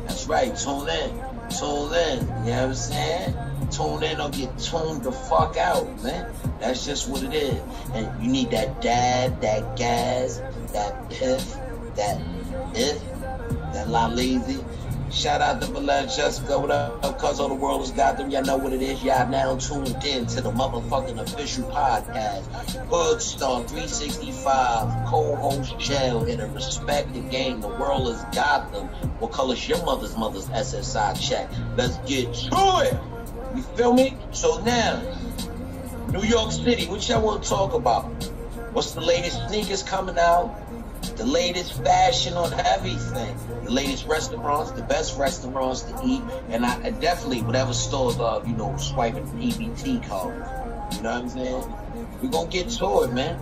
That's 0.05 0.27
right. 0.27 0.55
Tune 0.57 0.89
in. 0.89 1.09
Tune 1.57 1.93
in. 1.93 2.19
You 2.19 2.51
know 2.51 2.67
what 2.67 2.69
I'm 2.69 2.73
saying? 2.75 3.35
Tune 3.75 4.03
in 4.03 4.21
or 4.21 4.29
get 4.29 4.57
tuned 4.57 5.03
the 5.03 5.11
fuck 5.11 5.57
out, 5.57 6.01
man. 6.01 6.31
That's 6.61 6.85
just 6.85 7.09
what 7.09 7.23
it 7.23 7.33
is. 7.33 7.61
And 7.93 8.23
you 8.23 8.31
need 8.31 8.51
that 8.51 8.81
dad, 8.81 9.41
that 9.41 9.75
gas, 9.75 10.41
that 10.71 11.09
piff, 11.09 11.57
that 11.95 12.21
if, 12.73 13.01
that 13.73 13.89
la 13.89 14.07
lazy. 14.07 14.63
Shout 15.11 15.41
out 15.41 15.61
to 15.61 15.71
Belen 15.71 16.07
Jessica, 16.07 16.57
what 16.57 16.71
up? 16.71 17.19
Cause 17.19 17.39
all 17.39 17.49
the 17.49 17.55
world 17.55 17.93
got 17.95 18.17
them. 18.17 18.29
Y'all 18.29 18.43
know 18.43 18.57
what 18.57 18.73
it 18.73 18.81
is. 18.81 19.03
Y'all 19.03 19.27
now 19.29 19.55
tuned 19.57 20.03
in 20.05 20.25
to 20.27 20.41
the 20.41 20.51
motherfucking 20.51 21.19
official 21.21 21.63
podcast. 21.69 22.43
Hood 22.87 23.21
Star 23.21 23.59
365, 23.59 25.07
co-host 25.07 25.77
Jail 25.79 26.23
Hitter, 26.23 26.45
a 26.45 26.49
respected 26.49 27.29
game. 27.29 27.61
The 27.61 27.67
world 27.67 28.13
has 28.13 28.23
got 28.35 28.71
them. 28.71 28.87
What 29.19 29.31
color's 29.31 29.67
your 29.67 29.83
mother's 29.85 30.17
mother's 30.17 30.47
SSI 30.47 31.29
check? 31.29 31.49
Let's 31.77 31.97
get 32.09 32.33
to 32.33 32.89
it. 32.91 33.14
You 33.55 33.61
feel 33.61 33.93
me? 33.93 34.17
So 34.31 34.61
now, 34.63 35.01
New 36.09 36.23
York 36.23 36.51
City, 36.51 36.87
what 36.87 37.07
y'all 37.07 37.21
want 37.21 37.43
to 37.43 37.49
talk 37.49 37.73
about? 37.73 38.03
What's 38.73 38.91
the 38.91 39.01
latest 39.01 39.47
sneakers 39.47 39.81
coming 39.81 40.17
out? 40.19 40.53
The 41.15 41.25
latest 41.25 41.81
fashion 41.81 42.33
on 42.33 42.51
everything. 42.53 43.37
The 43.63 43.71
latest 43.71 44.05
restaurants, 44.07 44.71
the 44.71 44.81
best 44.81 45.17
restaurants 45.17 45.83
to 45.83 46.01
eat, 46.03 46.21
and 46.49 46.65
I, 46.65 46.87
I 46.87 46.89
definitely 46.89 47.43
whatever 47.43 47.73
stores 47.73 48.17
are, 48.19 48.45
you 48.45 48.55
know, 48.57 48.75
swiping 48.75 49.25
EBT 49.27 50.05
card. 50.07 50.35
You 50.93 51.01
know 51.01 51.13
what 51.13 51.21
I'm 51.21 51.29
saying? 51.29 51.73
We're 52.21 52.29
gonna 52.29 52.49
get 52.49 52.69
to 52.69 53.03
it, 53.03 53.13
man. 53.13 53.39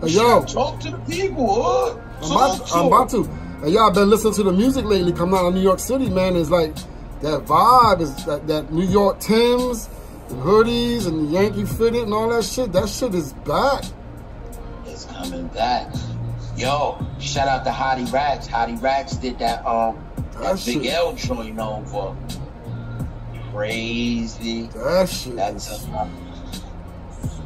Hey, 0.00 0.08
yo, 0.08 0.44
Talk 0.44 0.80
to 0.80 0.92
the 0.92 0.98
people, 0.98 1.62
huh? 1.62 1.98
I'm 2.22 2.32
about, 2.32 2.66
to 2.66 2.74
I'm 2.74 2.86
about 2.86 3.10
to. 3.10 3.24
And 3.62 3.72
y'all 3.72 3.90
been 3.92 4.08
listening 4.08 4.34
to 4.34 4.42
the 4.44 4.52
music 4.52 4.86
lately 4.86 5.12
coming 5.12 5.34
out 5.34 5.46
of 5.46 5.54
New 5.54 5.60
York 5.60 5.78
City, 5.78 6.08
man. 6.08 6.36
It's 6.36 6.50
like 6.50 6.74
that 7.22 7.46
vibe 7.46 8.00
is 8.00 8.24
that, 8.24 8.46
that 8.48 8.72
New 8.72 8.86
York 8.86 9.20
Tims 9.20 9.88
and 10.28 10.40
hoodies 10.42 11.06
and 11.06 11.28
the 11.28 11.32
Yankee 11.32 11.64
fitted 11.64 12.02
and 12.02 12.12
all 12.12 12.28
that 12.30 12.44
shit. 12.44 12.72
That 12.72 12.88
shit 12.88 13.14
is 13.14 13.32
back. 13.32 13.84
It's 14.86 15.04
coming 15.04 15.46
back. 15.48 15.94
Yo, 16.56 16.98
shout 17.18 17.48
out 17.48 17.64
to 17.64 17.70
Hottie 17.70 18.12
Racks. 18.12 18.46
Hottie 18.48 18.80
Racks 18.80 19.14
did 19.14 19.38
that 19.38 19.64
um 19.66 20.04
that 20.32 20.56
That 20.56 20.62
Big. 20.66 20.86
L 20.86 21.14
joint 21.14 21.58
over. 21.58 22.16
Crazy. 23.52 24.62
That 24.74 25.08
shit 25.08 25.36
That's 25.36 25.70
a 25.70 26.08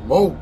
smoke. 0.05 0.37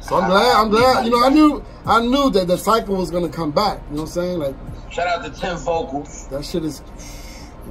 So 0.00 0.16
I'm 0.16 0.28
glad. 0.30 0.56
I'm 0.56 0.70
glad. 0.70 1.04
You 1.04 1.10
know, 1.12 1.24
I 1.24 1.28
knew. 1.28 1.64
I 1.86 2.00
knew 2.00 2.30
that 2.30 2.46
the 2.46 2.56
cycle 2.56 2.96
was 2.96 3.10
gonna 3.10 3.28
come 3.28 3.50
back. 3.52 3.80
You 3.90 3.96
know 3.96 4.02
what 4.02 4.08
I'm 4.08 4.12
saying? 4.12 4.38
Like 4.38 4.54
shout 4.90 5.06
out 5.06 5.24
to 5.24 5.40
Tim 5.40 5.56
Vocals. 5.58 6.26
that 6.28 6.44
shit 6.44 6.64
is. 6.64 6.82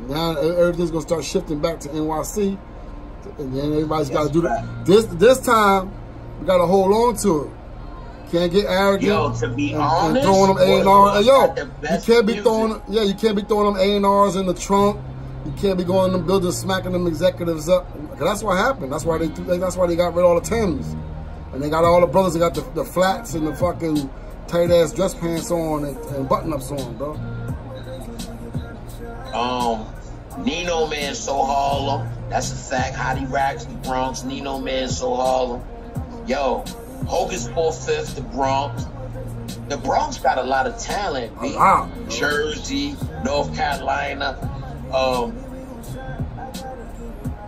Now 0.07 0.35
everything's 0.37 0.91
gonna 0.91 1.01
start 1.01 1.23
shifting 1.23 1.59
back 1.59 1.79
to 1.81 1.89
NYC. 1.89 2.57
And 3.37 3.55
then 3.55 3.73
everybody's 3.73 4.09
got 4.09 4.27
to 4.27 4.33
do 4.33 4.41
that. 4.41 4.85
This 4.85 5.05
this 5.05 5.39
time, 5.39 5.91
we 6.39 6.45
got 6.47 6.57
to 6.57 6.65
hold 6.65 6.91
on 6.91 7.15
to 7.17 7.43
it. 7.43 7.51
Can't 8.31 8.51
get 8.51 8.65
arrogant. 8.65 9.03
Yo, 9.03 9.33
to 9.33 9.47
be 9.49 9.73
and, 9.73 9.81
honest, 9.81 10.15
and 10.15 10.23
throwing 10.23 10.55
them 10.55 10.57
A 10.57 10.79
and 10.79 10.87
R. 10.89 11.21
Yo, 11.21 11.53
the 11.53 11.61
you 11.81 12.01
can't 12.01 12.25
be 12.25 12.33
music. 12.33 12.43
throwing. 12.43 12.81
Yeah, 12.89 13.03
you 13.03 13.13
can't 13.13 13.35
be 13.35 13.41
throwing 13.43 13.73
them 13.73 13.81
A 13.81 13.95
and 13.95 14.05
R's 14.05 14.35
in 14.35 14.45
the 14.45 14.53
trunk. 14.53 14.99
You 15.45 15.51
can't 15.53 15.77
be 15.77 15.83
going 15.83 16.11
to 16.11 16.17
them 16.17 16.27
buildings 16.27 16.57
smacking 16.57 16.91
them 16.93 17.07
executives 17.07 17.69
up. 17.69 17.87
'Cause 18.11 18.19
that's 18.19 18.43
what 18.43 18.57
happened. 18.57 18.91
That's 18.91 19.05
why 19.05 19.17
they. 19.19 19.27
That's 19.57 19.75
why 19.75 19.87
they 19.87 19.95
got 19.95 20.13
rid 20.15 20.23
of 20.23 20.31
all 20.31 20.39
the 20.39 20.41
Tims, 20.47 20.95
and 21.53 21.61
they 21.61 21.69
got 21.69 21.83
all 21.83 22.01
the 22.01 22.07
brothers 22.07 22.33
that 22.33 22.39
got 22.39 22.55
the, 22.55 22.61
the 22.73 22.85
flats 22.85 23.33
and 23.33 23.45
the 23.47 23.55
fucking 23.55 24.09
tight 24.47 24.71
ass 24.71 24.93
dress 24.93 25.13
pants 25.13 25.51
on 25.51 25.85
and, 25.85 25.97
and 26.15 26.27
button 26.29 26.53
ups 26.53 26.71
on, 26.71 26.97
bro. 26.97 27.19
Um, 29.33 29.85
Nino 30.43 30.87
Man 30.87 31.15
So 31.15 31.41
Harlem. 31.43 32.07
That's 32.29 32.51
a 32.51 32.55
fact. 32.55 32.95
Hottie 32.95 33.29
Racks, 33.29 33.65
the 33.65 33.75
Bronx. 33.75 34.23
Nino 34.23 34.59
Man 34.59 34.89
So 34.89 35.15
Harlem. 35.15 35.63
Yo, 36.27 36.63
Hogan's 37.07 37.47
4th, 37.47 38.15
the 38.15 38.21
Bronx. 38.21 38.85
The 39.67 39.77
Bronx 39.77 40.17
got 40.17 40.37
a 40.37 40.43
lot 40.43 40.67
of 40.67 40.77
talent. 40.79 41.39
B. 41.41 41.55
lot. 41.55 41.89
Jersey, 42.09 42.95
North 43.23 43.55
Carolina. 43.55 44.37
Um, 44.93 45.37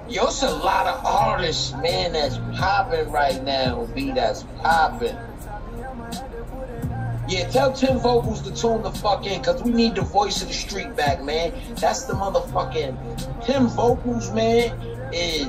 yo, 0.07 0.27
it's 0.27 0.43
a 0.43 0.49
lot 0.49 0.87
of 0.87 1.05
artists, 1.05 1.73
man, 1.73 2.13
that's 2.13 2.37
popping 2.59 3.11
right 3.11 3.43
now. 3.43 3.85
B, 3.95 4.11
that's 4.11 4.43
popping. 4.61 5.17
Yeah, 7.31 7.47
tell 7.47 7.71
Tim 7.71 7.97
Vocals 7.97 8.41
to 8.41 8.53
tune 8.53 8.83
the 8.83 8.91
fuck 8.91 9.25
in, 9.25 9.41
cause 9.41 9.63
we 9.63 9.71
need 9.71 9.95
the 9.95 10.01
voice 10.01 10.41
of 10.41 10.49
the 10.49 10.53
street 10.53 10.97
back, 10.97 11.23
man. 11.23 11.53
That's 11.75 12.03
the 12.03 12.11
motherfucking 12.11 13.45
Tim 13.45 13.67
Vocals, 13.67 14.33
man, 14.33 14.77
is 15.13 15.47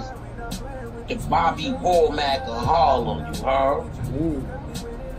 the 1.08 1.16
Bobby 1.28 1.72
Womack 1.72 2.46
of 2.46 2.64
Harlem, 2.64 3.34
you 3.34 3.42
heard? 3.42 3.90
Ooh. 4.14 4.48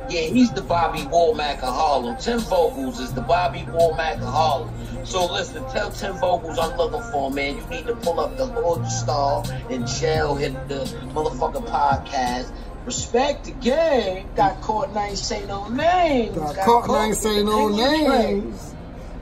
Yeah, 0.10 0.22
he's 0.22 0.54
the 0.54 0.62
Bobby 0.62 1.00
Womack 1.00 1.56
of 1.56 1.76
Harlem. 1.76 2.16
Tim 2.16 2.40
Vocals 2.40 3.02
is 3.02 3.14
the 3.14 3.22
Bobby 3.22 3.64
Womack 3.68 4.22
of 4.22 4.34
Harlem. 4.34 4.70
So 5.04 5.26
listen, 5.34 5.68
tell 5.70 5.92
Tim 5.92 6.16
Vocals 6.16 6.58
I'm 6.58 6.78
looking 6.78 7.04
for, 7.12 7.30
man. 7.30 7.58
You 7.58 7.66
need 7.66 7.88
to 7.88 7.96
pull 7.96 8.22
up 8.22 8.38
the 8.38 8.46
Hood 8.46 8.88
Star 8.88 9.44
and 9.70 9.86
jail 9.86 10.36
hit 10.36 10.54
the 10.70 10.86
motherfucking 11.14 11.68
podcast. 11.68 12.54
Respect 12.86 13.46
the 13.46 13.52
game. 13.52 14.28
Got 14.36 14.62
caught 14.62 14.90
and 14.90 14.98
I 15.00 15.08
ain't 15.10 15.18
say 15.18 15.46
no 15.46 15.68
names. 15.70 16.36
Got 16.36 16.58
caught 16.58 16.84
and 16.90 16.98
I 16.98 17.06
ain't 17.08 17.18
say 17.18 17.44
no 17.44 17.70
names. 17.70 18.76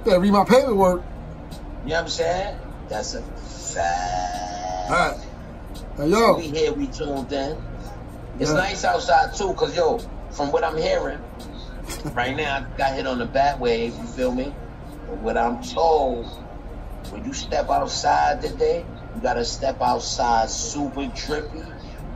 Better 0.04 0.20
read 0.20 0.32
my 0.32 0.44
paperwork. 0.46 1.04
You 1.84 1.90
know 1.90 1.96
what 1.96 2.02
I'm 2.04 2.08
saying? 2.10 2.58
That's 2.90 3.14
a 3.14 3.22
fact. 3.22 4.90
All 4.90 4.96
right. 4.96 5.20
Hey, 5.98 6.08
yo. 6.10 6.38
We 6.38 6.48
here, 6.48 6.74
we 6.74 6.88
tuned 6.88 7.32
in. 7.32 7.58
It's 8.40 8.50
Yeah. 8.50 8.58
nice 8.58 8.84
outside 8.84 9.36
too, 9.36 9.54
cause 9.54 9.76
yo, 9.76 10.00
from 10.32 10.52
what 10.52 10.64
I'm 10.64 10.78
hearing, 10.78 11.20
right 12.14 12.36
now 12.36 12.58
I 12.58 12.78
got 12.78 12.94
hit 12.94 13.06
on 13.06 13.20
the 13.20 13.26
bat 13.26 13.60
wave. 13.60 13.96
You 13.96 14.08
feel 14.08 14.32
me? 14.32 14.54
But 15.08 15.18
what 15.20 15.38
I'm 15.38 15.62
told, 15.62 16.26
when 17.12 17.26
you 17.26 17.34
step 17.34 17.70
outside 17.70 18.42
today, 18.42 18.86
you 19.16 19.22
gotta 19.22 19.46
step 19.46 19.82
outside 19.82 20.50
super 20.50 21.02
trippy 21.02 21.64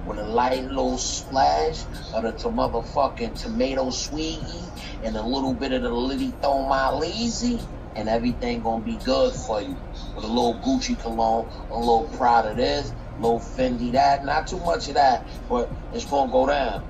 with 0.05 0.19
a 0.19 0.23
light 0.23 0.63
little 0.63 0.97
splash 0.97 1.83
of 2.13 2.23
the 2.23 2.31
to 2.31 2.49
motherfucking 2.49 3.41
tomato 3.41 3.89
sweetie 3.89 4.63
and 5.03 5.15
a 5.15 5.23
little 5.23 5.53
bit 5.53 5.71
of 5.71 5.81
the 5.81 5.89
Liddy 5.89 6.31
Thon 6.41 6.99
Lazy, 6.99 7.59
and 7.95 8.07
everything 8.07 8.61
gonna 8.61 8.83
be 8.83 8.97
good 8.97 9.33
for 9.33 9.61
you. 9.61 9.77
With 10.15 10.25
a 10.25 10.27
little 10.27 10.55
Gucci 10.55 10.99
cologne, 10.99 11.49
a 11.71 11.77
little 11.77 12.09
Prada 12.17 12.53
this, 12.53 12.91
a 13.17 13.21
little 13.21 13.39
Fendi 13.39 13.93
that, 13.93 14.25
not 14.25 14.47
too 14.47 14.59
much 14.59 14.87
of 14.89 14.95
that, 14.95 15.27
but 15.49 15.71
it's 15.93 16.05
gonna 16.05 16.31
go 16.31 16.47
down. 16.47 16.83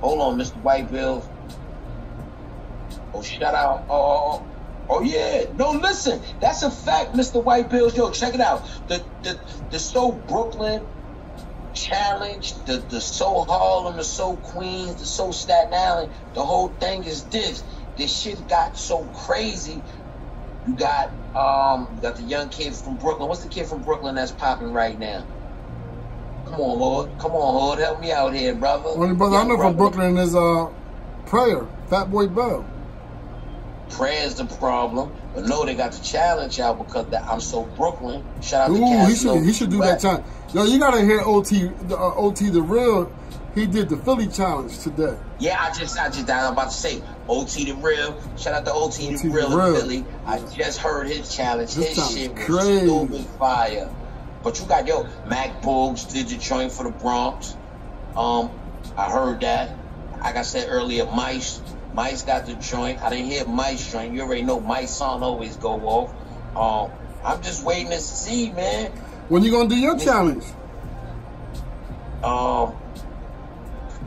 Hold 0.00 0.20
on, 0.20 0.38
Mr. 0.38 0.56
White 0.62 0.90
Bills. 0.90 1.24
Oh, 3.14 3.22
shout 3.22 3.54
out. 3.54 3.86
Oh, 3.88 3.94
oh, 3.94 4.32
oh. 4.32 4.46
Oh 4.88 5.02
yeah, 5.02 5.46
no, 5.56 5.72
listen, 5.72 6.22
that's 6.40 6.62
a 6.62 6.70
fact, 6.70 7.14
Mr. 7.14 7.42
White 7.42 7.70
Bills. 7.70 7.96
Yo, 7.96 8.10
check 8.12 8.34
it 8.34 8.40
out. 8.40 8.68
The 8.86 9.04
the 9.22 9.40
the 9.70 9.78
So 9.80 10.12
Brooklyn 10.12 10.86
challenge, 11.76 12.64
the 12.66 12.86
the 12.90 13.00
So 13.02 13.44
Harlem, 13.48 13.98
the 13.98 14.04
So 14.04 14.38
Queens, 14.38 14.96
the 15.00 15.06
So 15.06 15.32
Staten 15.32 15.74
Island. 15.74 16.12
The 16.34 16.44
whole 16.44 16.76
thing 16.80 17.04
is 17.04 17.28
this. 17.28 17.64
This 17.98 18.16
shit 18.16 18.48
got 18.48 18.76
so 18.78 19.08
crazy. 19.08 19.86
You 20.64 20.76
got 20.76 21.10
um, 21.34 21.90
you 21.96 22.02
got 22.02 22.16
the 22.16 22.24
young 22.24 22.50
kid 22.50 22.76
from 22.76 22.98
Brooklyn. 22.98 23.28
What's 23.28 23.42
the 23.42 23.50
kid 23.50 23.68
from 23.68 23.82
Brooklyn 23.82 24.16
that's 24.16 24.32
popping 24.32 24.72
right 24.72 24.98
now? 24.98 25.26
Come 26.46 26.60
on, 26.60 26.78
Lord. 26.80 27.10
Come 27.18 27.32
on, 27.32 27.54
Lord. 27.54 27.78
Help 27.80 28.00
me 28.00 28.12
out 28.12 28.34
here, 28.34 28.54
brother. 28.56 28.84
Only 28.96 29.14
brother 29.16 29.36
I 29.36 29.40
Young 29.40 29.48
know 29.48 29.56
from. 29.58 29.76
Brooklyn 29.76 30.18
is 30.18 30.34
uh, 30.34 30.66
Prayer, 31.26 31.68
Fat 31.88 32.10
Boy 32.10 32.28
Bell. 32.28 32.66
Prayer's 33.90 34.34
the 34.36 34.46
problem, 34.46 35.12
but 35.34 35.44
no, 35.44 35.64
they 35.64 35.74
got 35.76 35.92
the 35.92 36.00
challenge 36.00 36.58
out 36.58 36.78
because 36.78 37.08
that 37.10 37.22
I'm 37.30 37.40
so 37.40 37.66
Brooklyn. 37.66 38.26
Shout 38.40 38.70
out 38.70 38.74
to 38.76 38.80
Ooh, 38.82 39.06
he 39.06 39.14
should 39.14 39.44
he 39.44 39.52
should 39.52 39.70
do 39.70 39.80
that 39.82 40.00
time. 40.00 40.24
Yo, 40.56 40.64
you 40.64 40.78
gotta 40.78 41.02
hear 41.02 41.20
OT 41.20 41.68
the 41.82 41.98
uh, 41.98 42.14
OT 42.14 42.48
the 42.48 42.62
real. 42.62 43.12
He 43.54 43.66
did 43.66 43.90
the 43.90 43.98
Philly 43.98 44.26
challenge 44.26 44.78
today. 44.78 45.14
Yeah, 45.38 45.60
I 45.60 45.70
just, 45.70 45.98
I 45.98 46.08
just, 46.08 46.30
I'm 46.30 46.54
about 46.54 46.70
to 46.70 46.74
say, 46.74 47.02
OT 47.28 47.66
the 47.66 47.74
real. 47.74 48.18
Shout 48.38 48.54
out 48.54 48.64
to 48.64 48.72
OT, 48.72 49.08
OT 49.08 49.16
the 49.16 49.28
the 49.28 49.28
real 49.28 49.54
real. 49.54 49.74
in 49.74 49.80
Philly. 49.82 50.04
I 50.24 50.38
just 50.38 50.78
heard 50.78 51.08
his 51.08 51.36
challenge. 51.36 51.74
This 51.74 51.98
his 51.98 52.10
shit 52.10 52.32
was 52.32 52.64
stupid 52.64 53.26
fire. 53.38 53.94
But 54.42 54.58
you 54.58 54.64
got 54.64 54.86
yo, 54.86 55.06
Mac 55.26 55.60
Boogs 55.60 56.10
did 56.10 56.28
the 56.28 56.38
joint 56.38 56.72
for 56.72 56.84
the 56.84 56.90
Bronx. 56.90 57.54
Um, 58.16 58.50
I 58.96 59.10
heard 59.10 59.40
that. 59.40 59.76
Like 60.22 60.36
I 60.36 60.42
said 60.42 60.68
earlier, 60.70 61.04
Mice, 61.04 61.60
Mice 61.92 62.22
got 62.22 62.46
the 62.46 62.54
joint. 62.54 63.02
I 63.02 63.10
didn't 63.10 63.26
hear 63.26 63.44
Mice 63.44 63.92
joint. 63.92 64.14
You 64.14 64.22
already 64.22 64.40
know 64.40 64.58
Mice 64.60 64.96
song 64.96 65.22
always 65.22 65.54
go 65.58 65.72
off. 65.82 66.14
Um, 66.56 66.96
I'm 67.22 67.42
just 67.42 67.62
waiting 67.62 67.90
to 67.90 68.00
see, 68.00 68.52
man. 68.52 68.90
When 69.28 69.42
you 69.42 69.50
gonna 69.50 69.68
do 69.68 69.76
your 69.76 69.98
challenge? 69.98 70.44
Um, 72.22 72.74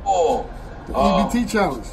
oh, 0.06 0.50
The 0.88 0.94
uh, 0.96 1.30
EBT 1.30 1.50
challenge. 1.50 1.86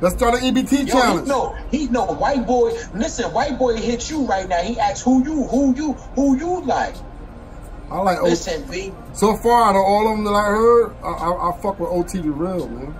Let's 0.00 0.16
start 0.16 0.34
an 0.34 0.40
EBT 0.40 0.72
Yo, 0.72 0.78
he 0.78 0.86
challenge. 0.86 1.28
know, 1.28 1.56
he 1.70 1.86
no 1.88 2.04
white 2.06 2.46
boy. 2.46 2.72
Listen, 2.94 3.32
white 3.32 3.58
boy 3.58 3.76
hit 3.76 4.10
you 4.10 4.26
right 4.26 4.48
now. 4.48 4.58
He 4.62 4.78
asks 4.78 5.02
who 5.02 5.24
you, 5.24 5.44
who 5.44 5.74
you, 5.74 5.92
who 6.14 6.36
you 6.36 6.62
like. 6.62 6.94
I 7.90 7.98
like. 8.00 8.22
Listen, 8.22 8.64
B. 8.70 8.92
So 9.12 9.36
far, 9.36 9.64
out 9.70 9.76
of 9.76 9.82
all 9.82 10.10
of 10.10 10.16
them 10.16 10.24
that 10.24 10.32
I 10.32 10.46
heard, 10.46 10.94
I, 11.02 11.08
I, 11.08 11.50
I 11.50 11.58
fuck 11.60 11.78
with 11.78 11.90
OT 11.90 12.18
the 12.20 12.30
real 12.30 12.68
man. 12.68 12.94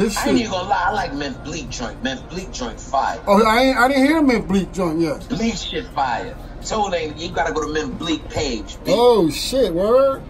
His 0.00 0.16
I 0.16 0.28
ain't 0.28 0.38
even 0.38 0.50
gonna 0.50 0.68
lie. 0.68 0.84
I 0.86 0.92
like 0.92 1.12
Memphis 1.12 1.42
Bleek 1.42 1.68
joint. 1.68 2.02
Memphis 2.02 2.26
Bleek 2.32 2.52
joint 2.52 2.80
fire. 2.80 3.20
Oh, 3.26 3.44
I 3.44 3.60
ain't, 3.64 3.76
I 3.76 3.88
didn't 3.88 4.06
hear 4.06 4.22
Mint 4.22 4.48
Bleek 4.48 4.72
joint 4.72 4.98
yet. 4.98 5.28
Bleek 5.28 5.56
shit 5.56 5.86
fire. 5.88 6.34
Told 6.64 6.94
him 6.94 7.14
you 7.18 7.30
gotta 7.30 7.52
go 7.52 7.62
to 7.66 7.72
Memphis 7.72 7.98
Bleek 7.98 8.30
page. 8.30 8.78
Oh 8.86 9.28
shit, 9.28 9.74
word. 9.74 10.22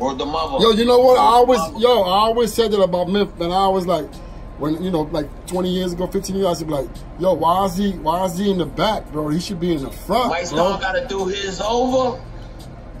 Or 0.00 0.14
the 0.14 0.24
mother. 0.24 0.64
Yo, 0.64 0.70
you 0.70 0.86
know 0.86 0.98
what? 1.00 1.18
I 1.18 1.22
always, 1.22 1.60
yo, 1.78 2.02
I 2.02 2.16
always 2.24 2.52
said 2.54 2.72
that 2.72 2.80
about 2.80 3.08
Myth, 3.08 3.40
and 3.40 3.52
I 3.52 3.68
was 3.68 3.86
like, 3.86 4.12
when 4.58 4.82
you 4.82 4.90
know, 4.90 5.02
like 5.02 5.28
20 5.48 5.68
years 5.68 5.92
ago, 5.92 6.06
15 6.06 6.36
years, 6.36 6.46
I 6.46 6.54
should 6.54 6.66
be 6.68 6.72
like, 6.72 6.88
yo, 7.18 7.34
why 7.34 7.66
is 7.66 7.76
he, 7.76 7.92
why 7.92 8.24
is 8.24 8.38
he 8.38 8.50
in 8.50 8.58
the 8.58 8.66
back, 8.66 9.12
bro? 9.12 9.28
He 9.28 9.38
should 9.38 9.60
be 9.60 9.74
in 9.74 9.82
the 9.82 9.90
front, 9.90 10.30
White. 10.30 10.46
Star 10.46 10.80
gotta 10.80 11.06
do 11.06 11.26
his 11.26 11.60
over. 11.60 12.20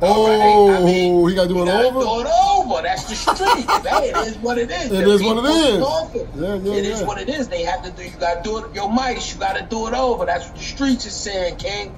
Oh, 0.02 0.70
I 0.74 0.84
mean, 0.84 1.28
he 1.28 1.34
gotta 1.34 1.48
do 1.48 1.62
it 1.62 1.68
over. 1.68 2.00
Do 2.00 2.20
it 2.20 2.26
over. 2.50 2.82
That's 2.82 3.04
the 3.04 3.14
street. 3.14 3.70
hey, 3.88 4.10
it 4.10 4.16
is 4.28 4.38
what 4.38 4.58
it 4.58 4.70
is. 4.70 4.86
It 4.92 5.04
The 5.04 5.10
is 5.10 5.22
what 5.22 5.38
it 5.38 5.48
is. 5.48 6.34
Yeah, 6.34 6.54
yeah, 6.56 6.72
It 6.78 6.84
is 6.84 7.00
yeah. 7.00 7.06
what 7.06 7.20
it 7.20 7.28
is. 7.28 7.48
They 7.48 7.62
have 7.62 7.82
to 7.84 7.90
do. 7.90 8.02
You 8.04 8.10
gotta 8.18 8.42
do 8.42 8.58
it. 8.58 8.74
Your 8.74 8.90
mice. 8.92 9.32
You 9.32 9.40
gotta 9.40 9.64
do 9.64 9.86
it 9.86 9.94
over. 9.94 10.26
That's 10.26 10.46
what 10.48 10.56
the 10.56 10.62
streets 10.62 11.06
is 11.06 11.14
saying, 11.14 11.56
King. 11.56 11.94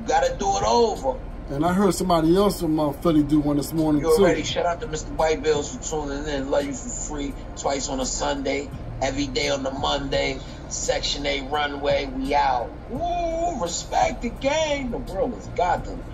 You 0.00 0.06
gotta 0.08 0.34
do 0.38 0.48
it 0.56 0.62
over. 0.64 1.18
And 1.50 1.64
I 1.64 1.72
heard 1.72 1.94
somebody 1.94 2.36
else 2.36 2.60
from 2.60 2.78
uh, 2.78 2.92
Philly 2.92 3.22
do 3.22 3.40
one 3.40 3.56
this 3.56 3.72
morning 3.72 4.02
You 4.02 4.16
too. 4.16 4.22
already 4.22 4.42
shout 4.44 4.66
out 4.66 4.80
to 4.82 4.86
Mr. 4.86 5.08
White 5.16 5.42
Bills 5.42 5.74
for 5.74 5.82
tuning 6.06 6.26
in. 6.28 6.50
Love 6.50 6.66
you 6.66 6.74
for 6.74 6.88
free. 6.90 7.34
Twice 7.56 7.88
on 7.88 8.00
a 8.00 8.06
Sunday, 8.06 8.68
every 9.02 9.26
day 9.26 9.48
on 9.48 9.62
the 9.62 9.70
Monday. 9.70 10.38
Section 10.68 11.24
A 11.26 11.40
runway, 11.48 12.04
we 12.04 12.34
out. 12.34 12.70
Ooh, 12.92 13.60
respect 13.62 14.20
the 14.22 14.28
game. 14.28 14.90
The 14.90 14.98
world 14.98 15.36
is 15.38 15.46
got 15.48 15.86
them. 15.86 16.04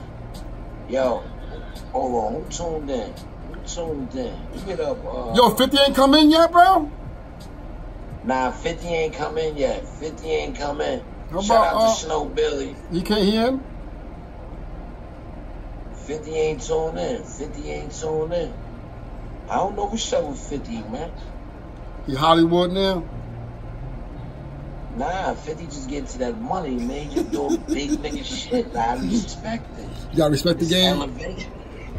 Yo, 0.89 1.23
hold 1.93 2.15
on. 2.15 2.43
Who 2.43 2.51
tuned 2.51 2.91
in? 2.91 3.13
Who 3.49 3.57
tuned 3.67 4.15
in? 4.15 4.37
Give 4.53 4.69
it 4.69 4.81
up. 4.81 4.99
Uh, 5.05 5.35
Yo, 5.35 5.51
50 5.51 5.79
ain't 5.79 5.97
come 5.97 6.15
in 6.15 6.31
yet, 6.31 6.53
bro. 6.53 6.91
Nah, 8.25 8.51
50 8.51 8.87
ain't 8.89 9.15
come 9.15 9.39
in 9.39 9.57
yet. 9.57 9.87
50 9.87 10.29
ain't 10.29 10.57
come 10.57 10.81
in. 10.81 11.03
How 11.31 11.41
Shout 11.41 11.57
about, 11.57 11.75
out 11.75 11.83
uh, 11.83 11.95
to 11.95 12.01
Snow 12.01 12.25
Billy. 12.27 12.77
You 12.91 13.03
can't 13.03 13.25
hear 13.25 13.47
him. 13.47 13.65
50 16.07 16.31
ain't 16.33 16.63
tuned 16.63 16.99
in. 16.99 17.25
50 17.25 17.71
ain't 17.71 17.93
tuned 17.93 18.33
in. 18.33 18.53
I 19.49 19.57
don't 19.57 19.77
know 19.77 19.87
what's 19.87 20.13
up 20.13 20.25
with 20.25 20.39
50, 20.39 20.83
man. 20.91 21.11
He 22.07 22.15
Hollywood 22.15 22.73
now. 22.73 23.05
Nah, 24.97 25.35
50 25.35 25.65
just 25.65 25.89
getting 25.89 26.07
to 26.07 26.19
that 26.19 26.41
money, 26.41 26.77
man. 26.77 27.11
You 27.11 27.25
doing 27.25 27.57
big 27.67 27.91
nigga 27.91 28.25
shit. 28.25 28.73
Nah, 28.73 28.81
I 28.81 28.95
respect 28.97 29.79
it. 29.79 29.89
You 30.13 30.19
gotta 30.19 30.31
respect 30.31 30.61
the 30.61 30.67
game. 30.67 30.97
elevation. 30.97 31.53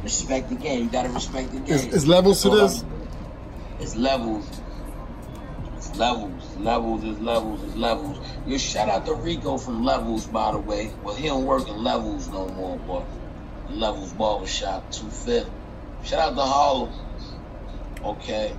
Respect 0.04 0.50
the 0.50 0.56
game. 0.56 0.86
You 0.86 0.90
gotta 0.90 1.10
respect 1.10 1.52
the 1.52 1.60
game. 1.60 1.76
It's, 1.76 1.84
it's 1.84 2.06
levels 2.06 2.42
to 2.44 2.50
this. 2.50 2.86
It's 3.80 3.96
levels. 3.98 4.48
It's 5.76 5.96
levels. 5.98 6.56
Levels 6.58 7.04
is 7.04 7.20
levels 7.20 7.64
is 7.64 7.76
levels. 7.76 8.18
Yo, 8.48 8.58
shout 8.58 8.88
out 8.88 9.06
to 9.08 9.14
Rico 9.14 9.58
from 9.58 9.84
Levels, 9.84 10.26
by 10.28 10.54
the 10.54 10.60
way. 10.60 10.94
Well, 11.04 11.16
he 11.16 11.28
don't 11.28 11.46
work 11.46 11.68
in 11.68 11.84
Levels 11.84 12.30
no 12.30 12.48
more, 12.50 12.78
but 12.88 13.06
Levels 13.70 14.14
Barbershop, 14.14 14.90
250. 14.92 15.52
Shout 16.04 16.20
out 16.20 16.36
to 16.36 16.42
Harlem. 16.42 16.94
Okay. 18.04 18.56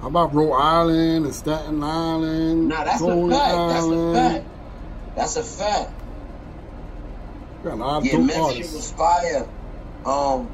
How 0.00 0.06
about 0.08 0.32
Rhode 0.34 0.52
Island 0.54 1.24
and 1.26 1.34
Staten 1.34 1.82
Island? 1.82 2.68
Nah, 2.68 2.84
that's 2.84 3.00
a 3.00 3.04
Rhode 3.04 3.30
fact. 3.30 3.56
That's 3.56 3.86
a 3.86 4.12
fact. 4.14 4.44
That's 5.16 5.36
a 5.36 5.42
fact. 5.42 5.90
Got 7.64 7.72
a 7.72 7.76
lot 7.76 8.04
Yeah, 8.04 8.18
Memphis 8.18 8.36
artists. 8.36 8.74
was 8.74 8.92
fire. 8.92 9.48
Um, 10.06 10.48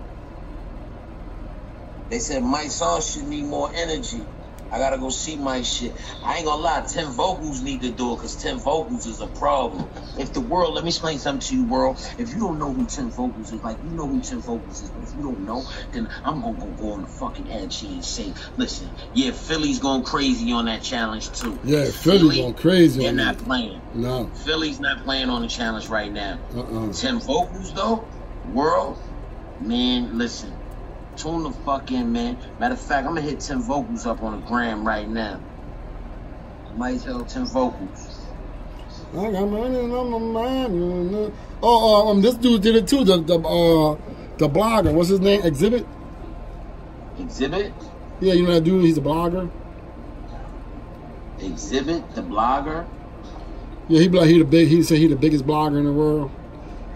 they 2.08 2.18
said 2.18 2.42
my 2.42 2.68
song 2.68 3.02
should 3.02 3.24
need 3.28 3.44
more 3.44 3.70
energy. 3.74 4.22
I 4.70 4.78
gotta 4.78 4.98
go 4.98 5.10
see 5.10 5.36
my 5.36 5.62
shit. 5.62 5.92
I 6.22 6.36
ain't 6.38 6.46
gonna 6.46 6.60
lie, 6.62 6.84
Tim 6.88 7.10
Vocals 7.10 7.62
need 7.62 7.82
to 7.82 7.90
do 7.90 8.12
it 8.12 8.16
because 8.16 8.34
Tim 8.36 8.58
Vocals 8.58 9.06
is 9.06 9.20
a 9.20 9.26
problem. 9.26 9.88
If 10.18 10.32
the 10.32 10.40
world, 10.40 10.74
let 10.74 10.84
me 10.84 10.88
explain 10.90 11.18
something 11.18 11.46
to 11.48 11.56
you, 11.56 11.64
world. 11.64 11.96
If 12.18 12.30
you 12.32 12.40
don't 12.40 12.58
know 12.58 12.72
who 12.72 12.84
Tim 12.86 13.10
Vocals 13.10 13.52
is, 13.52 13.62
like, 13.62 13.76
you 13.84 13.90
know 13.90 14.06
who 14.06 14.20
Tim 14.20 14.40
Vocals 14.40 14.82
is, 14.82 14.90
but 14.90 15.02
if 15.04 15.14
you 15.14 15.22
don't 15.22 15.40
know, 15.40 15.64
then 15.92 16.08
I'm 16.24 16.40
gonna 16.40 16.58
go, 16.58 16.66
go 16.82 16.92
on 16.92 17.02
the 17.02 17.08
fucking 17.08 17.50
edge 17.52 17.82
and 17.82 18.04
say, 18.04 18.32
listen, 18.56 18.90
yeah, 19.14 19.30
Philly's 19.32 19.78
going 19.78 20.02
crazy 20.02 20.52
on 20.52 20.64
that 20.66 20.82
challenge 20.82 21.30
too. 21.38 21.58
Yeah, 21.64 21.84
Philly 21.90 22.36
going 22.38 22.54
crazy 22.54 23.02
They're 23.02 23.12
not 23.12 23.38
that. 23.38 23.44
playing. 23.44 23.80
No. 23.94 24.26
Philly's 24.44 24.80
not 24.80 25.04
playing 25.04 25.30
on 25.30 25.42
the 25.42 25.48
challenge 25.48 25.88
right 25.88 26.10
now. 26.12 26.38
Uh-uh. 26.54 26.92
Tim 26.92 27.20
Vocals 27.20 27.72
though, 27.74 28.06
world, 28.52 28.98
man, 29.60 30.18
listen, 30.18 30.52
tune 31.16 31.42
the 31.42 31.50
fuck 31.50 31.90
in, 31.90 32.12
man. 32.12 32.38
Matter 32.58 32.74
of 32.74 32.80
fact, 32.80 33.06
I'm 33.06 33.14
gonna 33.14 33.22
hit 33.22 33.40
Tim 33.40 33.60
Vocals 33.62 34.06
up 34.06 34.22
on 34.22 34.40
the 34.40 34.46
gram 34.46 34.86
right 34.86 35.08
now. 35.08 35.40
Might 36.76 36.96
as 36.96 37.06
well 37.06 37.24
Tim 37.24 37.46
Vocals. 37.46 38.20
I 39.12 39.30
got 39.30 39.46
money 39.48 39.78
on 39.78 40.10
my 40.10 40.18
mind. 40.18 41.32
Oh, 41.62 42.08
uh, 42.08 42.10
um, 42.10 42.20
this 42.20 42.34
dude 42.34 42.62
did 42.62 42.74
it 42.76 42.88
too. 42.88 43.04
The 43.04 43.18
the 43.18 43.38
uh 43.38 43.96
the 44.38 44.48
blogger. 44.48 44.92
What's 44.92 45.08
his 45.08 45.20
name? 45.20 45.42
Exhibit. 45.42 45.86
Exhibit, 47.18 47.72
Yeah, 48.20 48.32
you 48.32 48.42
know 48.42 48.54
that 48.54 48.64
dude. 48.64 48.84
He's 48.84 48.98
a 48.98 49.00
blogger. 49.00 49.48
Exhibit, 51.38 52.14
the 52.14 52.22
blogger. 52.22 52.86
Yeah, 53.88 54.00
he 54.00 54.08
like 54.08 54.28
he 54.28 54.38
the 54.38 54.44
big. 54.44 54.68
He 54.68 54.82
said 54.82 54.98
he 54.98 55.06
the 55.06 55.16
biggest 55.16 55.46
blogger 55.46 55.78
in 55.78 55.84
the 55.84 55.92
world. 55.92 56.30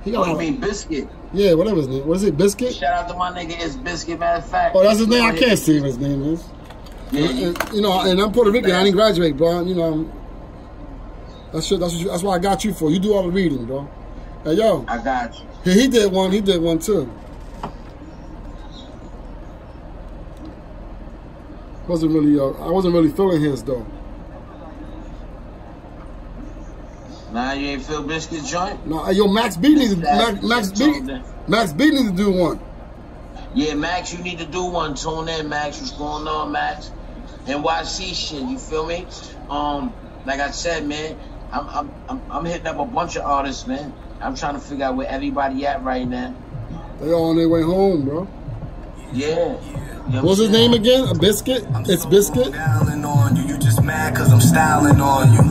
He 0.04 0.12
got 0.12 0.26
Oh, 0.28 0.30
a 0.30 0.32
you 0.32 0.38
mean 0.52 0.60
Biscuit? 0.60 1.08
Yeah, 1.32 1.54
whatever 1.54 1.76
his 1.76 1.88
name. 1.88 2.06
What 2.06 2.16
is 2.16 2.24
it? 2.24 2.36
Biscuit. 2.36 2.74
Shout 2.74 2.92
out 2.92 3.08
to 3.08 3.14
my 3.16 3.30
nigga, 3.32 3.60
it's 3.60 3.76
Biscuit, 3.76 4.18
matter 4.18 4.38
of 4.38 4.48
fact. 4.48 4.74
Oh, 4.76 4.82
that's 4.82 4.98
his 5.00 5.08
name. 5.08 5.24
I 5.24 5.36
can't 5.36 5.58
see 5.58 5.78
what 5.80 5.86
his 5.86 5.98
name 5.98 6.22
is. 6.22 6.44
Yeah, 7.10 7.28
And, 7.28 7.72
you 7.74 7.80
know, 7.82 8.00
and 8.02 8.20
I'm 8.20 8.32
Puerto 8.32 8.50
Rican. 8.50 8.70
I 8.70 8.84
didn't 8.84 8.96
graduate, 8.96 9.36
bro. 9.36 9.64
You 9.64 9.74
know, 9.74 9.82
I'm- 9.84 10.12
that's 11.52 11.66
shit. 11.66 11.80
That's 11.80 11.92
what 11.94 12.00
you, 12.02 12.08
that's 12.08 12.22
what 12.22 12.32
I 12.34 12.38
got 12.38 12.64
you 12.64 12.72
for. 12.74 12.90
You 12.90 12.98
do 12.98 13.14
all 13.14 13.22
the 13.22 13.30
reading, 13.30 13.64
bro. 13.64 13.88
Hey, 14.44 14.54
yo, 14.54 14.84
I 14.86 14.98
got 14.98 15.34
you. 15.38 15.46
he, 15.64 15.80
he 15.82 15.88
did 15.88 16.12
one. 16.12 16.30
He 16.30 16.40
did 16.42 16.60
one 16.60 16.78
too. 16.78 17.10
Wasn't 21.86 22.12
really. 22.12 22.38
Uh, 22.38 22.50
I 22.64 22.70
wasn't 22.70 22.94
really 22.94 23.10
feeling 23.10 23.40
his 23.40 23.62
though. 23.62 23.86
Nah, 27.32 27.52
you 27.52 27.68
ain't 27.68 27.82
feel 27.82 28.02
Biscuit 28.02 28.44
joint? 28.44 28.86
No, 28.86 29.04
hey, 29.04 29.12
yo, 29.12 29.28
Max 29.28 29.56
B 29.56 29.74
needs 29.74 29.96
Max, 29.96 30.42
Max 30.42 30.72
B. 30.72 31.00
Max 31.46 31.72
B 31.72 31.90
needs 31.90 32.10
to 32.10 32.16
do 32.16 32.30
one. 32.30 32.60
Yeah, 33.54 33.74
Max, 33.74 34.12
you 34.14 34.22
need 34.22 34.38
to 34.38 34.46
do 34.46 34.64
one. 34.64 34.94
Tune 34.94 35.28
in, 35.28 35.48
Max. 35.48 35.80
What's 35.80 35.92
going 35.92 36.26
on, 36.26 36.52
Max? 36.52 36.90
NYC 37.46 38.14
shit, 38.14 38.42
you 38.42 38.58
feel 38.58 38.86
me? 38.86 39.06
Um, 39.50 39.92
like 40.26 40.40
I 40.40 40.50
said, 40.50 40.86
man, 40.86 41.18
I'm 41.52 41.68
I'm 41.68 41.94
I'm, 42.08 42.22
I'm 42.30 42.44
hitting 42.44 42.66
up 42.66 42.78
a 42.78 42.84
bunch 42.84 43.16
of 43.16 43.24
artists, 43.24 43.66
man. 43.66 43.92
I'm 44.20 44.34
trying 44.34 44.54
to 44.54 44.60
figure 44.60 44.84
out 44.84 44.96
where 44.96 45.08
everybody 45.08 45.66
at 45.66 45.82
right 45.82 46.06
now. 46.06 46.34
They 47.00 47.12
all 47.12 47.30
on 47.30 47.36
their 47.36 47.48
way 47.48 47.62
home, 47.62 48.04
bro. 48.04 48.28
Yeah. 49.12 49.56
You 50.10 50.22
What's 50.22 50.40
his 50.40 50.50
name 50.50 50.72
again? 50.72 51.06
A 51.08 51.14
biscuit? 51.14 51.66
It's 51.86 52.06
biscuit. 52.06 52.54
Island 52.54 53.04
on 53.04 53.36
you, 53.36 53.42
you 53.44 53.58
just 53.58 53.82
mad 53.82 54.16
cause 54.16 54.32
I'm 54.32 54.40
styling 54.40 55.00
on 55.00 55.32
you, 55.32 55.42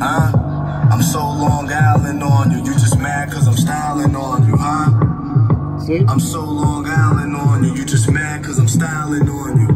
huh? 0.00 0.45
I'm 0.90 1.02
so 1.02 1.18
Long 1.20 1.70
Island 1.70 2.22
on 2.22 2.50
you, 2.52 2.58
you 2.58 2.72
just 2.74 2.98
mad 2.98 3.30
cause 3.32 3.46
I'm 3.48 3.56
styling 3.56 4.14
on 4.14 4.46
you, 4.46 4.56
huh? 4.56 5.78
See? 5.80 6.04
I'm 6.06 6.20
so 6.20 6.44
Long 6.44 6.86
Island 6.86 7.34
on 7.36 7.64
you, 7.64 7.74
you 7.74 7.84
just 7.84 8.10
mad 8.10 8.44
cause 8.44 8.58
I'm 8.58 8.68
styling 8.68 9.28
on 9.28 9.60
you, 9.60 9.68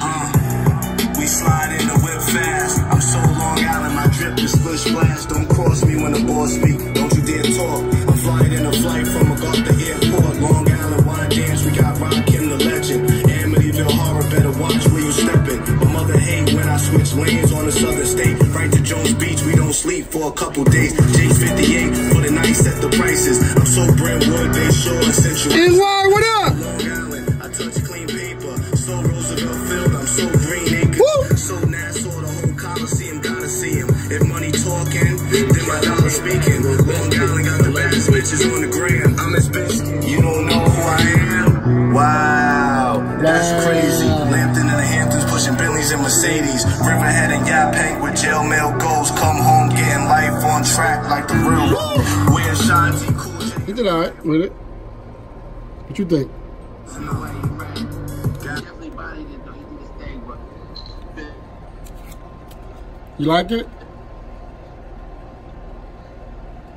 uh. 0.00 0.30
We 1.18 1.26
slide 1.26 1.74
in 1.80 1.86
the 1.88 1.98
whip 2.04 2.20
fast, 2.22 2.80
I'm 2.92 3.00
so 3.00 3.18
Long 3.18 3.58
Island, 3.58 3.94
my 3.96 4.06
drip 4.08 4.38
is 4.38 4.52
splish 4.52 4.84
splash. 4.84 5.24
Don't 5.26 5.48
cross 5.48 5.84
me 5.84 5.96
when 6.00 6.12
the 6.12 6.22
boss 6.24 6.52
speak, 6.54 6.78
don't 6.94 7.12
you 7.14 7.22
dare 7.24 7.42
talk. 7.56 7.82
I'm 8.08 8.16
flying 8.18 8.52
in 8.52 8.66
a 8.66 8.72
flight 8.72 9.06
from 9.08 9.28
MacArthur 9.30 9.74
Airport, 9.74 10.13
a 20.28 20.32
couple 20.32 20.64
days. 20.64 21.03
He 53.74 53.82
did 53.82 53.90
all 53.90 53.98
right 53.98 54.24
with 54.24 54.42
it. 54.42 54.52
What 54.52 55.98
you 55.98 56.04
think? 56.04 56.30
Definitely 58.40 58.90
bodied 58.90 59.28
it 59.28 59.44
though. 59.44 59.50
He 59.50 59.64
did 59.64 59.80
his 59.80 59.90
thing, 59.98 60.22
but 60.24 60.38
You 63.18 63.26
like 63.26 63.50
it? 63.50 63.66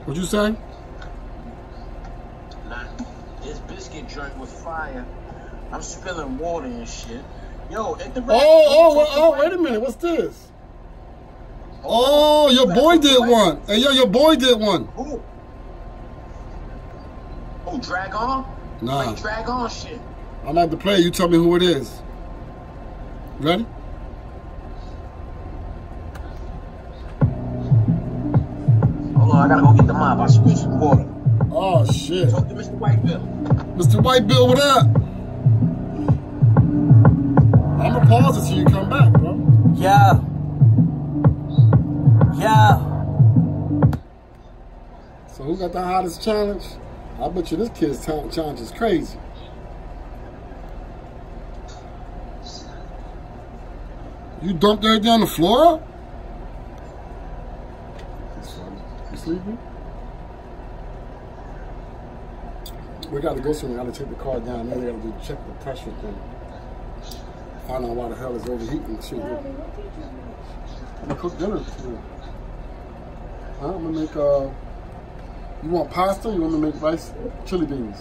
What 0.05 0.17
you 0.17 0.23
say? 0.23 0.55
Nah, 2.67 2.85
his 3.43 3.59
biscuit 3.59 4.09
joint 4.09 4.35
was 4.39 4.51
fire. 4.51 5.05
I'm 5.71 5.83
spilling 5.83 6.39
water 6.39 6.65
and 6.65 6.89
shit. 6.89 7.23
Yo, 7.69 7.93
at 7.97 8.15
the 8.15 8.21
Oh, 8.21 8.25
oh, 8.27 8.95
well, 8.97 9.07
oh, 9.11 9.39
wait 9.39 9.53
a 9.53 9.57
minute. 9.59 9.81
What's 9.81 9.97
this? 9.97 10.47
Oh, 11.83 12.47
oh 12.47 12.49
your 12.49 12.73
boy 12.73 12.97
did 12.97 13.19
one. 13.19 13.61
Hey, 13.67 13.77
yo, 13.77 13.91
your 13.91 14.07
boy 14.07 14.35
did 14.35 14.59
one. 14.59 14.85
Who? 14.95 15.21
Oh, 17.69 17.77
drag 17.79 18.15
on? 18.15 18.45
Nah, 18.81 19.03
Play 19.03 19.21
drag 19.21 19.49
on 19.49 19.69
shit. 19.69 19.99
I'm 20.45 20.57
at 20.57 20.71
the 20.71 20.77
play. 20.77 20.99
You 20.99 21.11
tell 21.11 21.27
me 21.27 21.35
who 21.35 21.53
it 21.57 21.61
is. 21.61 22.01
Ready? 23.39 23.65
Hold 29.17 29.31
on, 29.31 29.45
I 29.45 29.47
gotta 29.49 29.61
go 29.61 29.73
get 29.73 29.85
the 29.85 29.93
mop. 29.93 30.19
I 30.19 30.27
spilled 30.27 30.57
some 30.57 30.79
water. 30.79 31.05
Oh, 31.51 31.85
shit. 31.91 32.29
Talk 32.29 32.47
to 32.47 32.53
Mr. 32.55 32.71
White 32.71 33.05
Bill. 33.05 33.19
Mr. 33.75 34.01
White 34.01 34.27
Bill, 34.27 34.47
what 34.47 34.59
up? 34.59 34.85
I'm 37.81 37.93
gonna 37.93 38.05
pause 38.05 38.37
it 38.37 38.49
till 38.49 38.59
you 38.59 38.65
come 38.65 38.89
back, 38.89 39.11
bro. 39.11 39.35
Yeah. 39.75 40.21
Yeah. 42.39 42.77
So 45.35 45.43
who 45.43 45.57
got 45.57 45.73
the 45.73 45.81
hottest 45.83 46.23
challenge? 46.23 46.63
I 47.19 47.29
bet 47.29 47.51
you 47.51 47.57
this 47.57 47.69
kid's 47.69 48.05
talent 48.05 48.31
challenge 48.31 48.59
is 48.59 48.71
crazy. 48.71 49.17
You 54.41 54.53
dumped 54.53 54.85
everything 54.85 55.09
on 55.09 55.21
the 55.21 55.27
floor? 55.27 55.81
You 59.11 59.17
sleeping? 59.17 59.57
We 63.11 63.19
gotta 63.19 63.41
go 63.41 63.51
somewhere. 63.51 63.83
Gotta 63.83 63.97
take 63.97 64.09
the 64.09 64.15
car 64.15 64.39
down 64.39 64.69
there. 64.69 64.77
They 64.79 64.85
gotta 64.91 64.99
do 64.99 65.13
check 65.23 65.39
the 65.47 65.53
pressure 65.63 65.91
thing. 66.01 66.19
Find 67.67 67.83
out 67.83 67.95
why 67.95 68.09
the 68.09 68.15
hell 68.15 68.35
it's 68.35 68.47
overheating 68.47 69.01
shit. 69.01 69.19
Daddy, 69.19 69.49
what 69.49 69.75
did 69.75 69.85
you 69.85 71.09
watch? 71.09 71.19
cook 71.19 71.39
dinner. 71.39 71.63
Huh? 73.59 73.73
I'm 73.73 73.83
gonna 73.83 73.99
make. 73.99 74.15
Uh, 74.15 74.49
you 75.63 75.69
want 75.69 75.89
pasta? 75.91 76.29
You 76.29 76.41
want 76.41 76.53
me 76.53 76.59
to 76.61 76.65
make 76.73 76.81
rice, 76.81 77.11
chili 77.45 77.65
beans? 77.65 77.97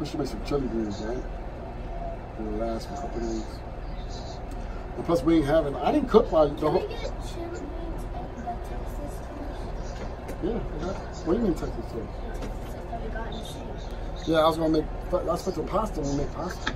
We 0.00 0.06
should 0.06 0.18
make 0.18 0.28
some 0.28 0.44
chili 0.44 0.66
beans, 0.68 1.00
right? 1.02 1.22
It'll 2.40 2.52
last 2.52 2.88
for 2.88 2.94
a 2.94 2.96
couple 2.98 3.20
days. 3.20 3.44
And 4.96 5.04
plus, 5.06 5.22
we 5.22 5.36
ain't 5.36 5.46
having. 5.46 5.74
I 5.76 5.92
didn't 5.92 6.08
cook 6.08 6.30
while 6.32 6.48
the 6.48 6.54
Can 6.56 6.72
we 6.72 6.78
whole. 6.80 6.88
get 6.88 6.98
chili 7.00 7.46
beans 7.46 7.62
and 8.14 8.46
the 8.46 8.52
Texas 8.68 9.18
toast? 9.28 10.42
Yeah. 10.42 10.50
yeah. 10.52 10.92
What 11.24 11.34
do 11.34 11.38
you 11.40 11.44
mean 11.44 11.54
Texas 11.54 11.84
toast? 11.92 12.08
Texas 12.26 12.48
toast 12.70 12.90
that 12.90 13.02
we 13.02 13.08
got 13.08 13.26
in 13.32 13.38
the 13.38 13.44
shake. 13.44 14.28
Yeah, 14.28 14.38
I 14.38 14.46
was 14.46 14.56
gonna 14.56 14.68
make. 14.70 14.84
I 15.12 15.16
was 15.22 15.40
supposed 15.42 15.56
to 15.56 15.62
pasta 15.64 16.00
when 16.00 16.10
we 16.10 16.16
make 16.24 16.32
pasta. 16.34 16.72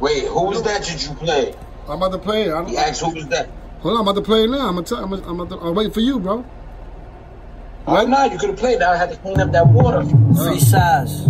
Wait, 0.00 0.24
who 0.26 0.44
was 0.44 0.62
that 0.62 0.82
that 0.84 1.02
you 1.08 1.14
play? 1.14 1.54
I'm 1.88 1.96
about 2.02 2.12
to 2.12 2.18
play. 2.18 2.44
I 2.44 2.58
don't, 2.60 2.68
He 2.68 2.76
asked 2.76 3.00
who 3.02 3.14
was 3.14 3.26
that. 3.28 3.48
Hold 3.80 3.94
on, 3.94 4.00
I'm 4.00 4.08
about 4.08 4.16
to 4.16 4.22
play 4.22 4.44
it 4.44 4.50
now. 4.50 4.68
I'm 4.68 4.74
gonna 4.74 4.86
tell. 4.86 4.98
I'm 4.98 5.10
gonna. 5.10 5.28
I'm 5.28 5.36
gonna 5.36 5.60
I'm 5.60 5.74
waiting 5.74 5.92
for 5.92 6.00
you, 6.00 6.18
bro. 6.20 6.44
Oh, 7.86 7.94
right 7.94 8.08
now, 8.08 8.24
You 8.24 8.38
could 8.38 8.50
have 8.50 8.58
played. 8.58 8.80
Now 8.80 8.92
I 8.92 8.96
had 8.96 9.10
to 9.10 9.16
clean 9.16 9.40
up 9.40 9.50
that 9.52 9.66
water. 9.68 10.04
Free 10.36 10.60
size. 10.60 11.26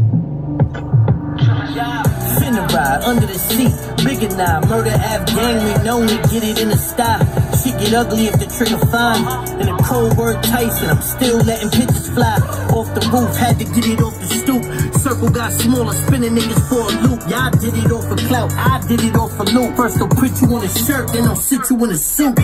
Finna 1.79 2.66
ride 2.72 3.03
under 3.05 3.26
the 3.26 3.39
seat, 3.39 3.72
bigger 4.05 4.35
now. 4.37 4.61
Murder 4.68 4.91
Ave 4.91 5.24
gang, 5.35 5.64
we 5.64 5.85
known 5.85 6.09
to 6.09 6.16
get 6.29 6.43
it 6.45 6.61
in 6.61 6.68
the 6.68 6.76
style. 6.76 7.24
Shit 7.55 7.79
get 7.81 7.95
ugly 7.95 8.26
if 8.26 8.39
the 8.39 8.47
trigger 8.47 8.79
fine. 8.87 9.22
And 9.61 9.68
the 9.68 9.83
cold 9.85 10.16
word 10.16 10.43
Tyson, 10.43 10.91
I'm 10.91 11.03
still 11.03 11.39
letting 11.39 11.70
pitches 11.70 12.09
fly. 12.09 12.37
Off 12.74 12.93
the 12.95 13.03
roof, 13.12 13.37
had 13.37 13.59
to 13.59 13.64
get 13.64 13.87
it 13.87 14.01
off 14.01 14.18
the 14.20 14.26
stoop. 14.26 14.62
Circle 14.95 15.31
got 15.31 15.53
smaller, 15.53 15.93
spinning 15.93 16.35
niggas 16.35 16.68
for 16.68 16.83
a 16.83 16.93
loop. 17.07 17.20
Y'all 17.29 17.51
did 17.51 17.74
it 17.74 17.93
off 17.93 18.11
of 18.11 18.18
clout, 18.26 18.53
I 18.53 18.81
did 18.89 19.03
it 19.03 19.14
off 19.16 19.39
of 19.39 19.53
loop. 19.53 19.76
First 19.76 19.99
they'll 19.99 20.09
put 20.09 20.41
you 20.41 20.49
on 20.55 20.64
a 20.64 20.68
shirt, 20.68 21.12
then 21.12 21.24
they'll 21.24 21.37
sit 21.37 21.70
you 21.70 21.85
in 21.85 21.91
a 21.91 21.97
suit. 21.97 22.39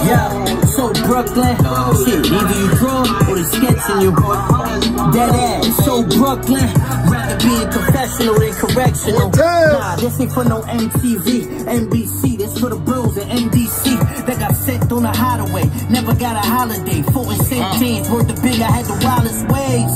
Yeah, 0.00 0.39
Brooklyn, 1.10 1.56
shit, 2.06 2.22
either 2.30 2.60
you 2.60 2.70
draw 2.78 3.02
or 3.02 3.34
they 3.34 3.42
sketching 3.42 4.00
you. 4.00 4.14
Dead 5.12 5.34
ass, 5.34 5.84
so 5.84 6.04
Brooklyn, 6.04 6.70
rather 7.10 7.36
be 7.42 7.62
in 7.62 7.68
confessional 7.68 8.38
than 8.38 8.54
correctional. 8.54 9.30
Nah, 9.30 9.96
this 9.96 10.20
ain't 10.20 10.30
for 10.30 10.44
no 10.44 10.62
MTV, 10.62 11.66
NBC, 11.66 12.38
this 12.38 12.56
for 12.60 12.68
the 12.70 12.76
bros 12.76 13.18
at 13.18 13.26
NDC 13.26 13.98
that 14.26 14.38
got 14.38 14.54
sent 14.54 14.92
on 14.92 15.04
a 15.04 15.16
hideaway. 15.16 15.64
Never 15.90 16.14
got 16.14 16.36
a 16.36 16.48
holiday, 16.48 17.02
four 17.10 17.32
in 17.32 17.40
James, 17.80 18.10
worth 18.10 18.28
the 18.28 18.34
big, 18.42 18.60
I 18.60 18.70
had 18.70 18.84
the 18.84 19.00
wildest 19.02 19.48
ways. 19.48 19.94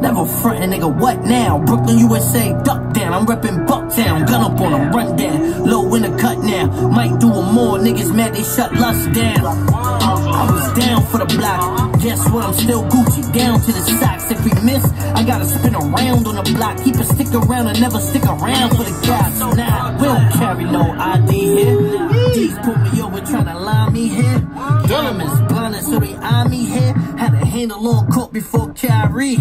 Never 0.00 0.24
frontin', 0.38 0.70
nigga, 0.70 0.86
what 1.00 1.24
now? 1.24 1.58
Brooklyn, 1.58 1.98
USA, 1.98 2.52
duck 2.62 2.94
down. 2.94 3.12
I'm 3.12 3.26
reppin' 3.26 3.66
Bucktown, 3.66 4.24
gun 4.24 4.40
up 4.40 4.60
on 4.60 4.72
'em, 4.72 4.92
run 4.92 5.16
down. 5.16 5.64
Low 5.64 5.92
in 5.96 6.02
the 6.02 6.16
cut 6.16 6.38
now, 6.44 6.66
might 6.88 7.18
do 7.18 7.26
'em 7.26 7.52
more. 7.52 7.76
Niggas 7.76 8.14
mad 8.14 8.34
they 8.34 8.44
shut 8.44 8.72
lust 8.76 9.10
down. 9.12 9.44
I 9.74 10.46
was 10.52 10.72
down 10.78 11.02
for 11.06 11.18
the 11.18 11.26
block. 11.36 11.98
Guess 11.98 12.30
what? 12.30 12.44
I'm 12.44 12.52
still 12.54 12.84
Gucci, 12.84 13.22
down 13.32 13.60
to 13.62 13.72
the 13.72 13.82
socks. 13.98 14.30
If 14.30 14.44
we 14.44 14.52
miss, 14.62 14.84
I 15.16 15.24
gotta 15.24 15.44
spin 15.44 15.74
around 15.74 16.24
on 16.28 16.36
the 16.36 16.46
block. 16.54 16.76
Keep 16.84 17.00
a 17.00 17.04
stick 17.04 17.34
around 17.34 17.66
and 17.66 17.80
never 17.80 17.98
stick 17.98 18.24
around 18.26 18.76
for 18.76 18.84
the 18.84 18.94
cops. 19.04 19.40
Nah, 19.40 19.98
we 19.98 20.04
don't 20.06 20.30
carry 20.38 20.64
no 20.64 20.94
ID 20.96 21.32
here. 21.34 22.08
These 22.32 22.54
put 22.62 22.78
me 22.92 23.02
over 23.02 23.20
tryna 23.22 23.60
line 23.60 23.92
me 23.92 24.06
here. 24.06 24.40
Diamonds 24.86 25.40
blinded, 25.48 25.82
so 25.82 25.98
they 25.98 26.14
eye 26.22 26.46
me 26.46 26.64
here. 26.64 26.94
Had 27.16 27.34
a 27.34 27.44
handle 27.44 27.88
on 27.88 28.06
court 28.10 28.32
before 28.32 28.72
Kyrie. 28.74 29.38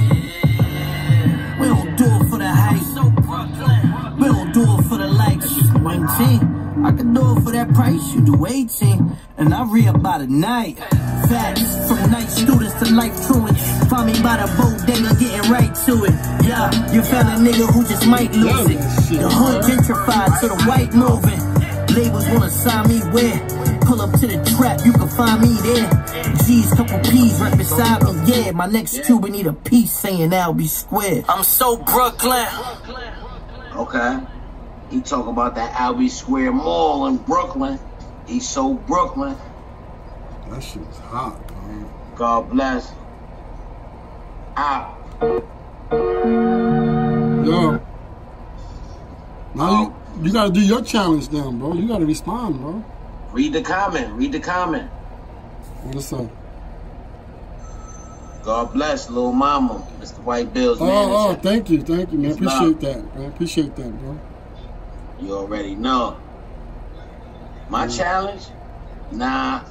We 1.60 1.68
don't 1.68 1.96
do 1.96 2.06
it 2.06 2.30
for 2.30 2.38
the 2.38 2.48
hype. 2.48 4.18
We 4.20 4.28
don't 4.28 4.52
do 4.54 4.62
it 4.62 4.84
for 4.84 4.98
the 4.98 5.08
likes. 5.08 5.56
19. 5.74 6.86
I 6.86 6.92
can 6.92 7.14
do 7.14 7.38
it 7.38 7.42
for 7.44 7.52
that 7.52 7.74
price. 7.74 8.14
You 8.14 8.22
do 8.26 8.46
18. 8.46 9.18
And 9.38 9.54
I 9.54 9.64
read 9.64 10.02
by 10.02 10.20
the 10.20 10.28
night. 10.28 10.78
Facts 11.30 11.88
from 11.88 12.12
night 12.12 12.30
students 12.30 12.74
to 12.76 12.94
life 12.94 13.16
truants. 13.28 13.62
Find 13.90 14.08
me 14.08 14.22
by 14.22 14.38
the 14.38 14.48
bodega 14.56 15.16
getting 15.20 15.52
right 15.52 15.74
to 15.86 16.06
it. 16.06 16.14
Yeah, 16.46 16.72
you 16.94 17.02
found 17.04 17.28
a 17.30 17.50
nigga 17.50 17.72
who 17.74 17.84
just 17.86 18.08
might 18.08 18.32
lose 18.34 18.70
it. 18.70 18.80
The 19.20 19.30
hood 19.30 19.64
gentrified 19.64 20.40
so 20.40 20.48
the 20.50 20.64
white 20.64 20.94
moving. 20.94 21.42
Labels 21.96 22.28
wanna 22.30 22.50
sign 22.50 22.88
me 22.88 23.00
where? 23.12 23.77
Pull 23.88 24.02
up 24.02 24.12
to 24.20 24.28
the 24.28 24.56
trap, 24.58 24.82
you 24.86 24.92
can 24.92 25.08
find 25.08 25.42
me 25.42 25.54
there. 25.62 25.90
G's, 26.46 26.74
couple 26.74 27.00
P's 27.10 27.40
right 27.40 27.58
beside 27.58 28.04
me, 28.04 28.12
yeah. 28.26 28.52
My 28.52 28.66
next 28.66 29.06
two, 29.06 29.18
we 29.18 29.30
need 29.30 29.48
a 29.48 29.54
piece 29.54 29.94
saying 29.94 30.32
that'll 30.32 30.54
be 30.54 30.68
square. 30.68 31.24
I'm 31.30 31.42
so 31.46 31.78
Brooklyn. 31.78 32.48
Okay. 33.74 34.20
He 34.90 35.00
talk 35.00 35.28
about 35.28 35.56
that 35.56 35.80
Albee 35.80 36.10
Square 36.10 36.52
Mall 36.52 37.08
in 37.08 37.16
Brooklyn. 37.16 37.80
He's 38.28 38.46
so 38.46 38.74
Brooklyn. 38.74 39.38
That 40.50 40.62
shit 40.62 40.86
was 40.86 40.98
hot, 40.98 41.48
bro. 41.48 41.90
God 42.18 42.50
bless. 42.50 42.92
Out. 44.58 44.98
Yo. 47.46 47.82
Now 49.56 49.82
you, 49.82 50.26
you 50.26 50.34
gotta 50.34 50.52
do 50.52 50.60
your 50.60 50.82
challenge 50.82 51.32
now, 51.32 51.52
bro. 51.52 51.74
You 51.74 51.88
gotta 51.88 52.06
respond, 52.06 52.60
bro. 52.60 52.84
Read 53.32 53.54
the 53.54 53.62
comment. 53.62 54.14
Read 54.14 54.32
the 54.32 54.40
comment. 54.40 54.90
What's 55.84 56.12
up? 56.14 56.28
God 58.44 58.74
bless, 58.74 59.10
little 59.10 59.34
mama, 59.34 59.86
Mr. 60.00 60.20
White 60.24 60.54
Bill's 60.54 60.80
Oh, 60.80 60.86
oh 60.86 60.88
manager. 60.88 61.16
oh, 61.18 61.34
thank 61.36 61.70
you, 61.70 61.82
thank 61.82 62.12
you, 62.12 62.18
man. 62.20 62.32
It's 62.32 62.38
Appreciate 62.38 62.80
that. 62.82 63.04
Appreciate 63.28 63.76
that, 63.76 64.00
bro. 64.00 64.18
You 65.20 65.34
already 65.36 65.76
know. 65.76 66.18
My 67.70 67.88
challenge? 67.88 68.44
Nah. 69.12 69.64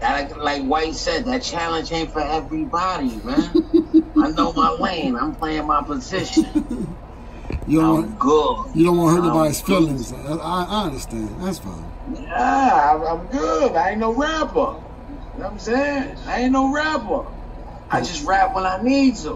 That, 0.00 0.38
like 0.42 0.62
White 0.64 0.94
said, 0.94 1.24
that 1.26 1.42
challenge 1.42 1.92
ain't 1.92 2.12
for 2.12 2.20
everybody, 2.20 3.16
man. 3.24 3.50
I 4.16 4.30
know 4.32 4.52
my 4.52 4.70
lane. 4.72 5.16
I'm 5.16 5.34
playing 5.34 5.66
my 5.66 5.82
position. 5.82 6.46
You 7.66 7.80
don't 7.80 7.88
I'm 7.88 7.94
want, 7.94 8.18
good. 8.18 8.76
you 8.76 8.84
don't 8.84 8.96
want 8.98 9.16
to 9.16 9.22
hurt 9.22 9.28
I'm 9.30 9.32
good. 9.62 9.66
feelings. 9.66 10.12
I 10.12 10.64
I 10.68 10.84
understand. 10.86 11.40
That's 11.40 11.58
fine. 11.58 11.84
Yeah, 12.14 13.04
I'm, 13.08 13.26
good. 13.26 13.72
I 13.74 13.90
ain't 13.90 13.98
no 14.00 14.14
rapper. 14.14 14.58
You 14.58 14.62
know 14.62 14.78
what 15.34 15.52
I'm 15.52 15.58
saying? 15.58 16.16
I 16.26 16.42
ain't 16.42 16.52
no 16.52 16.72
rapper. 16.72 17.26
I 17.90 18.00
just 18.00 18.24
rap 18.26 18.54
when 18.54 18.64
I 18.64 18.82
need 18.82 19.16
to. 19.16 19.34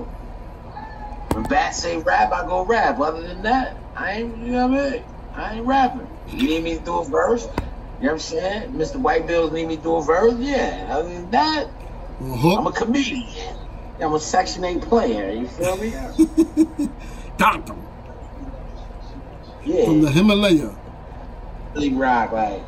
When 1.32 1.44
Bat 1.44 1.74
say 1.74 1.98
rap, 1.98 2.32
I 2.32 2.46
go 2.46 2.64
rap. 2.64 2.98
Other 3.00 3.22
than 3.22 3.42
that, 3.42 3.76
I 3.96 4.12
ain't, 4.12 4.38
you 4.38 4.52
know 4.52 4.66
what 4.68 4.80
I 4.80 4.90
mean? 4.90 5.04
I 5.34 5.54
ain't 5.54 5.66
rapping. 5.66 6.06
You 6.28 6.48
need 6.48 6.62
me 6.64 6.78
to 6.78 6.84
do 6.84 6.98
a 6.98 7.04
verse? 7.04 7.44
You 7.44 7.48
know 7.50 7.56
what 8.00 8.12
I'm 8.12 8.18
saying? 8.18 8.72
Mr. 8.72 8.96
White 8.96 9.26
Bills 9.26 9.52
need 9.52 9.66
me 9.68 9.76
to 9.76 9.82
do 9.82 9.96
a 9.96 10.02
verse? 10.02 10.34
Yeah. 10.38 10.88
Other 10.90 11.08
than 11.08 11.30
that, 11.32 11.68
Well, 12.20 12.58
I'm 12.58 12.66
a 12.66 12.72
comedian. 12.72 13.56
I'm 14.00 14.14
a 14.14 14.20
Section 14.20 14.64
8 14.64 14.80
player. 14.82 15.30
You 15.32 15.46
feel 15.46 15.76
me? 15.76 15.92
Doctor 17.36 17.74
Yeah. 19.64 19.84
from 19.84 20.00
the 20.02 20.10
Himalaya. 20.10 20.74
Milly 21.74 21.92
Rock, 21.92 22.32
like. 22.32 22.62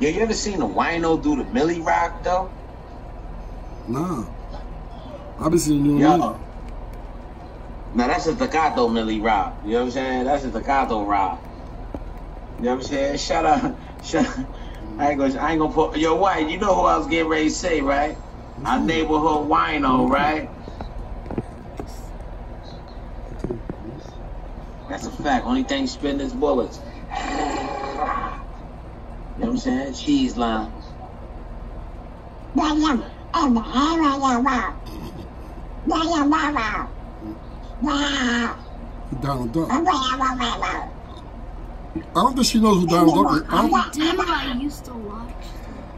Yo, 0.00 0.08
you 0.08 0.20
ever 0.20 0.34
seen 0.34 0.60
a 0.60 0.66
wino 0.66 1.22
do 1.22 1.36
the 1.36 1.44
Milly 1.44 1.80
Rock, 1.80 2.24
though? 2.24 2.50
Nah. 3.88 4.24
I've 5.38 5.50
been 5.50 5.58
seeing 5.58 5.84
you 5.84 5.98
Yo. 5.98 6.40
Now 7.94 8.06
that's 8.06 8.26
a 8.26 8.34
staccato 8.34 8.88
Milly 8.88 9.20
Rock. 9.20 9.54
You 9.64 9.72
know 9.72 9.78
what 9.80 9.84
I'm 9.84 9.90
saying? 9.90 10.24
That's 10.24 10.44
a 10.44 10.50
staccato 10.50 11.04
rock. 11.04 11.42
You 12.58 12.64
know 12.64 12.76
what 12.76 12.84
I'm 12.84 12.88
saying? 12.88 13.18
Shut 13.18 13.44
up. 13.44 13.76
Shut 14.04 14.26
I 14.98 15.10
ain't 15.10 15.18
gonna 15.18 15.38
I 15.38 15.52
ain't 15.52 15.60
gonna 15.60 15.72
put 15.72 15.96
yo 15.96 16.14
white, 16.16 16.48
you 16.48 16.58
know 16.58 16.74
who 16.74 16.82
I 16.82 16.98
was 16.98 17.06
getting 17.06 17.28
ready 17.28 17.48
to 17.48 17.50
say, 17.50 17.80
right? 17.80 18.16
Our 18.64 18.78
mm-hmm. 18.78 18.86
neighborhood 18.86 19.48
wino, 19.48 20.08
right? 20.08 20.48
That's 24.88 25.06
a 25.06 25.10
fact. 25.10 25.46
Only 25.46 25.62
thing 25.62 25.86
spitting 25.86 26.20
is 26.20 26.32
bullets. 26.32 26.78
You 29.42 29.48
know 29.48 29.54
what 29.54 29.66
I'm 29.66 29.92
saying? 29.92 29.94
Cheese 29.94 30.36
line. 30.36 30.72
Donald 39.20 39.52
Duck. 39.52 39.68
I 39.68 39.82
don't 42.14 42.34
think 42.34 42.46
she 42.46 42.60
knows 42.60 42.82
who 42.82 42.86
Donald 42.86 43.16
Duck 43.16 43.36
is. 43.36 43.42
I 43.48 43.62
don't, 43.62 43.74
I 43.74 43.90
did. 43.90 44.20
I 44.20 44.54
used 44.60 44.84
to 44.84 44.94
watch. 44.94 45.34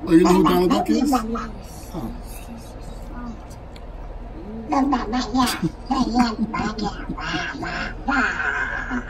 oh, 0.07 0.13
you 0.13 0.25
know 0.25 0.33
who 0.33 0.45
Donald 0.45 0.71
Duck 0.71 0.89
is? 0.89 1.13
Oh. 1.13 2.15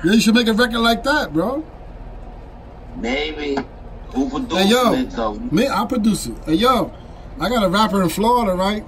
Yeah, 0.04 0.12
you 0.12 0.20
should 0.20 0.34
make 0.34 0.48
a 0.48 0.52
record 0.52 0.80
like 0.80 1.04
that, 1.04 1.32
bro. 1.32 1.64
Maybe. 2.96 3.58
Hey, 4.14 4.68
yo. 4.68 4.92
it 4.94 5.10
though? 5.10 5.34
Me, 5.34 5.66
I 5.68 5.84
produce 5.86 6.26
it. 6.26 6.36
Hey, 6.46 6.54
yo, 6.54 6.92
I 7.40 7.48
got 7.48 7.64
a 7.64 7.68
rapper 7.68 8.02
in 8.02 8.08
Florida, 8.08 8.54
right? 8.54 8.82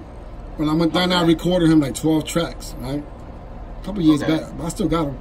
When 0.55 0.69
I 0.69 0.73
went 0.73 0.93
down 0.93 1.09
there, 1.09 1.19
I 1.19 1.23
recorded 1.23 1.69
him 1.69 1.81
like 1.81 1.95
12 1.95 2.25
tracks, 2.25 2.73
right? 2.79 3.03
A 3.81 3.85
couple 3.85 4.01
years 4.01 4.23
Okay. 4.23 4.37
back, 4.37 4.57
but 4.57 4.65
I 4.65 4.69
still 4.69 4.87
got 4.87 5.07
him. 5.07 5.17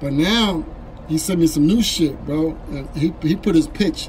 But 0.00 0.14
now, 0.14 0.64
he 1.08 1.18
sent 1.18 1.40
me 1.40 1.46
some 1.46 1.66
new 1.66 1.82
shit, 1.82 2.24
bro. 2.24 2.56
And 2.70 2.88
he 2.96 3.12
he 3.22 3.36
put 3.36 3.54
his 3.54 3.68
pitch 3.68 4.08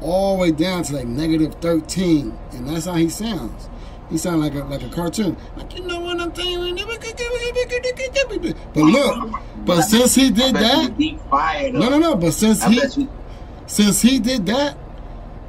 all 0.00 0.36
the 0.36 0.42
way 0.42 0.50
down 0.50 0.82
to 0.84 0.96
like 0.96 1.06
negative 1.06 1.54
thirteen, 1.60 2.36
and 2.52 2.68
that's 2.68 2.86
how 2.86 2.94
he 2.94 3.08
sounds. 3.08 3.68
He 4.10 4.18
sounds 4.18 4.42
like 4.42 4.54
a 4.54 4.64
like 4.64 4.82
a 4.82 4.88
cartoon. 4.88 5.36
Like 5.56 5.74
you 5.78 5.84
know 5.84 6.00
what 6.00 6.20
I'm 6.20 6.32
you. 6.34 6.58
But 8.74 8.82
look, 8.82 9.40
but 9.64 9.82
since 9.82 10.14
he 10.14 10.30
did 10.30 10.54
that, 10.56 10.98
deep 10.98 11.20
fire 11.30 11.72
though. 11.72 11.78
no, 11.78 11.88
no, 11.90 11.98
no. 11.98 12.16
But 12.16 12.32
since 12.32 12.62
he. 12.64 13.08
Since 13.66 14.02
he 14.02 14.18
did 14.18 14.46
that, 14.46 14.76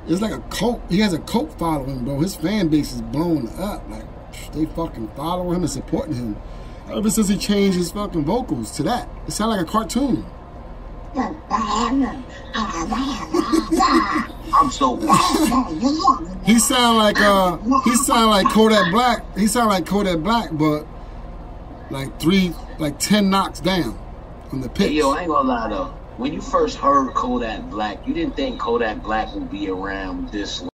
it's 0.07 0.21
like 0.21 0.33
a 0.33 0.41
cult. 0.49 0.81
He 0.89 0.99
has 0.99 1.13
a 1.13 1.19
cult 1.19 1.57
following, 1.57 2.03
bro. 2.03 2.19
His 2.19 2.35
fan 2.35 2.67
base 2.69 2.93
is 2.93 3.01
blowing 3.01 3.49
up. 3.57 3.87
Like 3.89 4.05
they 4.53 4.65
fucking 4.65 5.09
follow 5.15 5.51
him 5.51 5.61
and 5.61 5.69
supporting 5.69 6.15
him. 6.15 6.35
Ever 6.91 7.09
since 7.09 7.29
he 7.29 7.37
changed 7.37 7.77
his 7.77 7.91
fucking 7.91 8.25
vocals 8.25 8.71
to 8.71 8.83
that, 8.83 9.07
it 9.25 9.31
sounded 9.31 9.57
like 9.57 9.67
a 9.67 9.71
cartoon. 9.71 10.25
I'm 14.53 14.71
so. 14.71 14.97
He 16.45 16.59
sound 16.59 16.97
like 16.97 17.21
uh, 17.21 17.57
he 17.85 17.95
sound 17.95 18.31
like 18.31 18.49
Kodak 18.49 18.91
Black. 18.91 19.37
He 19.37 19.47
sound 19.47 19.69
like 19.69 19.85
Kodak 19.85 20.19
Black, 20.19 20.49
but 20.51 20.85
like 21.89 22.19
three, 22.19 22.53
like 22.79 22.99
ten 22.99 23.29
knocks 23.29 23.61
down 23.61 23.97
on 24.51 24.59
the 24.59 24.67
pitch. 24.67 24.89
Hey, 24.89 24.95
yo, 24.95 25.11
I 25.11 25.21
ain't 25.21 25.29
gonna 25.29 25.47
lie 25.47 25.69
though. 25.69 25.93
When 26.17 26.33
you 26.33 26.41
first 26.41 26.77
heard 26.77 27.13
Kodak 27.15 27.63
Black, 27.63 28.07
you 28.07 28.13
didn't 28.13 28.35
think 28.35 28.59
Kodak 28.61 29.03
Black 29.03 29.33
would 29.33 29.49
be 29.49 29.69
around 29.69 30.29
this 30.29 30.63